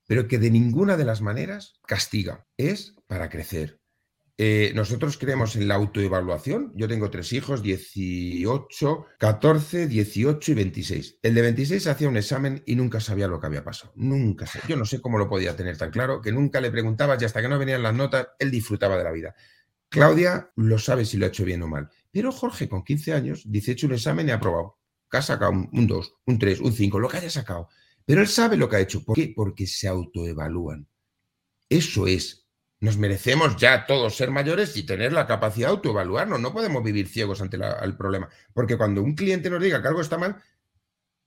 pero 0.06 0.28
que 0.28 0.38
de 0.38 0.52
ninguna 0.52 0.96
de 0.96 1.06
las 1.06 1.22
maneras 1.22 1.80
castiga. 1.86 2.48
Es 2.56 2.96
para 3.08 3.30
crecer, 3.30 3.77
eh, 4.40 4.72
nosotros 4.76 5.18
creemos 5.18 5.56
en 5.56 5.68
la 5.68 5.76
autoevaluación. 5.76 6.72
Yo 6.76 6.88
tengo 6.88 7.10
tres 7.10 7.34
hijos, 7.34 7.64
18, 7.64 9.06
14, 9.18 9.88
18 9.88 10.52
y 10.52 10.56
26. 10.56 11.20
El 11.24 11.34
de 11.34 11.42
26 11.42 11.88
hacía 11.88 12.08
un 12.08 12.18
examen 12.18 12.62
y 12.68 12.76
nunca 12.76 13.00
sabía 13.00 13.28
lo 13.28 13.40
que 13.40 13.48
había 13.48 13.64
pasado. 13.64 13.94
Nunca 13.96 14.46
sé. 14.46 14.60
Yo 14.68 14.76
no 14.76 14.86
sé 14.86 15.02
cómo 15.02 15.18
lo 15.18 15.28
podía 15.28 15.56
tener 15.56 15.76
tan 15.78 15.90
claro, 15.90 16.22
que 16.22 16.32
nunca 16.32 16.62
le 16.62 16.70
preguntabas 16.70 17.20
y 17.22 17.26
hasta 17.26 17.42
que 17.42 17.50
no 17.50 17.58
venían 17.58 17.82
las 17.82 17.96
notas, 17.96 18.28
él 18.38 18.52
disfrutaba 18.52 18.96
de 18.96 19.04
la 19.04 19.12
vida. 19.12 19.36
Claudia 19.90 20.52
lo 20.56 20.78
sabe 20.78 21.06
si 21.06 21.18
lo 21.18 21.26
ha 21.26 21.30
hecho 21.30 21.44
bien 21.44 21.64
o 21.64 21.68
mal. 21.68 21.90
Pero 22.12 22.32
Jorge, 22.32 22.70
con 22.70 22.84
15 22.84 23.14
años, 23.14 23.42
dice, 23.46 23.72
hecho 23.72 23.88
un 23.88 23.94
examen 23.94 24.28
y 24.28 24.32
ha 24.32 24.36
aprobado. 24.36 24.78
Que 25.10 25.18
ha 25.18 25.22
sacado 25.22 25.52
un 25.52 25.88
2, 25.88 26.14
un 26.26 26.38
3, 26.38 26.60
un 26.60 26.74
5, 26.74 27.00
lo 27.00 27.08
que 27.08 27.18
haya 27.18 27.30
sacado. 27.30 27.70
Pero 28.06 28.22
él 28.22 28.28
sabe 28.28 28.56
lo 28.56 28.70
que 28.70 28.76
ha 28.76 28.82
hecho. 28.82 29.04
¿Por 29.04 29.16
qué? 29.16 29.34
Porque 29.36 29.66
se 29.66 29.88
autoevalúan. 29.88 30.88
Eso 31.70 32.06
es 32.08 32.47
nos 32.80 32.98
merecemos 32.98 33.56
ya 33.58 33.86
todos 33.86 34.16
ser 34.16 34.30
mayores 34.30 34.78
y 34.78 34.84
tener 34.84 35.12
la 35.14 35.26
capacidad 35.26 35.68
de 35.68 35.74
autoevaluarnos. 35.74 36.40
No 36.40 36.54
podemos 36.54 36.84
vivir 36.84 37.08
ciegos 37.08 37.42
ante 37.42 37.58
el 37.58 37.98
problema. 37.98 38.30
Porque 38.54 38.78
cuando 38.78 39.02
un 39.02 39.16
cliente 39.16 39.50
nos 39.50 39.62
diga 39.62 39.82
que 39.82 39.88
algo 39.88 40.02
está 40.02 40.18
mal, 40.18 40.38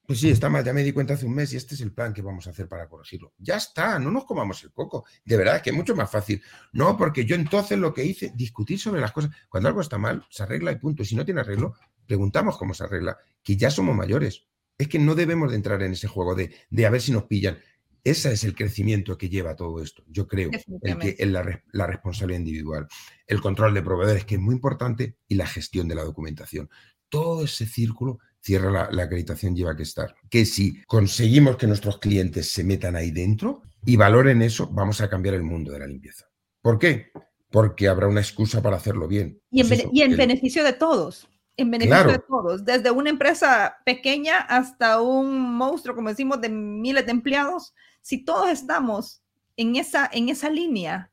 pues 0.06 0.18
sí, 0.18 0.30
está 0.30 0.48
mal, 0.48 0.64
ya 0.64 0.72
me 0.72 0.82
di 0.82 0.90
cuenta 0.90 1.14
hace 1.14 1.24
un 1.24 1.34
mes 1.34 1.52
y 1.52 1.56
este 1.56 1.76
es 1.76 1.80
el 1.82 1.92
plan 1.92 2.12
que 2.12 2.20
vamos 2.20 2.44
a 2.46 2.50
hacer 2.50 2.68
para 2.68 2.88
corregirlo. 2.88 3.32
Ya 3.38 3.56
está, 3.56 3.96
no 3.98 4.10
nos 4.10 4.24
comamos 4.24 4.62
el 4.64 4.72
coco. 4.72 5.04
De 5.24 5.36
verdad, 5.36 5.56
es 5.56 5.62
que 5.62 5.70
es 5.70 5.76
mucho 5.76 5.94
más 5.94 6.10
fácil. 6.10 6.42
No, 6.72 6.96
porque 6.96 7.24
yo 7.24 7.36
entonces 7.36 7.78
lo 7.78 7.94
que 7.94 8.04
hice, 8.04 8.32
discutir 8.34 8.80
sobre 8.80 9.00
las 9.00 9.12
cosas. 9.12 9.30
Cuando 9.48 9.68
algo 9.68 9.80
está 9.80 9.98
mal, 9.98 10.26
se 10.28 10.42
arregla 10.42 10.72
y 10.72 10.76
punto. 10.76 11.04
Si 11.04 11.14
no 11.14 11.24
tiene 11.24 11.42
arreglo, 11.42 11.74
preguntamos 12.06 12.58
cómo 12.58 12.74
se 12.74 12.82
arregla. 12.82 13.18
Que 13.40 13.56
ya 13.56 13.70
somos 13.70 13.94
mayores. 13.94 14.48
Es 14.76 14.88
que 14.88 14.98
no 14.98 15.14
debemos 15.14 15.50
de 15.50 15.56
entrar 15.56 15.80
en 15.82 15.92
ese 15.92 16.08
juego 16.08 16.34
de, 16.34 16.56
de 16.70 16.86
a 16.86 16.90
ver 16.90 17.00
si 17.00 17.12
nos 17.12 17.24
pillan. 17.24 17.58
Ese 18.04 18.32
es 18.32 18.44
el 18.44 18.54
crecimiento 18.54 19.18
que 19.18 19.28
lleva 19.28 19.56
todo 19.56 19.82
esto, 19.82 20.02
yo 20.08 20.26
creo, 20.26 20.50
el 20.82 20.98
que, 20.98 21.26
la, 21.26 21.62
la, 21.72 21.86
responsabilidad 21.86 22.40
individual, 22.40 22.88
el 23.26 23.40
control 23.40 23.74
de 23.74 23.82
proveedores, 23.82 24.24
que 24.24 24.36
es 24.36 24.40
muy 24.40 24.54
importante, 24.54 25.16
y 25.28 25.34
la 25.34 25.46
gestión 25.46 25.88
de 25.88 25.94
la 25.94 26.04
documentación. 26.04 26.70
Todo 27.08 27.44
ese 27.44 27.66
círculo 27.66 28.18
cierra 28.40 28.70
la, 28.70 28.90
la, 28.90 29.02
acreditación, 29.04 29.54
lleva 29.54 29.76
que 29.76 29.82
estar. 29.82 30.14
Que 30.30 30.46
si 30.46 30.82
conseguimos 30.84 31.56
que 31.56 31.66
nuestros 31.66 31.98
clientes 31.98 32.50
se 32.50 32.64
metan 32.64 32.96
ahí 32.96 33.10
dentro 33.10 33.62
y 33.84 33.96
valoren 33.96 34.42
eso, 34.42 34.68
vamos 34.68 35.00
a 35.00 35.10
cambiar 35.10 35.34
el 35.34 35.42
mundo 35.42 35.72
de 35.72 35.80
la 35.80 35.86
limpieza. 35.86 36.26
¿Por 36.62 36.78
qué? 36.78 37.10
Porque 37.50 37.88
habrá 37.88 38.06
una 38.06 38.20
excusa 38.20 38.62
para 38.62 38.76
hacerlo 38.76 39.08
bien. 39.08 39.40
Y 39.50 39.60
en, 39.60 39.68
pues 39.68 39.84
y 39.92 40.02
en 40.02 40.16
beneficio 40.16 40.64
de 40.64 40.72
todos 40.72 41.28
en 41.60 41.70
beneficio 41.70 42.12
de 42.12 42.18
todos, 42.18 42.64
desde 42.64 42.90
una 42.90 43.10
empresa 43.10 43.76
pequeña 43.84 44.38
hasta 44.38 45.00
un 45.00 45.56
monstruo, 45.56 45.94
como 45.94 46.08
decimos, 46.08 46.40
de 46.40 46.48
miles 46.48 47.04
de 47.04 47.12
empleados, 47.12 47.74
si 48.00 48.24
todos 48.24 48.50
estamos 48.50 49.22
en 49.56 49.76
esa, 49.76 50.08
en 50.12 50.28
esa 50.28 50.50
línea, 50.50 51.10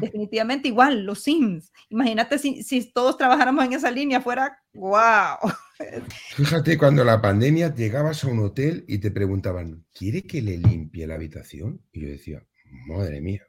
definitivamente 0.00 0.68
igual, 0.68 1.04
los 1.04 1.22
Sims, 1.22 1.72
imagínate 1.88 2.38
si, 2.38 2.62
si 2.62 2.92
todos 2.92 3.16
trabajáramos 3.16 3.64
en 3.64 3.72
esa 3.74 3.90
línea, 3.90 4.20
fuera, 4.20 4.58
wow. 4.74 5.36
Fíjate, 6.34 6.76
cuando 6.76 7.04
la 7.04 7.20
pandemia 7.20 7.74
llegabas 7.74 8.24
a 8.24 8.28
un 8.28 8.40
hotel 8.40 8.84
y 8.88 8.98
te 8.98 9.10
preguntaban, 9.10 9.84
¿quiere 9.92 10.22
que 10.22 10.42
le 10.42 10.58
limpie 10.58 11.06
la 11.06 11.14
habitación? 11.14 11.80
Y 11.92 12.00
yo 12.00 12.08
decía, 12.08 12.44
madre 12.86 13.20
mía, 13.20 13.42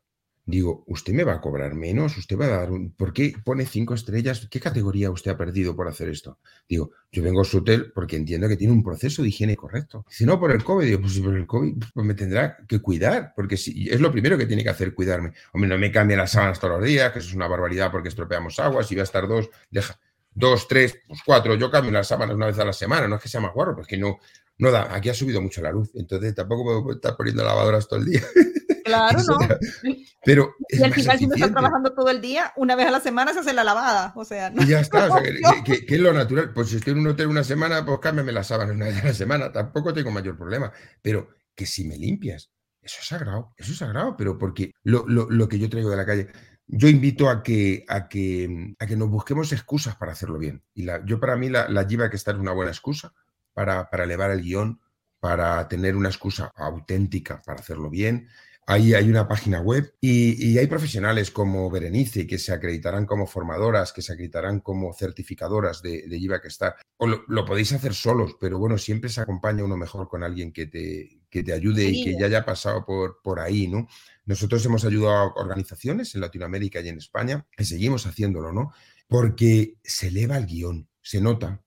Digo, 0.49 0.83
¿usted 0.87 1.13
me 1.13 1.23
va 1.23 1.33
a 1.33 1.41
cobrar 1.41 1.75
menos? 1.75 2.17
¿Usted 2.17 2.35
va 2.35 2.45
a 2.45 2.49
dar 2.49 2.71
un... 2.71 2.91
¿Por 2.91 3.13
qué 3.13 3.35
pone 3.45 3.67
cinco 3.67 3.93
estrellas? 3.93 4.47
¿Qué 4.49 4.59
categoría 4.59 5.11
usted 5.11 5.29
ha 5.29 5.37
perdido 5.37 5.75
por 5.75 5.87
hacer 5.87 6.09
esto? 6.09 6.39
Digo, 6.67 6.89
yo 7.11 7.21
vengo 7.21 7.41
a 7.41 7.45
su 7.45 7.59
hotel 7.59 7.91
porque 7.93 8.15
entiendo 8.15 8.47
que 8.47 8.57
tiene 8.57 8.73
un 8.73 8.81
proceso 8.81 9.21
de 9.21 9.27
higiene 9.27 9.55
correcto. 9.55 10.07
Si 10.09 10.25
no, 10.25 10.39
por 10.39 10.51
el 10.51 10.63
COVID, 10.63 10.87
digo, 10.87 11.01
pues 11.01 11.19
por 11.19 11.35
el 11.35 11.45
COVID 11.45 11.83
pues 11.93 12.05
me 12.05 12.15
tendrá 12.15 12.57
que 12.67 12.79
cuidar, 12.79 13.33
porque 13.35 13.57
si, 13.57 13.87
es 13.89 14.01
lo 14.01 14.11
primero 14.11 14.39
que 14.39 14.47
tiene 14.47 14.63
que 14.63 14.69
hacer, 14.69 14.95
cuidarme. 14.95 15.33
Hombre, 15.53 15.69
no 15.69 15.77
me 15.77 15.91
cambie 15.91 16.17
las 16.17 16.31
sábanas 16.31 16.59
todos 16.59 16.79
los 16.79 16.87
días, 16.87 17.11
que 17.11 17.19
eso 17.19 17.27
es 17.27 17.35
una 17.35 17.47
barbaridad 17.47 17.91
porque 17.91 18.09
estropeamos 18.09 18.57
agua, 18.57 18.83
si 18.83 18.95
va 18.95 19.01
a 19.01 19.03
estar 19.03 19.27
dos, 19.27 19.51
deja 19.69 19.99
dos, 20.39 20.67
tres, 20.67 20.99
pues 21.07 21.19
cuatro, 21.25 21.55
yo 21.55 21.69
cambio 21.69 21.91
las 21.91 22.07
sábanas 22.07 22.35
una 22.35 22.47
vez 22.47 22.57
a 22.59 22.65
la 22.65 22.73
semana, 22.73 23.07
no 23.07 23.17
es 23.17 23.21
que 23.21 23.29
sea 23.29 23.41
más 23.41 23.53
guarro, 23.53 23.75
porque 23.75 23.97
no, 23.97 24.17
no 24.57 24.71
da, 24.71 24.93
aquí 24.95 25.09
ha 25.09 25.13
subido 25.13 25.41
mucho 25.41 25.61
la 25.61 25.71
luz, 25.71 25.91
entonces 25.95 26.33
tampoco 26.33 26.83
puedo 26.83 26.95
estar 26.95 27.15
poniendo 27.15 27.43
lavadoras 27.43 27.87
todo 27.87 27.99
el 27.99 28.05
día. 28.05 28.21
Claro, 28.89 29.19
¿no? 29.21 29.37
Pero 30.25 30.55
y 30.67 30.81
al 30.81 30.91
final, 30.91 31.19
si 31.19 31.27
no 31.27 31.35
estás 31.35 31.51
trabajando 31.51 31.93
todo 31.93 32.09
el 32.09 32.21
día, 32.21 32.53
una 32.55 32.75
vez 32.75 32.87
a 32.87 32.91
la 32.91 32.99
semana 32.99 33.33
se 33.33 33.39
hace 33.39 33.53
la 33.53 33.63
lavada. 33.63 34.13
O 34.15 34.25
sea, 34.25 34.51
y 34.57 34.65
ya 34.65 34.79
está. 34.79 35.05
O 35.05 35.19
sea, 35.19 35.21
que, 35.63 35.85
es 35.87 35.99
lo 35.99 36.11
natural. 36.11 36.53
Pues 36.53 36.69
si 36.69 36.77
estoy 36.77 36.93
en 36.93 36.99
un 36.99 37.07
hotel 37.07 37.27
una 37.27 37.43
semana, 37.43 37.85
pues 37.85 37.99
cámbiame 37.99 38.31
las 38.31 38.47
sábanas 38.47 38.75
una 38.75 38.85
vez 38.85 39.03
a 39.03 39.05
la 39.05 39.13
semana. 39.13 39.51
Tampoco 39.51 39.93
tengo 39.93 40.09
mayor 40.09 40.35
problema. 40.35 40.71
Pero 41.03 41.29
que 41.53 41.67
si 41.67 41.85
me 41.85 41.97
limpias, 41.97 42.49
eso 42.81 42.97
es 42.99 43.07
sagrado. 43.07 43.53
Eso 43.57 43.73
es 43.73 43.77
sagrado. 43.77 44.15
Pero 44.17 44.39
porque 44.39 44.71
lo, 44.81 45.05
lo, 45.07 45.29
lo 45.29 45.47
que 45.47 45.59
yo 45.59 45.69
traigo 45.69 45.91
de 45.91 45.97
la 45.97 46.05
calle, 46.05 46.27
yo 46.71 46.87
invito 46.87 47.29
a 47.29 47.41
que, 47.41 47.83
a 47.87 48.07
que, 48.07 48.75
a 48.77 48.85
que 48.85 48.95
nos 48.95 49.09
busquemos 49.09 49.51
excusas 49.51 49.95
para 49.95 50.11
hacerlo 50.11 50.37
bien. 50.37 50.63
Y 50.73 50.83
la, 50.83 51.03
yo 51.03 51.19
para 51.19 51.35
mí 51.35 51.49
la, 51.49 51.67
la 51.67 51.87
lleva 51.87 52.09
que 52.09 52.15
estar 52.15 52.37
una 52.37 52.51
buena 52.51 52.71
excusa 52.71 53.13
para, 53.53 53.89
para 53.89 54.03
elevar 54.03 54.29
el 54.31 54.43
guion, 54.43 54.79
para 55.19 55.67
tener 55.67 55.95
una 55.95 56.09
excusa 56.09 56.51
auténtica 56.55 57.41
para 57.41 57.59
hacerlo 57.59 57.89
bien 57.89 58.27
Ahí 58.69 58.93
hay 58.93 59.09
una 59.09 59.27
página 59.27 59.61
web 59.61 59.95
y, 59.99 60.55
hay 60.59 60.67
profesionales 60.67 61.31
como 61.31 61.71
Berenice 61.71 62.27
que 62.27 62.37
se 62.37 62.53
acreditarán 62.53 63.07
como 63.07 63.25
formadoras, 63.25 63.91
que 63.91 64.03
se 64.03 64.13
acreditarán 64.13 64.59
como 64.59 64.93
certificadoras 64.93 65.81
de, 65.81 66.07
de 66.07 66.19
Jiva 66.19 66.39
que 66.39 66.49
está. 66.49 66.75
O 66.97 67.07
lo, 67.07 67.45
podéis 67.45 67.73
hacer 67.73 67.95
solos, 67.95 68.35
pero 68.39 68.59
bueno, 68.59 68.77
siempre 68.77 69.09
se 69.09 69.21
acompaña 69.21 69.63
uno 69.63 69.75
mejor 69.75 70.07
con 70.07 70.21
alguien 70.21 70.53
que 70.53 70.67
te, 70.67 71.19
que 71.31 71.41
te 71.41 71.51
ayude 71.51 71.85
y 71.85 72.03
que 72.03 72.19
ya 72.19 72.27
haya 72.27 72.45
pasado 72.45 72.85
por, 72.85 73.23
por 73.23 73.39
ahí, 73.39 73.67
¿no? 73.67 73.87
Nosotros 74.29 74.63
hemos 74.63 74.85
ayudado 74.85 75.15
a 75.15 75.33
organizaciones 75.41 76.13
en 76.13 76.21
Latinoamérica 76.21 76.79
y 76.81 76.87
en 76.87 76.99
España, 76.99 77.47
y 77.57 77.65
seguimos 77.65 78.05
haciéndolo, 78.05 78.53
¿no? 78.53 78.71
Porque 79.07 79.77
se 79.83 80.09
eleva 80.09 80.37
el 80.37 80.45
guion, 80.45 80.87
se 81.01 81.19
nota, 81.19 81.63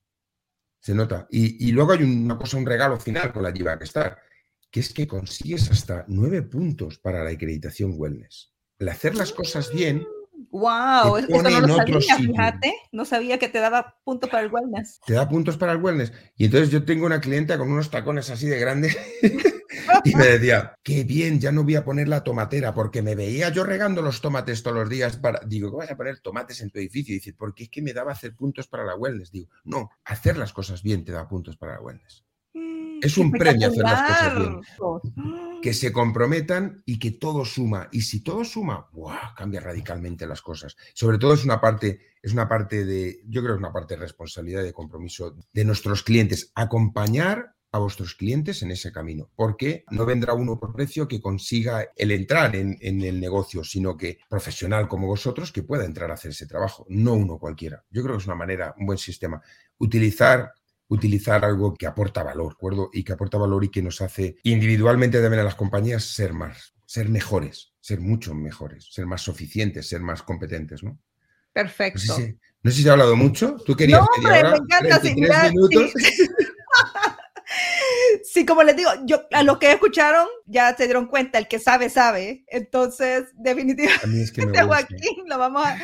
se 0.79 0.93
nota. 0.95 1.27
Y, 1.29 1.73
luego 1.73 1.91
hay 1.91 2.03
una 2.03 2.37
cosa, 2.37 2.55
un 2.55 2.65
regalo 2.65 2.97
final 2.97 3.33
con 3.33 3.43
la 3.43 3.51
Jiva 3.51 3.77
que 3.77 3.83
está 3.83 4.17
que 4.71 4.79
es 4.79 4.93
que 4.93 5.05
consigues 5.05 5.69
hasta 5.71 6.05
nueve 6.07 6.41
puntos 6.41 6.99
para 6.99 7.21
la 7.25 7.31
acreditación 7.31 7.95
wellness. 7.97 8.53
El 8.79 8.87
hacer 8.87 9.15
las 9.15 9.33
cosas 9.33 9.69
bien. 9.73 10.07
¡Wow! 10.51 11.17
Eso 11.17 11.41
no 11.41 11.59
lo 11.61 11.75
sabía, 11.75 12.17
fíjate. 12.17 12.73
No 12.91 13.05
sabía 13.05 13.39
que 13.39 13.49
te 13.49 13.59
daba 13.59 13.97
puntos 14.03 14.29
para 14.29 14.43
el 14.43 14.51
wellness. 14.51 14.99
Te 15.05 15.13
da 15.13 15.27
puntos 15.27 15.57
para 15.57 15.71
el 15.71 15.79
wellness. 15.79 16.11
Y 16.35 16.45
entonces 16.45 16.69
yo 16.69 16.85
tengo 16.85 17.05
una 17.05 17.21
clienta 17.21 17.57
con 17.57 17.71
unos 17.71 17.89
tacones 17.89 18.29
así 18.29 18.47
de 18.47 18.59
grandes 18.59 18.97
y 20.03 20.15
me 20.15 20.25
decía, 20.25 20.75
qué 20.83 21.03
bien, 21.03 21.39
ya 21.39 21.51
no 21.51 21.63
voy 21.63 21.75
a 21.75 21.83
poner 21.83 22.07
la 22.07 22.23
tomatera, 22.23 22.73
porque 22.73 23.01
me 23.01 23.15
veía 23.15 23.49
yo 23.49 23.63
regando 23.63 24.01
los 24.01 24.21
tomates 24.21 24.63
todos 24.63 24.77
los 24.77 24.89
días. 24.89 25.17
Para... 25.17 25.39
Digo, 25.45 25.69
¿cómo 25.69 25.79
vas 25.79 25.91
a 25.91 25.97
poner 25.97 26.19
tomates 26.19 26.61
en 26.61 26.69
tu 26.69 26.79
edificio? 26.79 27.13
Y 27.13 27.19
dice, 27.19 27.33
porque 27.33 27.63
es 27.63 27.69
que 27.69 27.81
me 27.81 27.93
daba 27.93 28.11
hacer 28.11 28.35
puntos 28.35 28.67
para 28.67 28.83
la 28.83 28.95
wellness. 28.95 29.31
Digo, 29.31 29.49
no, 29.63 29.89
hacer 30.05 30.37
las 30.37 30.53
cosas 30.53 30.83
bien 30.83 31.03
te 31.03 31.11
da 31.11 31.27
puntos 31.27 31.57
para 31.57 31.73
la 31.73 31.81
wellness. 31.81 32.23
Es 33.03 33.17
un 33.17 33.31
premio 33.31 33.67
hacer 33.67 33.83
las 33.83 34.09
cosas 34.09 34.35
bien. 34.37 34.61
Que 35.61 35.73
se 35.73 35.91
comprometan 35.91 36.81
y 36.85 36.99
que 36.99 37.11
todo 37.11 37.43
suma. 37.43 37.89
Y 37.91 38.01
si 38.01 38.21
todo 38.23 38.45
suma, 38.45 38.87
cambia 39.35 39.59
radicalmente 39.59 40.25
las 40.25 40.41
cosas. 40.41 40.75
Sobre 40.93 41.17
todo 41.17 41.33
es 41.33 41.43
una 41.43 41.59
parte, 41.59 41.99
es 42.21 42.31
una 42.31 42.47
parte 42.47 42.85
de, 42.85 43.21
yo 43.27 43.41
creo 43.41 43.53
que 43.53 43.57
es 43.57 43.63
una 43.63 43.73
parte 43.73 43.95
de 43.95 44.01
responsabilidad 44.01 44.61
y 44.61 44.65
de 44.65 44.73
compromiso 44.73 45.35
de 45.51 45.65
nuestros 45.65 46.03
clientes. 46.03 46.51
Acompañar 46.55 47.55
a 47.73 47.79
vuestros 47.79 48.13
clientes 48.13 48.61
en 48.61 48.69
ese 48.69 48.91
camino, 48.91 49.31
porque 49.35 49.83
no 49.89 50.05
vendrá 50.05 50.35
uno 50.35 50.59
por 50.59 50.73
precio 50.73 51.07
que 51.07 51.19
consiga 51.19 51.87
el 51.95 52.11
entrar 52.11 52.55
en, 52.55 52.77
en, 52.81 53.01
el 53.01 53.19
negocio, 53.19 53.63
sino 53.63 53.97
que 53.97 54.19
profesional 54.29 54.87
como 54.87 55.07
vosotros 55.07 55.51
que 55.51 55.63
pueda 55.63 55.83
entrar 55.83 56.11
a 56.11 56.13
hacer 56.13 56.31
ese 56.31 56.45
trabajo, 56.45 56.85
no 56.87 57.13
uno 57.15 57.39
cualquiera. 57.39 57.83
Yo 57.89 58.03
creo 58.03 58.15
que 58.15 58.21
es 58.21 58.27
una 58.27 58.35
manera, 58.35 58.75
un 58.77 58.85
buen 58.85 58.99
sistema. 58.99 59.41
Utilizar 59.79 60.53
utilizar 60.87 61.43
algo 61.43 61.73
que 61.73 61.87
aporta 61.87 62.23
valor, 62.23 62.53
¿acuerdo? 62.53 62.89
Y 62.93 63.03
que 63.03 63.13
aporta 63.13 63.37
valor 63.37 63.63
y 63.63 63.69
que 63.69 63.81
nos 63.81 64.01
hace 64.01 64.35
individualmente 64.43 65.21
también 65.21 65.41
a 65.41 65.45
las 65.45 65.55
compañías 65.55 66.03
ser 66.03 66.33
más, 66.33 66.75
ser 66.85 67.09
mejores, 67.09 67.73
ser 67.79 67.99
mucho 67.99 68.33
mejores, 68.33 68.87
ser 68.91 69.05
más 69.05 69.21
suficientes, 69.21 69.87
ser 69.87 70.01
más 70.01 70.23
competentes, 70.23 70.83
¿no? 70.83 70.99
Perfecto. 71.51 72.01
No 72.63 72.71
sé 72.71 72.77
si, 72.77 72.83
se 72.83 72.89
ha 72.89 72.93
hablado 72.93 73.15
mucho. 73.15 73.57
¿Tú 73.65 73.75
querías 73.75 74.01
no, 74.01 74.29
me 74.29 74.39
encanta, 74.39 75.49
minutos? 75.49 75.91
Sí, 75.95 76.27
como 78.45 78.63
les 78.63 78.75
digo, 78.75 78.89
yo 79.05 79.21
a 79.31 79.43
los 79.43 79.59
que 79.59 79.71
escucharon 79.71 80.27
ya 80.45 80.75
se 80.75 80.85
dieron 80.85 81.07
cuenta, 81.07 81.37
el 81.37 81.47
que 81.47 81.59
sabe, 81.59 81.89
sabe. 81.89 82.43
Entonces, 82.47 83.25
definitivamente, 83.35 84.61
Joaquín 84.65 85.23
lo 85.27 85.37
vamos 85.37 85.65
a, 85.65 85.77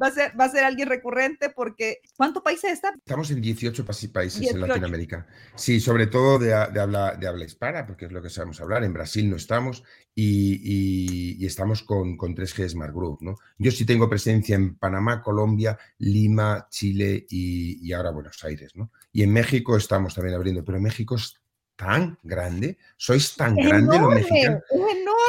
va 0.00 0.06
a 0.06 0.10
ser, 0.10 0.38
va 0.38 0.44
a 0.46 0.48
ser 0.48 0.64
alguien 0.64 0.88
recurrente 0.88 1.50
porque 1.50 2.00
¿cuántos 2.16 2.42
países 2.42 2.72
están? 2.72 2.94
Estamos 2.96 3.30
en 3.30 3.40
18 3.40 3.84
países 4.12 4.50
en 4.50 4.60
Latinoamérica. 4.60 5.26
Sí, 5.54 5.80
sobre 5.80 6.06
todo 6.06 6.38
de, 6.38 6.48
de, 6.48 6.80
habla, 6.80 7.16
de 7.16 7.28
habla 7.28 7.44
hispana, 7.44 7.86
porque 7.86 8.06
es 8.06 8.12
lo 8.12 8.22
que 8.22 8.30
sabemos 8.30 8.60
hablar. 8.60 8.82
En 8.84 8.92
Brasil 8.92 9.28
no 9.28 9.36
estamos 9.36 9.84
y, 10.14 11.36
y, 11.42 11.46
estamos 11.46 11.82
con, 11.82 12.16
con 12.16 12.34
3G 12.34 12.68
Smart 12.68 12.94
Group, 12.94 13.18
¿no? 13.20 13.36
Yo 13.58 13.70
sí 13.70 13.84
tengo 13.84 14.08
presencia 14.08 14.56
en 14.56 14.76
Panamá, 14.76 15.22
Colombia, 15.22 15.78
Lima, 15.98 16.66
Chile 16.70 17.26
y, 17.28 17.86
y 17.86 17.92
ahora 17.92 18.10
Buenos 18.10 18.42
Aires, 18.44 18.72
¿no? 18.74 18.90
Y 19.12 19.22
en 19.22 19.32
México 19.32 19.76
estamos 19.76 20.14
también 20.14 20.36
abriendo, 20.36 20.64
pero 20.64 20.80
México 20.80 21.16
es 21.16 21.39
tan 21.80 22.18
grande, 22.22 22.76
sois 22.98 23.34
tan 23.36 23.56
grande 23.56 23.98
los 23.98 24.14
mexicanos, 24.14 24.62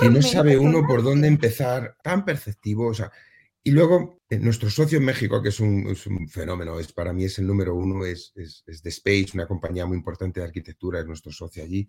que 0.02 0.10
no 0.10 0.22
sabe 0.22 0.58
uno 0.58 0.86
por 0.86 1.02
dónde 1.02 1.30
empezar, 1.30 1.96
tan 2.04 2.26
perceptivo, 2.26 2.88
o 2.88 2.94
sea, 2.94 3.10
y 3.64 3.72
luego 3.72 4.20
eh, 4.30 4.38
nuestro 4.38 4.70
socio 4.70 4.98
en 4.98 5.06
México, 5.06 5.42
que 5.42 5.48
es 5.48 5.62
un, 5.62 5.96
fenómeno, 6.28 6.78
es 6.78 6.92
para 6.92 7.14
mí 7.14 7.24
es 7.24 7.40
el 7.40 7.48
número 7.48 7.74
uno, 7.74 8.04
es, 8.06 8.34
es, 8.36 8.66
es, 8.68 8.82
The 8.82 8.90
Space, 8.90 9.30
una 9.34 9.48
compañía 9.48 9.86
muy 9.86 9.96
importante 9.96 10.42
de 10.42 10.48
arquitectura, 10.48 11.00
es 11.00 11.06
nuestro 11.06 11.32
socio 11.32 11.64
allí. 11.64 11.88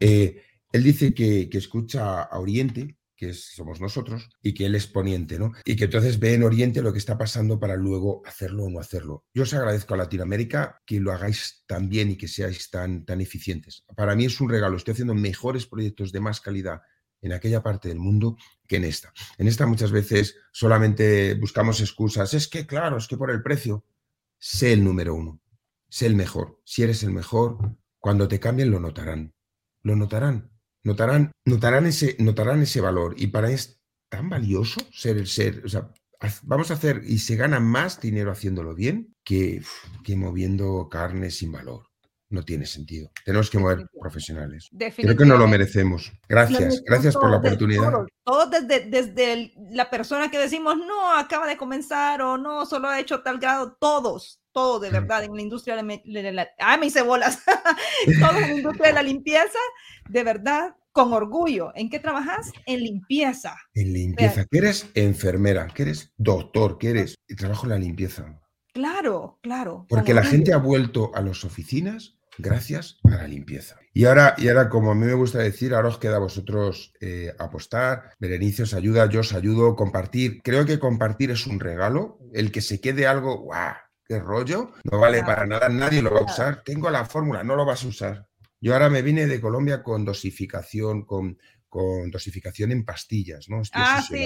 Eh, 0.00 0.42
él 0.72 0.82
dice 0.82 1.14
que, 1.14 1.48
que, 1.48 1.58
escucha 1.58 2.22
a 2.22 2.38
Oriente, 2.40 2.96
que 3.20 3.34
somos 3.34 3.82
nosotros, 3.82 4.30
y 4.40 4.54
que 4.54 4.64
él 4.64 4.74
es 4.74 4.86
poniente, 4.86 5.38
¿no? 5.38 5.52
Y 5.66 5.76
que 5.76 5.84
entonces 5.84 6.18
ve 6.18 6.32
en 6.32 6.42
Oriente 6.42 6.80
lo 6.80 6.90
que 6.90 6.98
está 6.98 7.18
pasando 7.18 7.60
para 7.60 7.76
luego 7.76 8.22
hacerlo 8.24 8.64
o 8.64 8.70
no 8.70 8.80
hacerlo. 8.80 9.26
Yo 9.34 9.42
os 9.42 9.52
agradezco 9.52 9.92
a 9.92 9.98
Latinoamérica 9.98 10.80
que 10.86 11.00
lo 11.00 11.12
hagáis 11.12 11.62
tan 11.66 11.90
bien 11.90 12.10
y 12.10 12.16
que 12.16 12.28
seáis 12.28 12.70
tan, 12.70 13.04
tan 13.04 13.20
eficientes. 13.20 13.84
Para 13.94 14.16
mí 14.16 14.24
es 14.24 14.40
un 14.40 14.48
regalo, 14.48 14.78
estoy 14.78 14.92
haciendo 14.92 15.14
mejores 15.14 15.66
proyectos 15.66 16.12
de 16.12 16.20
más 16.20 16.40
calidad 16.40 16.80
en 17.20 17.34
aquella 17.34 17.62
parte 17.62 17.90
del 17.90 17.98
mundo 17.98 18.38
que 18.66 18.76
en 18.76 18.84
esta. 18.84 19.12
En 19.36 19.48
esta 19.48 19.66
muchas 19.66 19.92
veces 19.92 20.36
solamente 20.50 21.34
buscamos 21.34 21.82
excusas. 21.82 22.32
Es 22.32 22.48
que, 22.48 22.66
claro, 22.66 22.96
es 22.96 23.06
que 23.06 23.18
por 23.18 23.30
el 23.30 23.42
precio, 23.42 23.84
sé 24.38 24.72
el 24.72 24.82
número 24.82 25.14
uno, 25.14 25.42
sé 25.90 26.06
el 26.06 26.16
mejor. 26.16 26.58
Si 26.64 26.82
eres 26.82 27.02
el 27.02 27.10
mejor, 27.10 27.76
cuando 27.98 28.28
te 28.28 28.40
cambien 28.40 28.70
lo 28.70 28.80
notarán. 28.80 29.34
Lo 29.82 29.94
notarán 29.94 30.50
notarán, 30.84 31.32
notarán, 31.44 31.86
ese, 31.86 32.16
notarán 32.18 32.62
ese 32.62 32.80
valor. 32.80 33.14
Y 33.16 33.28
para 33.28 33.50
es 33.50 33.80
tan 34.10 34.28
valioso 34.28 34.80
ser 34.92 35.16
el 35.16 35.26
ser, 35.26 35.62
o 35.64 35.68
sea, 35.68 35.90
vamos 36.42 36.70
a 36.70 36.74
hacer 36.74 37.02
y 37.04 37.18
se 37.18 37.36
gana 37.36 37.60
más 37.60 38.00
dinero 38.00 38.30
haciéndolo 38.30 38.74
bien 38.74 39.14
que, 39.24 39.62
que 40.04 40.16
moviendo 40.16 40.88
carne 40.90 41.30
sin 41.30 41.52
valor. 41.52 41.86
No 42.32 42.44
tiene 42.44 42.64
sentido. 42.64 43.10
Tenemos 43.24 43.50
que 43.50 43.58
mover 43.58 43.88
profesionales. 44.00 44.68
Creo 44.96 45.16
que 45.16 45.24
no 45.24 45.36
lo 45.36 45.48
merecemos. 45.48 46.12
Gracias, 46.28 46.80
gracias 46.86 47.14
por 47.14 47.28
la 47.28 47.38
oportunidad. 47.38 47.92
Todo, 48.24 48.46
desde, 48.48 48.88
desde 48.88 49.52
la 49.72 49.90
persona 49.90 50.30
que 50.30 50.38
decimos, 50.38 50.76
no, 50.76 51.12
acaba 51.16 51.48
de 51.48 51.56
comenzar 51.56 52.22
o 52.22 52.38
no, 52.38 52.66
solo 52.66 52.88
ha 52.88 53.00
hecho 53.00 53.22
tal 53.22 53.40
grado, 53.40 53.76
todos, 53.80 54.39
todo 54.52 54.80
de 54.80 54.90
verdad 54.90 55.24
en 55.24 55.34
la 55.34 55.42
industria 55.42 55.76
de 55.76 56.32
la, 56.32 56.48
ah, 56.58 56.76
me 56.76 56.86
hice 56.86 57.02
bolas, 57.02 57.42
todo 58.20 58.38
en 58.38 58.50
la 58.50 58.56
industria 58.56 58.88
de 58.88 58.94
la 58.94 59.02
limpieza, 59.02 59.58
de 60.08 60.24
verdad, 60.24 60.74
con 60.92 61.12
orgullo. 61.12 61.72
¿En 61.74 61.88
qué 61.90 61.98
trabajas? 61.98 62.52
En 62.66 62.80
limpieza. 62.80 63.56
En 63.74 63.92
limpieza. 63.92 64.44
Que 64.44 64.58
eres 64.58 64.90
enfermera, 64.94 65.68
que 65.68 65.82
eres 65.82 66.12
doctor, 66.16 66.78
que 66.78 66.90
eres... 66.90 67.14
Y 67.28 67.36
trabajo 67.36 67.66
en 67.66 67.70
la 67.70 67.78
limpieza. 67.78 68.40
Claro, 68.72 69.38
claro. 69.42 69.86
Porque 69.88 70.14
la 70.14 70.24
gente 70.24 70.52
ha 70.52 70.58
vuelto 70.58 71.10
a 71.14 71.22
las 71.22 71.44
oficinas 71.44 72.16
gracias 72.38 72.98
a 73.04 73.16
la 73.16 73.28
limpieza. 73.28 73.76
Y 73.92 74.04
ahora, 74.04 74.34
y 74.38 74.48
ahora, 74.48 74.68
como 74.68 74.92
a 74.92 74.94
mí 74.94 75.04
me 75.04 75.14
gusta 75.14 75.38
decir, 75.38 75.74
ahora 75.74 75.88
os 75.88 75.98
queda 75.98 76.16
a 76.16 76.20
vosotros 76.20 76.92
eh, 77.00 77.34
apostar. 77.38 78.14
Berenice 78.18 78.62
os 78.62 78.74
ayuda, 78.74 79.06
yo 79.06 79.20
os 79.20 79.32
ayudo, 79.32 79.74
compartir. 79.74 80.40
Creo 80.42 80.64
que 80.64 80.78
compartir 80.78 81.30
es 81.30 81.46
un 81.46 81.58
regalo. 81.58 82.18
El 82.32 82.52
que 82.52 82.60
se 82.60 82.80
quede 82.80 83.06
algo, 83.06 83.38
¡guau! 83.38 83.74
¡Qué 84.10 84.18
rollo! 84.18 84.72
No 84.90 84.98
vale 84.98 85.22
para 85.22 85.46
nada, 85.46 85.68
nadie 85.68 86.02
lo 86.02 86.12
va 86.12 86.18
a 86.18 86.24
usar. 86.24 86.64
Tengo 86.64 86.90
la 86.90 87.04
fórmula, 87.04 87.44
no 87.44 87.54
lo 87.54 87.64
vas 87.64 87.84
a 87.84 87.86
usar. 87.86 88.28
Yo 88.60 88.72
ahora 88.72 88.90
me 88.90 89.02
vine 89.02 89.28
de 89.28 89.40
Colombia 89.40 89.84
con 89.84 90.04
dosificación, 90.04 91.04
con, 91.04 91.38
con 91.68 92.10
dosificación 92.10 92.72
en 92.72 92.84
pastillas, 92.84 93.48
¿no? 93.48 93.62
ah, 93.72 94.02
sí. 94.02 94.24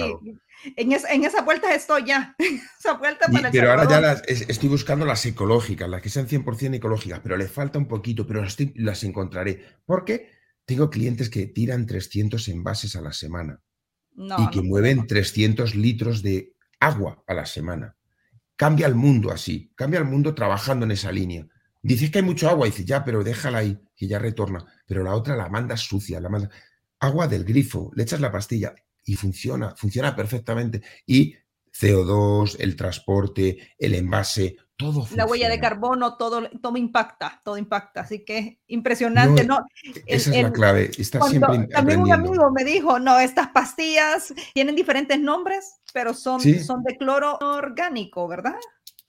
En, 0.75 0.91
en, 0.91 1.23
esa 1.23 1.43
vuelta 1.43 1.71
estoy 1.75 2.05
ya. 2.05 2.35
esa 2.79 2.93
vuelta 2.93 3.27
para 3.31 3.51
pero 3.51 3.69
ahora 3.69 3.87
ya 3.87 4.01
las, 4.01 4.23
estoy 4.27 4.69
buscando 4.69 5.05
las 5.05 5.23
ecológicas, 5.23 5.87
las 5.87 6.01
que 6.01 6.09
sean 6.09 6.27
100% 6.27 6.73
ecológicas, 6.73 7.19
pero 7.19 7.37
le 7.37 7.47
falta 7.47 7.77
un 7.77 7.87
poquito, 7.87 8.25
pero 8.25 8.41
las, 8.41 8.57
las 8.73 9.03
encontraré. 9.03 9.63
Porque 9.85 10.31
tengo 10.65 10.89
clientes 10.89 11.29
que 11.29 11.45
tiran 11.45 11.85
300 11.85 12.47
envases 12.47 12.95
a 12.95 13.01
la 13.01 13.13
semana 13.13 13.61
y 14.15 14.49
que 14.49 14.63
mueven 14.63 15.05
300 15.05 15.75
litros 15.75 16.23
de 16.23 16.55
agua 16.79 17.23
a 17.27 17.35
la 17.35 17.45
semana. 17.45 17.95
Cambia 18.55 18.87
el 18.87 18.95
mundo 18.95 19.31
así, 19.31 19.71
cambia 19.75 19.99
el 19.99 20.05
mundo 20.05 20.33
trabajando 20.33 20.85
en 20.85 20.91
esa 20.91 21.11
línea. 21.11 21.47
Dices 21.81 22.09
que 22.09 22.19
hay 22.19 22.23
mucho 22.25 22.49
agua, 22.49 22.65
dices, 22.65 22.85
ya, 22.85 23.03
pero 23.03 23.23
déjala 23.23 23.59
ahí, 23.59 23.77
que 23.95 24.07
ya 24.07 24.17
retorna. 24.17 24.65
Pero 24.87 25.03
la 25.03 25.13
otra 25.13 25.35
la 25.35 25.49
manda 25.49 25.77
sucia, 25.77 26.19
la 26.19 26.29
manda. 26.29 26.49
Agua 26.99 27.27
del 27.27 27.43
grifo, 27.43 27.91
le 27.95 28.03
echas 28.03 28.19
la 28.21 28.31
pastilla 28.31 28.73
y 29.03 29.15
funciona, 29.15 29.75
funciona 29.75 30.15
perfectamente. 30.15 30.81
Y 31.05 31.35
CO2, 31.71 32.55
el 32.59 32.75
transporte, 32.75 33.73
el 33.77 33.93
envase, 33.93 34.55
todo 34.77 34.93
funciona. 34.93 35.23
La 35.23 35.29
huella 35.29 35.49
de 35.49 35.59
carbono, 35.59 36.17
todo, 36.17 36.49
todo 36.61 36.77
impacta, 36.77 37.41
todo 37.43 37.57
impacta. 37.57 38.01
Así 38.01 38.25
que 38.25 38.59
impresionante, 38.67 39.45
¿no? 39.45 39.65
esa 40.05 40.35
es 40.35 40.43
la 40.43 40.51
clave, 40.51 40.91
está 40.97 41.21
siempre 41.23 41.67
También 41.67 42.01
un 42.01 42.11
amigo 42.11 42.51
me 42.51 42.63
dijo, 42.63 42.99
no, 42.99 43.19
estas 43.19 43.49
pastillas 43.49 44.33
tienen 44.53 44.75
diferentes 44.75 45.19
nombres, 45.19 45.75
pero 45.93 46.13
son, 46.13 46.41
son 46.41 46.83
de 46.83 46.97
cloro 46.97 47.37
orgánico, 47.39 48.27
¿verdad? 48.27 48.55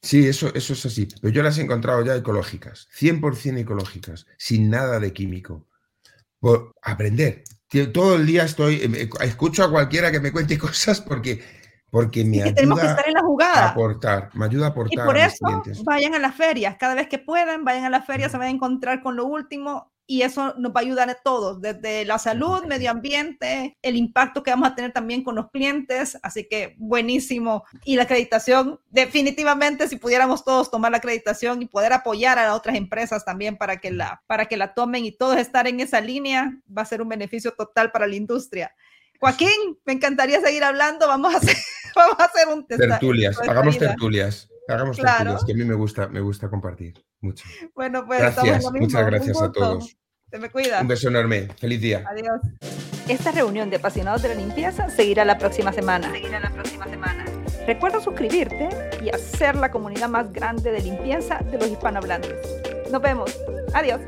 Sí, 0.03 0.27
eso, 0.27 0.55
eso 0.55 0.75
es 0.75 0.87
así. 0.87 1.09
Pero 1.21 1.35
yo 1.35 1.43
las 1.43 1.59
he 1.59 1.63
encontrado 1.63 2.05
ya 2.05 2.15
ecológicas, 2.15 2.89
100% 2.97 3.59
ecológicas, 3.59 4.27
sin 4.39 4.71
nada 4.71 5.01
de 5.01 5.13
químico. 5.13 5.67
Por 6.39 6.75
aprender. 6.83 7.43
todo 7.93 8.15
el 8.15 8.27
día 8.27 8.45
estoy, 8.45 8.77
eh, 8.77 9.09
escucho 9.23 9.65
a 9.65 9.71
cualquiera 9.71 10.13
que 10.13 10.21
me 10.21 10.31
cuente 10.31 10.57
cosas 10.59 11.01
porque 11.01 11.43
porque 11.91 12.25
me 12.25 12.43
ayuda 12.43 12.55
tenemos 12.55 12.81
que 12.81 12.87
estar 12.87 13.09
en 13.09 13.15
la 13.15 13.23
jugada. 13.23 13.65
a 13.67 13.69
aportar, 13.71 14.31
me 14.35 14.45
ayuda 14.45 14.67
a 14.67 14.69
aportar. 14.71 15.05
Y 15.05 15.07
por 15.07 15.17
eso 15.17 15.63
vayan 15.85 16.15
a 16.15 16.19
las 16.19 16.35
ferias, 16.35 16.77
cada 16.79 16.95
vez 16.95 17.09
que 17.09 17.19
puedan, 17.19 17.65
vayan 17.65 17.85
a 17.85 17.91
las 17.91 18.07
ferias, 18.07 18.33
se 18.33 18.39
van 18.39 18.49
a 18.49 18.51
encontrar 18.51 19.03
con 19.03 19.17
lo 19.17 19.27
último 19.27 19.93
y 20.07 20.23
eso 20.23 20.55
nos 20.57 20.73
va 20.73 20.81
a 20.81 20.85
ayudar 20.85 21.11
a 21.11 21.17
todos, 21.17 21.61
desde 21.61 22.05
la 22.05 22.19
salud, 22.19 22.65
medio 22.65 22.91
ambiente, 22.91 23.77
el 23.83 23.97
impacto 23.97 24.43
que 24.43 24.53
vamos 24.53 24.69
a 24.69 24.75
tener 24.75 24.93
también 24.93 25.25
con 25.25 25.35
los 25.35 25.51
clientes, 25.51 26.17
así 26.23 26.47
que 26.49 26.77
buenísimo. 26.79 27.65
Y 27.85 27.97
la 27.97 28.05
acreditación, 28.05 28.81
definitivamente, 28.91 29.89
si 29.89 29.97
pudiéramos 29.97 30.45
todos 30.45 30.71
tomar 30.71 30.93
la 30.93 30.99
acreditación 30.99 31.61
y 31.61 31.67
poder 31.67 31.93
apoyar 31.93 32.39
a 32.39 32.55
otras 32.55 32.77
empresas 32.77 33.25
también 33.25 33.57
para 33.57 33.79
que 33.79 33.91
la, 33.91 34.23
para 34.29 34.47
que 34.47 34.57
la 34.57 34.75
tomen 34.75 35.05
y 35.05 35.13
todos 35.13 35.39
estar 35.39 35.67
en 35.67 35.81
esa 35.81 36.01
línea, 36.01 36.57
va 36.67 36.83
a 36.83 36.87
ser 36.87 37.03
un 37.03 37.09
beneficio 37.09 37.53
total 37.53 37.91
para 37.91 38.07
la 38.07 38.15
industria. 38.15 38.73
Joaquín, 39.21 39.79
me 39.85 39.93
encantaría 39.93 40.41
seguir 40.41 40.65
hablando, 40.65 41.07
vamos 41.07 41.35
a 41.35 41.39
hacer, 41.39 41.57
vamos 41.97 42.17
a 42.19 42.25
hacer 42.25 42.49
un 42.49 42.67
Tertulias, 42.67 43.39
hagamos 43.41 43.79
tertulias. 43.79 44.49
Hagamos 44.69 44.97
tertulias, 44.97 45.45
que 45.45 45.53
a 45.53 45.55
mí 45.55 45.65
me 45.65 45.75
gusta, 45.75 46.09
me 46.09 46.21
gusta 46.21 46.49
compartir 46.49 47.05
mucho. 47.21 47.45
Bueno, 47.75 48.05
pues 48.05 48.19
gracias, 48.19 48.65
muchas 48.73 49.07
gracias 49.07 49.41
a 49.41 49.53
todos. 49.53 49.97
Se 50.31 50.39
me 50.39 50.51
cuida. 50.51 50.81
Un 50.81 50.89
beso 50.89 51.09
enorme. 51.09 51.49
Feliz 51.59 51.81
día. 51.81 52.05
Adiós. 52.09 52.41
Esta 53.09 53.31
reunión 53.31 53.71
de 53.71 53.77
apasionados 53.77 54.23
de 54.23 54.31
la 54.31 54.35
limpieza 54.35 54.91
seguirá 54.91 55.25
la 55.25 55.39
próxima 55.39 55.73
semana. 55.73 56.11
Seguirá 56.11 56.41
la 56.41 56.51
próxima 56.51 56.87
semana. 56.89 57.25
Recuerda 57.67 58.01
suscribirte 58.01 58.69
y 59.03 59.11
hacer 59.11 59.55
la 59.55 59.71
comunidad 59.71 60.09
más 60.09 60.33
grande 60.33 60.73
de 60.73 60.81
limpieza 60.81 61.39
de 61.39 61.59
los 61.59 61.69
hispanohablantes. 61.69 62.35
Nos 62.91 63.01
vemos. 63.01 63.37
Adiós. 63.73 64.01